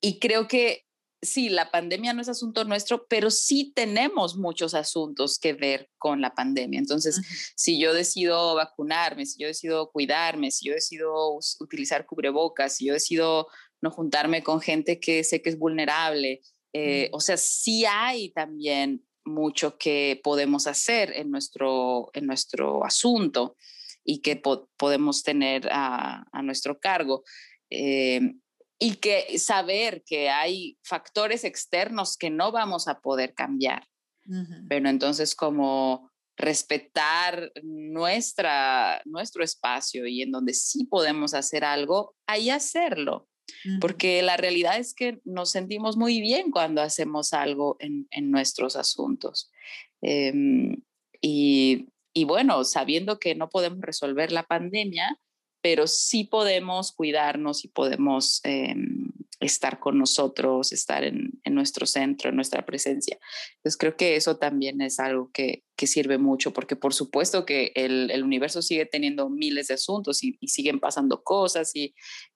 y 0.02 0.20
creo 0.20 0.48
que 0.48 0.86
sí, 1.24 1.50
la 1.50 1.72
pandemia 1.72 2.14
no 2.14 2.22
es 2.22 2.30
asunto 2.30 2.66
nuestro, 2.66 3.08
pero 3.08 3.32
sí 3.32 3.74
tenemos 3.76 4.38
muchos 4.38 4.76
asuntos 4.76 5.40
que 5.40 5.54
ver 5.54 5.90
con 5.98 6.22
la 6.22 6.36
pandemia. 6.36 6.78
Entonces, 6.78 7.20
si 7.56 7.80
yo 7.80 7.92
decido 7.92 8.54
vacunarme, 8.54 9.26
si 9.26 9.42
yo 9.42 9.48
decido 9.48 9.90
cuidarme, 9.90 10.52
si 10.52 10.68
yo 10.68 10.76
decido 10.76 11.40
utilizar 11.60 12.06
cubrebocas, 12.06 12.76
si 12.76 12.86
yo 12.86 12.94
decido 12.94 13.48
no 13.82 13.90
juntarme 13.90 14.44
con 14.44 14.62
gente 14.62 15.00
que 15.00 15.24
sé 15.24 15.42
que 15.42 15.50
es 15.50 15.58
vulnerable, 15.58 16.42
eh, 16.74 17.10
o 17.12 17.20
sea, 17.22 17.38
sí 17.38 17.86
hay 17.86 18.30
también 18.30 19.02
mucho 19.26 19.78
que 19.78 20.20
podemos 20.24 20.68
hacer 20.68 21.12
en 21.16 21.32
nuestro, 21.32 22.10
en 22.14 22.28
nuestro 22.28 22.86
asunto 22.86 23.56
y 24.04 24.22
que 24.22 24.42
podemos 24.78 25.24
tener 25.24 25.68
a, 25.72 26.26
nuestro 26.44 26.80
cargo. 26.80 27.24
Eh, 27.70 28.22
y 28.78 28.96
que 28.96 29.40
saber 29.40 30.04
que 30.06 30.30
hay 30.30 30.78
factores 30.84 31.44
externos 31.44 32.18
que 32.18 32.30
no 32.30 32.52
vamos 32.52 32.88
a 32.88 33.00
poder 33.00 33.34
cambiar. 33.34 33.88
Pero 34.68 34.90
entonces 34.90 35.36
como 35.36 36.12
respetar 36.36 37.52
nuestra, 37.64 39.02
nuestro 39.06 39.44
espacio 39.44 40.08
y 40.08 40.24
en 40.24 40.32
donde 40.32 40.54
sí 40.54 40.86
podemos 40.86 41.34
hacer 41.34 41.64
algo, 41.64 42.16
ahí 42.28 42.50
hacerlo. 42.50 43.28
Porque 43.80 44.22
la 44.22 44.38
realidad 44.38 44.78
es 44.78 44.94
que 44.94 45.20
nos 45.24 45.52
sentimos 45.52 45.98
muy 45.98 46.22
bien 46.22 46.52
cuando 46.52 46.82
hacemos 46.82 47.34
algo 47.34 47.78
en, 47.80 48.08
nuestros 48.32 48.76
asuntos. 48.76 49.52
Em, 50.02 50.82
y, 51.22 51.90
y 52.14 52.24
bueno, 52.26 52.64
sabiendo 52.64 53.20
que 53.20 53.36
no 53.36 53.50
podemos 53.50 53.82
resolver 53.82 54.32
la 54.32 54.44
pandemia, 54.44 55.20
pero 55.62 55.88
sí 55.88 56.26
podemos 56.26 56.92
cuidarnos 56.92 57.66
y 57.66 57.70
podemos 57.70 58.40
em, 58.44 59.12
estar 59.40 59.80
con 59.80 59.98
nosotros, 59.98 60.72
estar 60.72 61.04
en, 61.04 61.35
nuestro 61.56 61.86
centro, 61.86 62.30
en 62.30 62.36
nuestra 62.36 62.66
presencia. 62.66 63.18
Entonces 63.58 63.78
creo 63.78 63.96
que 63.96 64.16
eso 64.16 64.38
también 64.38 64.82
es 64.82 65.00
algo 65.00 65.32
que, 65.34 65.64
sirve 65.78 66.18
mucho, 66.18 66.52
porque 66.52 66.76
por 66.76 66.96
supuesto 66.96 67.46
que 67.46 67.72
el, 67.76 68.24
universo 68.24 68.64
sigue 68.64 68.88
teniendo 68.88 69.30
miles 69.30 69.68
de 69.68 69.76
asuntos 69.76 70.24
y, 70.24 70.38
siguen 70.48 70.80
pasando 70.80 71.24
cosas 71.24 71.72
y, 71.76 71.94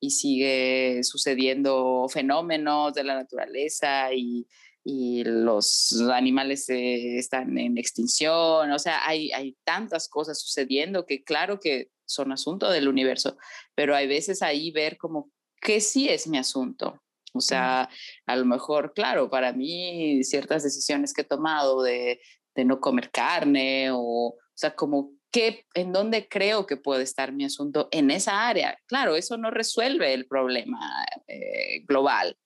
sigue 0.10 1.02
sucediendo 1.04 2.06
fenómenos 2.10 2.94
de 2.94 3.04
la 3.04 3.16
naturaleza 3.16 4.14
y, 4.14 4.48
los 4.86 6.02
animales 6.12 6.68
eh, 6.70 7.20
están 7.20 7.60
en 7.60 7.78
extinción, 7.78 8.72
o 8.72 8.80
sea, 8.80 9.08
hay, 9.08 9.32
hay 9.34 9.56
tantas 9.64 10.10
cosas 10.10 10.42
sucediendo 10.42 11.06
que 11.06 11.24
claro 11.24 11.60
que 11.60 11.90
son 12.10 12.32
asunto 12.32 12.72
del 12.72 12.88
universo, 12.88 13.38
pero 13.76 13.96
hay 13.96 14.08
veces 14.08 14.42
ahí 14.42 14.72
ver 14.72 14.98
como 14.98 15.32
que 15.62 15.80
sí 15.80 16.10
es 16.10 16.28
mi 16.28 16.38
asunto. 16.38 17.00
O 17.34 17.42
sea, 17.42 17.90
a 18.26 18.36
lo 18.36 18.46
mejor, 18.46 18.94
claro, 18.94 19.30
para 19.30 19.54
mí 19.54 20.24
ciertas 20.24 20.64
decisiones 20.64 21.14
que 21.14 21.22
he 21.22 21.26
tomado 21.26 21.82
de, 21.84 22.22
de 22.56 22.66
no 22.66 22.80
comer 22.80 23.12
carne 23.12 23.92
o, 23.92 24.00
o 24.00 24.38
sea, 24.56 24.76
como 24.76 25.12
que, 25.32 25.66
en 25.74 25.94
dónde 25.94 26.28
creo 26.28 26.66
que 26.66 26.78
puede 26.78 27.04
estar 27.04 27.32
mi 27.32 27.46
asunto 27.46 27.88
en 27.92 28.12
esa 28.12 28.48
área. 28.48 28.78
Claro, 28.88 29.16
eso 29.16 29.38
no 29.38 29.52
resuelve 29.52 30.14
el 30.14 30.26
problema 30.28 30.80
eh, 31.28 31.84
global, 31.88 32.38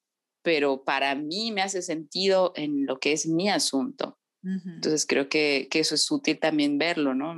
pero 0.41 0.83
para 0.83 1.15
mí 1.15 1.51
me 1.51 1.61
hace 1.61 1.81
sentido 1.81 2.53
en 2.55 2.85
lo 2.85 2.99
que 2.99 3.13
es 3.13 3.27
mi 3.27 3.49
asunto. 3.49 4.19
Entonces 4.45 5.05
creo 5.05 5.29
que, 5.29 5.69
que, 5.71 5.79
eso 5.79 5.95
es 5.95 6.11
útil 6.11 6.37
también 6.37 6.77
verlo, 6.77 7.15
¿no? 7.15 7.33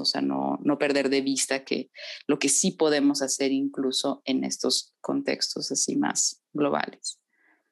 O 0.00 0.04
sea, 0.04 0.20
no, 0.20 0.58
no 0.62 0.78
perder 0.78 1.08
de 1.08 1.20
vista 1.20 1.64
que 1.64 1.90
lo 2.26 2.38
que 2.38 2.48
sí 2.48 2.72
podemos 2.72 3.22
hacer 3.22 3.52
incluso 3.52 4.22
en 4.24 4.44
estos 4.44 4.94
contextos 5.00 5.70
así 5.70 5.96
más 5.96 6.42
globales. 6.52 7.20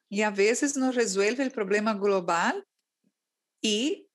Y 0.09 0.21
a 0.21 0.31
veces 0.31 0.77
no 0.77 0.91
resuelve 0.91 1.43
el 1.43 1.51
problema 1.51 1.93
global 1.93 2.65
y 3.61 4.09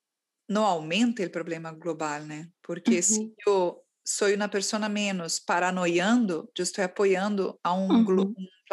no 0.47 0.65
aumenta 0.67 1.23
el 1.23 1.31
problema 1.31 1.71
global, 1.71 2.27
¿no? 2.27 2.51
Porque 2.61 3.01
si 3.01 3.35
yo 3.45 3.82
soy 4.03 4.33
una 4.33 4.49
persona 4.49 4.89
menos 4.89 5.39
paranoiando, 5.39 6.51
yo 6.53 6.63
estoy 6.63 6.83
apoyando 6.83 7.59
a 7.63 7.73
un, 7.73 8.05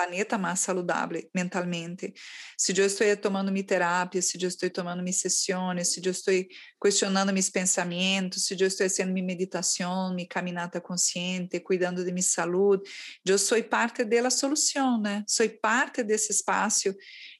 planeta 0.00 0.38
mais 0.38 0.60
saudável 0.60 1.28
mentalmente. 1.34 2.14
Se 2.56 2.72
eu 2.72 2.86
estou 2.86 3.14
tomando 3.16 3.52
minha 3.52 3.64
terapia, 3.64 4.22
se 4.22 4.42
eu 4.42 4.48
estou 4.48 4.70
tomando 4.70 5.02
minhas 5.02 5.16
sessões, 5.16 5.92
se 5.92 6.00
eu 6.02 6.10
estou 6.10 6.34
questionando 6.82 7.32
meus 7.32 7.50
pensamentos, 7.50 8.46
se 8.46 8.54
eu 8.58 8.66
estou 8.66 8.88
fazendo 8.88 9.12
minha 9.12 9.26
meditação, 9.26 10.14
minha 10.14 10.26
caminhada 10.26 10.80
consciente, 10.80 11.60
cuidando 11.60 12.04
de 12.04 12.12
minha 12.12 12.22
saúde, 12.22 12.88
eu 13.26 13.38
sou 13.38 13.62
parte 13.62 14.04
da 14.04 14.30
solução, 14.30 15.00
né? 15.00 15.22
Sou 15.26 15.48
parte 15.60 16.02
desse 16.02 16.32
espaço 16.32 16.94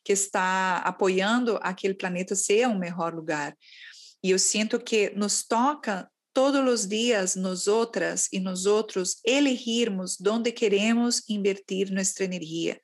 que 0.05 0.13
está 0.13 0.79
apoiando 0.79 1.59
aquele 1.63 1.95
planeta 1.95 2.35
ser 2.35 2.67
um 2.69 2.79
melhor 2.79 3.15
lugar. 3.15 3.57
E 4.23 4.31
eu 4.31 4.39
sinto 4.39 4.79
que 4.79 5.11
nos 5.17 5.43
toca 5.43 6.11
todos 6.33 6.61
os 6.73 6.87
dias 6.87 7.35
nós 7.37 7.67
outras 7.67 8.29
e 8.33 8.41
nós 8.41 8.67
outros 8.67 9.17
elegirmos 9.25 10.19
onde 10.27 10.53
queremos 10.53 11.23
invertir 11.29 11.91
nossa 11.91 12.25
energia. 12.25 12.81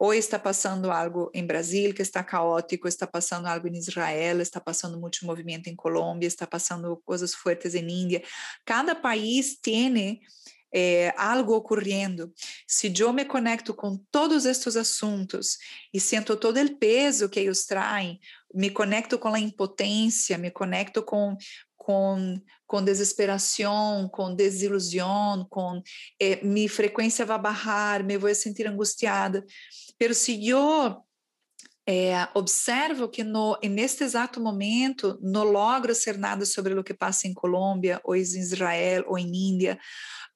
Hoje 0.00 0.20
está 0.20 0.38
passando 0.38 0.92
algo 0.92 1.28
em 1.34 1.44
Brasil 1.44 1.92
que 1.92 2.02
está 2.02 2.22
caótico, 2.22 2.86
está 2.86 3.04
passando 3.04 3.46
algo 3.46 3.66
em 3.66 3.76
Israel, 3.76 4.40
está 4.40 4.60
passando 4.60 4.98
muito 5.00 5.26
movimento 5.26 5.68
em 5.68 5.74
Colômbia, 5.74 6.28
está 6.28 6.46
passando 6.46 7.02
coisas 7.04 7.34
fortes 7.34 7.74
em 7.74 7.88
Índia. 7.88 8.22
Cada 8.64 8.94
país 8.94 9.58
tem 9.60 10.20
é, 10.72 11.12
algo 11.16 11.54
ocorrendo. 11.54 12.32
Se 12.66 12.92
eu 12.96 13.12
me 13.12 13.24
conecto 13.24 13.74
com 13.74 13.96
todos 14.10 14.44
estes 14.44 14.76
assuntos 14.76 15.58
e 15.92 15.98
sinto 15.98 16.36
todo 16.36 16.60
o 16.60 16.76
peso 16.76 17.28
que 17.28 17.40
eles 17.40 17.66
traem, 17.66 18.20
me 18.54 18.70
conecto 18.70 19.18
com 19.18 19.34
a 19.34 19.40
impotência, 19.40 20.38
me 20.38 20.50
conecto 20.50 21.02
com 21.02 21.36
com, 21.88 22.38
com 22.66 22.84
desesperação, 22.84 24.10
com 24.12 24.34
desilusão, 24.34 25.46
com 25.48 25.80
eh, 26.20 26.38
minha 26.44 26.68
frequência 26.68 27.24
vai 27.24 27.38
baixar, 27.40 28.04
me 28.04 28.18
vou 28.18 28.34
sentir 28.34 28.66
angustiada. 28.66 29.42
Mas 29.98 30.18
se 30.18 30.46
eu 30.46 31.02
é, 31.90 32.28
observo 32.34 33.08
que 33.08 33.24
no, 33.24 33.58
neste 33.62 34.04
exato 34.04 34.42
momento 34.42 35.18
não 35.22 35.42
logro 35.42 35.94
ser 35.94 36.18
nada 36.18 36.44
sobre 36.44 36.74
o 36.74 36.84
que 36.84 36.92
passa 36.92 37.26
em 37.26 37.32
Colômbia, 37.32 37.98
ou 38.04 38.14
em 38.14 38.20
Israel, 38.20 39.04
ou 39.06 39.18
em 39.18 39.34
Índia, 39.34 39.78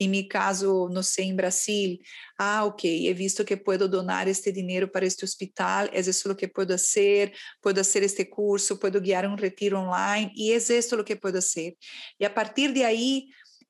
em 0.01 0.09
meu 0.09 0.27
caso, 0.27 0.89
não 0.89 1.03
sei, 1.03 1.27
em 1.27 1.37
Brasil, 1.37 1.99
ah, 2.39 2.65
ok, 2.65 3.07
he 3.07 3.13
visto 3.13 3.45
que 3.45 3.55
puedo 3.55 3.87
donar 3.87 4.27
este 4.29 4.51
dinheiro 4.51 4.89
para 4.89 5.05
este 5.05 5.27
hospital, 5.27 5.89
é 5.93 6.01
isso 6.01 6.33
o 6.33 6.35
que 6.35 6.49
puedo 6.49 6.73
fazer, 6.73 7.35
puedo 7.61 7.85
fazer 7.85 8.03
este 8.03 8.25
curso, 8.25 8.79
puedo 8.79 8.99
guiar 8.99 9.27
um 9.27 9.37
retiro 9.37 9.77
online, 9.79 10.33
e 10.35 10.53
é 10.53 10.57
isso 10.57 10.99
o 10.99 11.05
que 11.05 11.17
puedo 11.17 11.35
fazer. 11.35 11.77
E 12.19 12.25
a 12.25 12.31
partir 12.31 12.73
de 12.73 12.83
aí, 12.83 13.25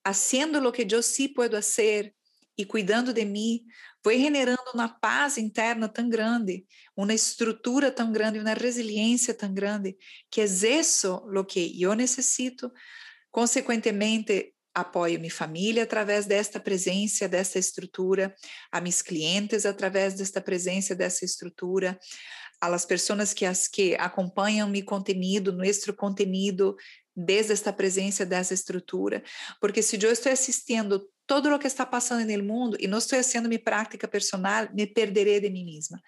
haciendo 0.04 0.64
o 0.66 0.70
que 0.70 0.86
eu 0.88 1.02
sí 1.02 1.28
puedo 1.28 1.56
fazer 1.56 2.14
e 2.56 2.64
cuidando 2.64 3.12
de 3.12 3.24
mim, 3.24 3.64
vou 4.04 4.12
generando 4.12 4.62
uma 4.74 4.88
paz 4.88 5.38
interna 5.38 5.88
tão 5.88 6.08
grande, 6.08 6.66
uma 6.96 7.14
estrutura 7.14 7.90
tão 7.90 8.12
grande, 8.12 8.38
uma 8.38 8.54
resiliência 8.54 9.32
tão 9.32 9.52
grande, 9.52 9.96
que 10.30 10.40
é 10.40 10.44
isso 10.44 11.22
o 11.26 11.44
que 11.44 11.80
eu 11.80 11.94
necessito. 11.94 12.70
Consequentemente, 13.30 14.52
apoio 14.74 15.20
minha 15.20 15.32
família 15.32 15.82
através 15.82 16.26
desta 16.26 16.58
presença, 16.58 17.28
desta 17.28 17.58
estrutura, 17.58 18.34
a 18.70 18.80
meus 18.80 19.02
clientes 19.02 19.66
através 19.66 20.14
desta 20.14 20.40
presença, 20.40 20.94
dessa 20.94 21.24
estrutura, 21.24 21.98
as 22.60 22.84
pessoas 22.84 23.34
que 23.34 23.44
as 23.44 23.66
que 23.66 23.96
acompanham 23.96 24.68
meu 24.68 24.84
conteúdo, 24.84 25.52
nosso 25.52 25.92
conteúdo, 25.94 26.76
desde 27.14 27.52
esta 27.52 27.72
presença 27.72 28.24
dessa 28.24 28.54
estrutura, 28.54 29.22
porque 29.60 29.82
se 29.82 30.02
eu 30.02 30.10
estou 30.10 30.32
assistindo 30.32 31.08
todo 31.26 31.54
o 31.54 31.58
que 31.58 31.66
está 31.66 31.86
passando 31.86 32.26
no 32.26 32.44
mundo 32.44 32.76
e 32.80 32.86
não 32.86 32.98
estou 32.98 33.16
fazendo 33.22 33.48
minha 33.48 33.62
prática 33.62 34.08
personal, 34.08 34.68
me 34.72 34.86
perderei 34.86 35.40
de 35.40 35.50
mim 35.50 35.64
mesma. 35.64 36.00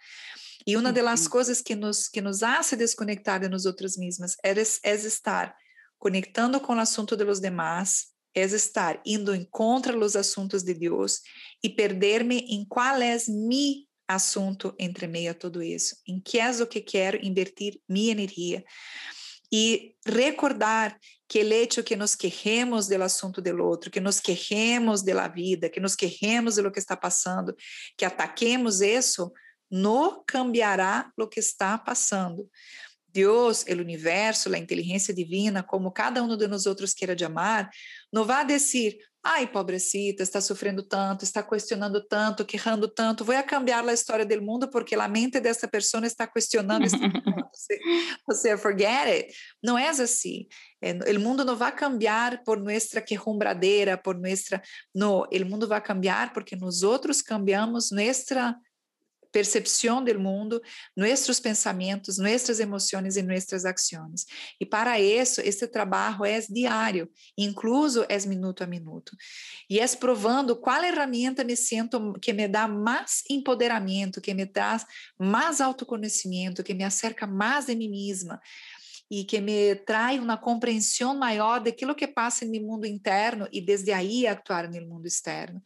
E 0.66 0.76
uma 0.76 0.92
das 0.92 1.28
coisas 1.28 1.60
que 1.60 1.74
nos 1.74 2.08
que 2.08 2.22
nos 2.22 2.42
hace 2.42 2.74
desconectar 2.74 3.38
de 3.38 3.48
nós 3.48 3.66
outras 3.66 3.96
mesmas 3.96 4.34
é, 4.42 4.50
é 4.50 4.94
estar 4.94 5.54
conectando 5.98 6.60
com 6.60 6.74
o 6.74 6.80
assunto 6.80 7.16
de 7.16 7.24
los 7.24 7.40
demás, 7.40 8.06
é 8.34 8.42
estar 8.42 9.00
indo 9.04 9.34
em 9.34 9.44
contra 9.44 9.96
os 9.96 10.16
assuntos 10.16 10.62
de 10.62 10.74
Deus 10.74 11.20
e 11.62 11.68
perder-me 11.68 12.38
em 12.38 12.64
qual 12.64 13.00
é 13.00 13.16
mi 13.28 13.86
assunto 14.08 14.74
entre 14.78 15.06
meio 15.06 15.30
a 15.30 15.34
tudo 15.34 15.62
isso, 15.62 15.96
em 16.06 16.20
que 16.20 16.38
é 16.38 16.50
o 16.50 16.66
que 16.66 16.80
quero 16.80 17.18
invertir 17.24 17.80
minha 17.88 18.12
energia 18.12 18.64
e 19.52 19.94
recordar 20.06 20.98
que 21.28 21.42
o 21.42 21.52
hecho 21.52 21.82
que 21.82 21.96
nos 21.96 22.14
quejemos 22.14 22.88
do 22.88 23.02
assunto 23.02 23.40
do 23.40 23.62
outro, 23.64 23.90
que 23.90 24.00
nos 24.00 24.20
quejemos 24.20 25.02
da 25.02 25.28
vida, 25.28 25.68
que 25.68 25.80
nos 25.80 25.94
quejemos 25.94 26.56
de 26.56 26.62
lo 26.62 26.72
que 26.72 26.78
está 26.78 26.96
passando, 26.96 27.54
que 27.96 28.04
ataquemos 28.04 28.80
isso, 28.80 29.32
não 29.70 30.22
cambiará 30.26 31.10
o 31.18 31.26
que 31.26 31.40
está 31.40 31.78
passando. 31.78 32.48
Deus, 33.08 33.64
o 33.64 33.72
universo, 33.72 34.52
a 34.52 34.58
inteligência 34.58 35.14
divina, 35.14 35.62
como 35.62 35.92
cada 35.92 36.22
um 36.22 36.36
de 36.36 36.48
nós 36.48 36.66
outros 36.66 36.92
queira 36.92 37.14
amar, 37.24 37.70
não 38.12 38.24
vai 38.24 38.44
dizer, 38.44 38.98
ai, 39.24 39.46
pobrecita, 39.46 40.22
está 40.22 40.38
sofrendo 40.38 40.82
tanto, 40.82 41.24
está 41.24 41.42
questionando 41.42 42.06
tanto, 42.06 42.44
querrando 42.44 42.86
tanto, 42.86 43.24
vou 43.24 43.42
cambiar 43.42 43.88
a 43.88 43.92
história 43.94 44.26
do 44.26 44.42
mundo 44.42 44.68
porque 44.68 44.94
a 44.94 45.08
mente 45.08 45.40
dessa 45.40 45.66
pessoa 45.66 46.06
está 46.06 46.26
questionando 46.26 46.84
isso. 46.84 46.96
você, 47.50 47.80
você 48.26 48.56
forget 48.58 49.08
it. 49.08 49.34
Não 49.62 49.78
é 49.78 49.88
assim. 49.88 50.46
O 50.82 51.20
mundo 51.20 51.44
não 51.44 51.56
vai 51.56 51.74
cambiar 51.74 52.42
por 52.44 52.60
nossa 52.60 53.00
querumbradeira, 53.00 53.96
por 53.96 54.14
nossa... 54.18 54.60
Não, 54.94 55.22
o 55.22 55.46
mundo 55.46 55.66
vai 55.66 55.80
cambiar 55.80 56.34
porque 56.34 56.54
nós 56.54 56.82
outros 56.82 57.22
cambiamos 57.22 57.90
nossa 57.90 58.54
percepción 59.34 60.04
del 60.04 60.18
mundo, 60.18 60.62
nuestros 60.96 61.40
pensamientos, 61.40 62.18
nuestras 62.18 62.60
emociones 62.60 63.16
y 63.16 63.22
nuestras 63.22 63.64
acciones. 63.64 64.26
Y 64.60 64.64
para 64.64 64.96
eso, 64.96 65.42
este 65.42 65.66
trabajo 65.66 66.24
es 66.24 66.48
diario, 66.48 67.10
incluso 67.34 68.06
es 68.08 68.26
minuto 68.26 68.62
a 68.62 68.66
minuto. 68.66 69.12
E 69.68 69.80
é 69.80 69.86
provando 69.96 70.60
qual 70.60 70.82
ferramenta 70.94 71.44
me 71.44 71.56
sinto 71.56 72.14
que 72.20 72.32
me 72.32 72.46
dá 72.46 72.68
mais 72.68 73.22
empoderamento, 73.28 74.20
que 74.20 74.34
me 74.34 74.46
traz 74.46 74.86
mais 75.18 75.60
autoconhecimento, 75.60 76.62
que 76.62 76.74
me 76.74 76.84
acerca 76.84 77.26
mais 77.26 77.66
de 77.66 77.74
mim 77.74 77.90
mesma 77.90 78.40
e 79.10 79.24
que 79.24 79.40
me 79.40 79.74
traz 79.74 80.20
uma 80.20 80.36
compreensão 80.36 81.16
maior 81.16 81.60
daquilo 81.60 81.94
que 81.94 82.06
passa 82.06 82.44
no 82.44 82.60
mundo 82.60 82.86
interno 82.86 83.48
e 83.52 83.60
desde 83.60 83.92
aí 83.92 84.26
actuar 84.26 84.68
no 84.68 84.80
mundo 84.86 85.06
externo. 85.06 85.62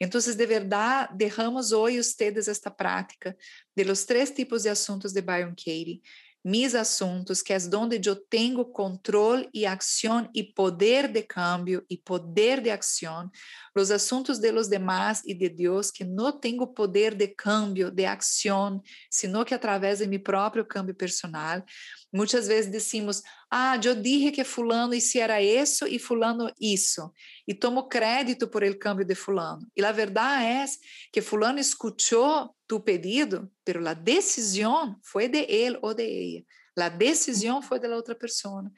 Então, 0.00 0.20
de 0.20 0.46
verdade, 0.46 1.16
derramos 1.16 1.72
hoje 1.72 1.98
ustedes 1.98 2.48
esta 2.48 2.70
prática 2.70 3.36
de 3.76 3.84
los 3.84 4.04
três 4.04 4.30
tipos 4.30 4.62
de 4.62 4.68
assuntos 4.68 5.12
de 5.12 5.20
Byron 5.20 5.54
Katie 5.54 6.00
mis 6.42 6.74
asuntos, 6.74 7.42
que 7.42 7.54
es 7.54 7.68
donde 7.68 8.00
yo 8.00 8.20
tengo 8.20 8.72
control 8.72 9.48
y 9.52 9.64
acción 9.64 10.30
y 10.32 10.52
poder 10.52 11.12
de 11.12 11.26
cambio 11.26 11.84
y 11.88 11.98
poder 11.98 12.62
de 12.62 12.72
acción, 12.72 13.30
los 13.74 13.90
asuntos 13.90 14.40
de 14.40 14.52
los 14.52 14.70
demás 14.70 15.22
y 15.24 15.34
de 15.34 15.48
Dios, 15.50 15.92
que 15.92 16.04
no 16.04 16.38
tengo 16.38 16.72
poder 16.72 17.16
de 17.16 17.34
cambio, 17.34 17.90
de 17.90 18.06
acción, 18.06 18.82
sino 19.10 19.44
que 19.44 19.54
a 19.54 19.60
través 19.60 19.98
de 19.98 20.06
mi 20.06 20.18
propio 20.18 20.66
cambio 20.66 20.96
personal. 20.96 21.64
Muitas 22.10 22.48
vezes 22.48 22.70
decimos, 22.72 23.22
ah, 23.50 23.78
eu 23.82 23.94
dije 23.94 24.32
que 24.32 24.44
fulano 24.44 24.94
hiciera 24.94 25.42
isso 25.42 25.86
e 25.86 25.98
fulano 25.98 26.50
isso, 26.60 27.12
e 27.46 27.54
tomo 27.54 27.88
crédito 27.88 28.48
por 28.48 28.62
el 28.62 28.78
cambio 28.78 29.04
de 29.04 29.14
fulano. 29.14 29.66
E 29.76 29.84
a 29.84 29.92
verdade 29.92 30.44
é 30.44 30.64
que 31.12 31.20
fulano 31.20 31.58
escutou 31.58 32.54
tu 32.68 32.78
pedido, 32.78 33.50
pero 33.64 33.80
la 33.80 33.94
decisión 33.94 35.00
foi 35.02 35.26
de 35.26 35.38
ele 35.48 35.78
ou 35.80 35.94
de 35.94 36.04
ella. 36.04 36.44
La 36.76 36.90
decisión 36.90 37.62
foi 37.62 37.80
de 37.80 37.88
la 37.88 37.96
outra 37.96 38.14
pessoa. 38.14 38.70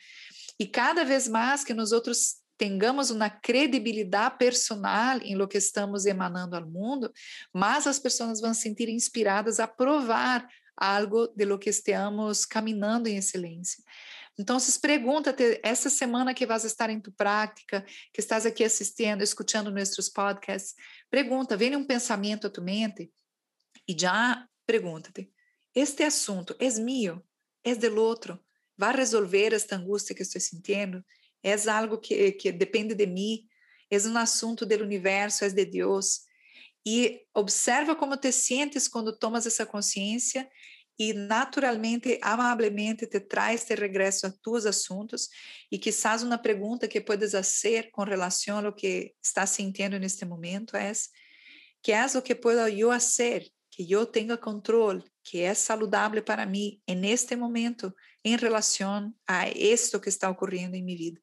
E 0.58 0.66
cada 0.66 1.04
vez 1.04 1.28
mais 1.28 1.64
que 1.64 1.74
nós 1.74 1.92
outros 1.92 2.36
tengamos 2.56 3.10
uma 3.10 3.28
credibilidade 3.28 4.38
personal 4.38 5.18
em 5.22 5.34
lo 5.34 5.48
que 5.48 5.58
estamos 5.58 6.06
emanando 6.06 6.54
ao 6.54 6.66
mundo, 6.66 7.12
mais 7.52 7.86
as 7.86 7.98
pessoas 7.98 8.40
vão 8.40 8.54
se 8.54 8.62
sentir 8.62 8.88
inspiradas 8.88 9.58
a 9.58 9.66
provar 9.66 10.46
algo 10.76 11.28
de 11.28 11.44
lo 11.44 11.58
que 11.58 11.70
estamos 11.70 12.46
caminhando 12.46 13.08
em 13.08 13.16
excelência. 13.16 13.82
Então, 14.38 14.56
pergunta-te, 14.80 15.60
essa 15.62 15.90
semana 15.90 16.32
que 16.32 16.46
vas 16.46 16.64
estar 16.64 16.88
em 16.88 17.00
tu 17.00 17.12
prática, 17.12 17.84
que 18.12 18.20
estás 18.20 18.46
aqui 18.46 18.64
assistindo, 18.64 19.22
escutando 19.22 19.70
nossos 19.70 20.08
podcasts, 20.08 20.74
pergunta, 21.10 21.56
vem 21.56 21.76
um 21.76 21.84
pensamento 21.84 22.46
a 22.46 22.50
tu 22.50 22.62
mente 22.62 23.10
e 23.86 23.96
já 23.98 24.46
pergunta-te, 24.66 25.30
este 25.74 26.02
assunto 26.02 26.54
é 26.58 26.68
meu? 26.80 27.22
É 27.64 27.74
del 27.74 27.98
outro? 27.98 28.38
Vai 28.76 28.96
resolver 28.96 29.52
esta 29.52 29.76
angústia 29.76 30.14
que 30.14 30.22
estou 30.22 30.40
sentindo? 30.40 31.04
É 31.42 31.54
algo 31.70 31.98
que, 31.98 32.32
que 32.32 32.52
depende 32.52 32.94
de 32.94 33.06
mim? 33.06 33.46
É 33.90 33.98
um 33.98 34.16
assunto 34.16 34.64
do 34.64 34.74
universo? 34.82 35.44
É 35.44 35.48
de 35.48 35.64
Deus? 35.64 36.20
E 36.86 37.20
observa 37.34 37.94
como 37.94 38.16
te 38.16 38.32
sientes 38.32 38.88
quando 38.88 39.16
tomas 39.16 39.46
essa 39.46 39.66
consciência 39.66 40.48
e 40.98 41.12
naturalmente, 41.14 42.18
amablemente 42.22 43.06
te 43.06 43.20
traz 43.20 43.64
de 43.64 43.74
regresso 43.74 44.26
a 44.26 44.32
tus 44.42 44.66
assuntos 44.66 45.28
e 45.70 45.78
quizás 45.78 46.22
uma 46.22 46.36
pergunta 46.36 46.86
que 46.86 47.00
puedes 47.00 47.32
fazer 47.32 47.90
com 47.90 48.02
relação 48.02 48.64
ao 48.64 48.72
que 48.72 49.14
estás 49.22 49.50
sintiendo 49.50 49.98
neste 49.98 50.24
momento 50.24 50.76
é 50.76 50.92
que 51.82 51.92
é 51.92 52.04
o 52.04 52.22
que 52.22 52.34
puedo 52.34 52.68
eu 52.68 52.90
fazer 52.90 53.50
que 53.80 53.90
eu 53.90 54.04
tenha 54.04 54.36
controle, 54.36 55.02
que 55.24 55.40
é 55.40 55.54
saludável 55.54 56.22
para 56.22 56.44
mim 56.44 56.78
neste 56.86 57.34
momento 57.34 57.90
em 58.22 58.36
relação 58.36 59.10
a 59.26 59.48
isto 59.48 59.98
que 59.98 60.10
está 60.10 60.28
ocorrendo 60.28 60.76
em 60.76 60.84
minha 60.84 60.98
vida. 60.98 61.20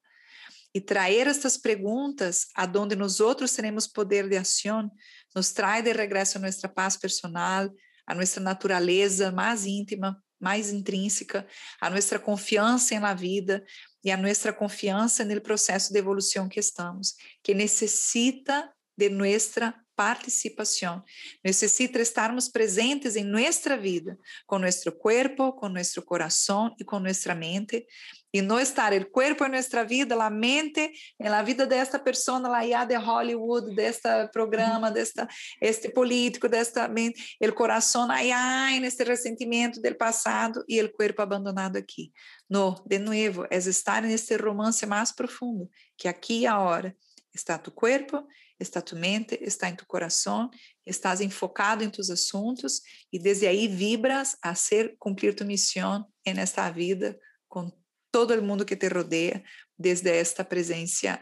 E 0.73 0.81
trazer 0.81 1.27
estas 1.27 1.55
perguntas 1.55 2.47
aonde 2.55 2.95
nós 2.95 3.19
outros 3.19 3.53
teremos 3.53 3.85
poder 3.85 4.27
de 4.27 4.37
ação, 4.37 4.89
nos 5.35 5.51
traz 5.51 5.83
de 5.83 5.93
regresso 5.93 6.39
a 6.39 6.41
nossa 6.41 6.67
paz 6.67 6.97
personal, 6.97 7.69
a 8.07 8.15
nossa 8.15 8.39
natureza 8.39 9.31
mais 9.31 9.67
íntima, 9.67 10.19
mais 10.39 10.71
intrínseca, 10.71 11.47
a 11.79 11.91
nossa 11.91 12.17
confiança 12.17 12.99
na 12.99 13.13
vida 13.13 13.63
e 14.03 14.09
a 14.09 14.17
nossa 14.17 14.51
confiança 14.51 15.23
no 15.23 15.39
processo 15.41 15.93
de 15.93 15.99
evolução 15.99 16.49
que 16.49 16.59
estamos, 16.59 17.13
que 17.43 17.53
necessita 17.53 18.67
de 18.97 19.09
nossa 19.09 19.75
participação. 19.97 21.03
Necessita 21.43 21.99
estarmos 21.99 22.47
presentes 22.47 23.15
em 23.15 23.23
nossa 23.23 23.75
vida, 23.75 24.17
com 24.45 24.59
nosso 24.59 24.91
corpo, 24.91 25.51
com 25.53 25.67
nosso 25.67 26.03
coração 26.03 26.73
e 26.79 26.85
com 26.85 26.99
nossa 26.99 27.33
mente, 27.33 27.83
e 28.31 28.41
não 28.41 28.59
estar 28.59 28.93
o 28.93 29.09
corpo 29.09 29.43
em 29.45 29.49
nossa 29.49 29.83
vida, 29.83 30.13
a 30.23 30.29
mente 30.29 30.91
em 31.19 31.27
la 31.27 31.41
vida 31.41 31.65
desta 31.65 31.97
pessoa 31.97 32.37
lá 32.39 32.59
allá 32.59 32.85
de 32.85 32.95
Hollywood, 32.95 33.73
deste 33.73 34.07
programa, 34.31 34.91
desta 34.91 35.27
este 35.59 35.89
político, 35.89 36.47
desta 36.47 36.87
mente, 36.87 37.35
o 37.41 37.53
coração 37.53 38.03
allá 38.11 38.69
neste 38.79 39.03
ressentimento 39.03 39.81
do 39.81 39.95
passado 39.95 40.63
e 40.67 40.79
o 40.79 40.91
corpo 40.91 41.23
abandonado 41.23 41.77
aqui. 41.77 42.11
No, 42.47 42.75
de 42.85 42.99
novo, 42.99 43.47
é 43.49 43.57
estar 43.57 44.03
neste 44.03 44.35
romance 44.35 44.85
mais 44.85 45.11
profundo, 45.11 45.67
que 45.97 46.07
aqui 46.07 46.41
e 46.41 46.47
agora 46.47 46.95
está 47.33 47.57
tu 47.57 47.71
corpo 47.71 48.23
está 48.59 48.81
tu 48.81 48.95
mente, 48.95 49.37
está 49.41 49.69
em 49.69 49.75
tu 49.75 49.85
coração, 49.85 50.49
estás 50.85 51.21
enfocado 51.21 51.83
em 51.83 51.89
tus 51.89 52.09
assuntos 52.09 52.81
e 53.11 53.19
desde 53.19 53.47
aí 53.47 53.67
vibras 53.67 54.37
a 54.41 54.55
ser 54.55 54.95
cumprir 54.97 55.35
tu 55.35 55.45
missão 55.45 56.05
em 56.25 56.39
esta 56.39 56.69
vida 56.71 57.19
com 57.47 57.71
todo 58.11 58.33
o 58.33 58.41
mundo 58.41 58.65
que 58.65 58.75
te 58.75 58.87
rodeia, 58.87 59.43
desde 59.77 60.09
esta 60.09 60.43
presença 60.43 61.21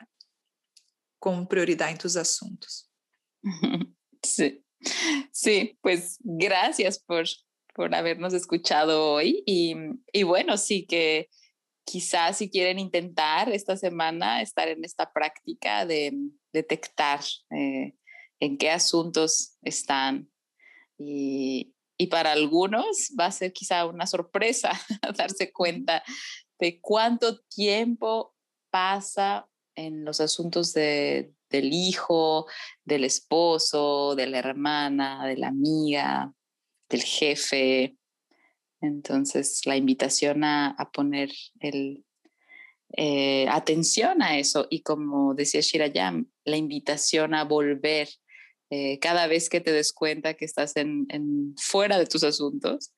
como 1.20 1.46
prioridade 1.46 1.94
em 1.94 1.98
tus 1.98 2.16
assuntos. 2.16 2.90
Sí, 4.24 4.66
sí, 5.32 5.78
pues 5.84 6.18
gracias 6.24 6.98
por, 6.98 7.26
por 7.76 7.94
habernos 7.94 8.34
escuchado 8.34 9.12
hoy 9.12 9.44
y, 9.46 9.76
y 10.12 10.24
bueno, 10.24 10.58
sí 10.58 10.84
que 10.84 11.30
quizás 11.86 12.38
si 12.38 12.50
quieren 12.50 12.80
intentar 12.80 13.50
esta 13.50 13.78
semana 13.78 14.42
estar 14.42 14.68
en 14.68 14.84
esta 14.84 15.12
práctica 15.12 15.86
de 15.86 16.14
detectar 16.52 17.22
eh, 17.52 17.94
en 18.40 18.58
qué 18.58 18.72
asuntos 18.72 19.58
están. 19.62 20.30
Y, 20.98 21.74
y, 21.98 22.08
para 22.08 22.32
algunos 22.32 23.12
va 23.20 23.28
a 23.28 23.32
ser 23.32 23.54
quizá 23.54 23.86
una 23.86 24.08
sorpresa 24.08 24.72
darse 25.18 25.52
cuenta 25.52 26.04
de 26.60 26.80
cuánto 26.80 27.40
tiempo 27.42 28.34
pasa 28.70 29.48
en 29.76 30.06
los 30.06 30.22
asuntos 30.22 30.74
de, 30.74 31.34
del 31.50 31.74
hijo, 31.74 32.48
del 32.84 33.04
esposo, 33.04 34.16
de 34.16 34.28
la 34.28 34.40
hermana, 34.40 35.28
de 35.28 35.38
la 35.38 35.48
amiga, 35.48 36.34
del 36.90 37.04
jefe. 37.04 37.98
Entonces, 38.86 39.62
la 39.66 39.76
invitación 39.76 40.44
a, 40.44 40.72
a 40.72 40.92
poner 40.92 41.32
el, 41.60 42.06
eh, 42.98 43.48
atención 43.50 44.22
a 44.22 44.38
eso 44.38 44.68
y 44.70 44.82
como 44.82 45.34
decía 45.34 45.62
Shirayam, 45.62 46.30
la 46.46 46.56
invitación 46.56 47.34
a 47.34 47.44
volver 47.44 48.08
eh, 48.70 49.00
cada 49.00 49.28
vez 49.28 49.50
que 49.50 49.60
te 49.60 49.72
des 49.72 49.92
cuenta 49.92 50.36
que 50.36 50.46
estás 50.46 50.76
en, 50.78 51.06
en 51.10 51.56
fuera 51.58 51.98
de 51.98 52.06
tus 52.06 52.24
asuntos, 52.24 52.94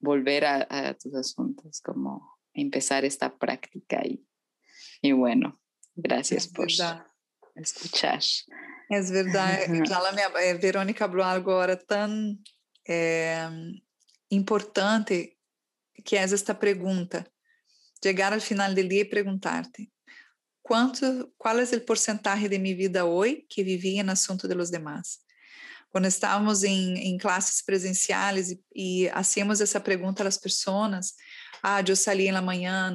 volver 0.00 0.44
a, 0.44 0.66
a, 0.68 0.94
tus 0.94 1.14
asuntos, 1.14 1.80
como 1.80 2.38
empezar 2.52 3.04
esta 3.04 3.38
práctica 3.38 4.04
y, 4.04 4.26
y 5.02 5.12
bueno, 5.12 5.60
gracias 5.94 6.46
es 6.46 6.52
por 6.52 6.66
verdad. 6.66 7.06
escuchar. 7.54 8.20
Es 8.90 9.10
verdad, 9.10 9.68
me, 9.68 10.22
eh, 10.44 10.54
Verônica 10.54 11.06
falou 11.06 11.24
agora 11.24 11.76
tão 11.76 12.38
é, 12.88 13.46
importante 14.30 15.38
que 16.04 16.16
é 16.16 16.22
esta 16.22 16.58
pergunta 16.58 17.26
llegar 18.02 18.32
al 18.32 18.40
final 18.40 18.74
del 18.74 18.88
día 18.88 19.02
y 19.02 19.04
preguntarte, 19.04 19.90
¿cuánto, 20.62 21.32
¿cuál 21.36 21.60
es 21.60 21.72
el 21.72 21.82
porcentaje 21.82 22.48
de 22.48 22.58
mi 22.58 22.74
vida 22.74 23.04
hoy 23.04 23.46
que 23.48 23.64
viví 23.64 23.98
en 23.98 24.10
asunto 24.10 24.46
de 24.46 24.54
los 24.54 24.70
demás? 24.70 25.24
Quando 25.90 26.06
estávamos 26.06 26.62
em, 26.62 26.96
em 26.96 27.16
classes 27.16 27.62
presenciais 27.62 28.50
e, 28.50 28.60
e 28.74 29.08
hacíamos 29.08 29.60
essa 29.60 29.80
pergunta 29.80 30.26
às 30.26 30.36
pessoas, 30.36 31.14
ah, 31.62 31.82
eu 31.86 31.96
saí 31.96 32.30
na 32.30 32.42
manhã, 32.42 32.94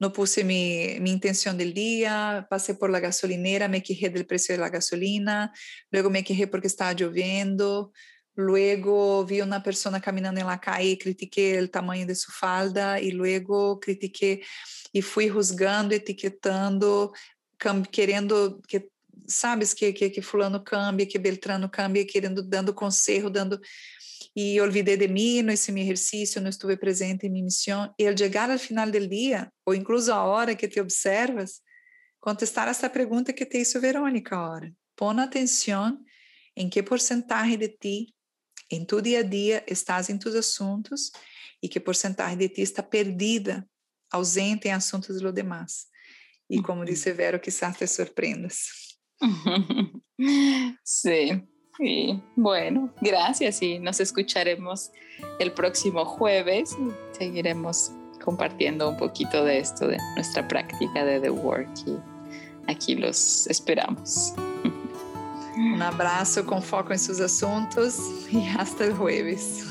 não 0.00 0.10
puse 0.10 0.42
mi, 0.42 0.98
mi 1.00 1.10
intenção 1.10 1.54
del 1.54 1.72
dia, 1.72 2.46
passei 2.48 2.74
por 2.74 2.90
la 2.90 3.00
gasolinera, 3.00 3.68
me 3.68 3.80
quejé 3.80 4.08
del 4.08 4.26
precio 4.26 4.54
de 4.54 4.60
la 4.60 4.68
gasolina, 4.68 5.52
luego 5.90 6.10
me 6.10 6.22
quejé 6.22 6.46
porque 6.46 6.66
estava 6.66 6.94
chovendo, 6.94 7.92
Luego 8.36 9.24
vi 9.24 9.40
una 9.40 9.62
persona 9.62 10.00
caminando 10.00 10.40
en 10.40 10.46
la 10.46 10.60
calle 10.60 10.90
y 10.90 10.98
critiqué 10.98 11.58
el 11.58 11.70
tamaño 11.70 12.06
de 12.06 12.14
su 12.14 12.30
falda 12.30 13.00
y 13.00 13.10
luego 13.10 13.80
critiqué 13.80 14.42
y 14.92 15.02
fui 15.02 15.28
juzgando, 15.28 15.94
etiquetando, 15.94 17.12
querendo 17.90 18.60
que 18.68 18.90
sabes 19.26 19.74
que, 19.74 19.92
que, 19.94 20.12
que 20.12 20.22
fulano 20.22 20.62
cambia, 20.62 21.08
que 21.08 21.18
Beltrano 21.18 21.70
cambia, 21.70 22.06
querendo, 22.06 22.42
dando 22.42 22.74
conselho, 22.74 23.30
dando 23.30 23.60
e 24.34 24.60
olvidei 24.60 24.98
de 24.98 25.08
mim, 25.08 25.50
hice 25.50 25.72
mi 25.72 25.80
exercício, 25.80 26.42
não 26.42 26.50
estive 26.50 26.76
presente 26.76 27.26
em 27.26 27.30
minha 27.30 27.44
missão. 27.44 27.94
E 27.98 28.06
ao 28.06 28.14
chegar 28.14 28.50
ao 28.50 28.58
final 28.58 28.90
do 28.90 29.08
dia, 29.08 29.50
ou 29.64 29.74
incluso 29.74 30.12
a 30.12 30.22
hora 30.24 30.54
que 30.54 30.68
te 30.68 30.78
observas, 30.78 31.62
contestar 32.20 32.68
esta 32.68 32.90
pergunta 32.90 33.32
que 33.32 33.46
te 33.46 33.58
hizo 33.58 33.80
Verônica 33.80 34.36
agora. 34.36 34.70
Põe 34.94 35.20
atenção 35.20 35.98
em 36.54 36.68
que 36.68 36.82
porcentagem 36.82 37.56
de 37.56 37.68
ti, 37.68 38.14
em 38.70 38.84
tu 38.84 39.00
dia 39.00 39.20
a 39.20 39.22
dia, 39.22 39.64
estás 39.66 40.10
em 40.10 40.18
tus 40.18 40.34
assuntos 40.34 41.12
e 41.62 41.68
que 41.68 41.80
porcentagem 41.80 42.36
de 42.36 42.48
ti 42.48 42.62
está 42.62 42.82
perdida, 42.82 43.68
ausente 44.10 44.68
em 44.68 44.72
assuntos 44.72 45.16
de 45.16 45.22
lo 45.22 45.32
demás. 45.32 45.86
E 46.48 46.62
como 46.62 46.84
disse 46.84 47.12
Vero, 47.12 47.40
quizás 47.40 47.76
te 47.76 47.86
surpreendas. 47.86 48.98
Sí, 50.82 51.42
y 51.78 52.18
bueno, 52.36 52.94
gracias 53.02 53.60
y 53.60 53.78
nos 53.78 54.00
escucharemos 54.00 54.90
el 55.38 55.52
próximo 55.52 56.06
jueves 56.06 56.72
y 56.72 57.18
seguiremos 57.18 57.92
compartiendo 58.24 58.88
un 58.88 58.96
poquito 58.96 59.44
de 59.44 59.58
esto, 59.58 59.86
de 59.86 59.98
nuestra 60.14 60.46
práctica 60.48 61.04
de 61.04 61.20
The 61.20 61.30
Work 61.30 61.68
y 61.86 62.70
aquí 62.70 62.94
los 62.94 63.46
esperamos. 63.48 64.32
Un 65.56 65.80
abrazo 65.80 66.44
con 66.44 66.62
foco 66.62 66.92
en 66.92 66.98
sus 66.98 67.18
asuntos 67.18 67.98
y 68.30 68.46
hasta 68.58 68.84
el 68.84 68.94
jueves. 68.94 69.64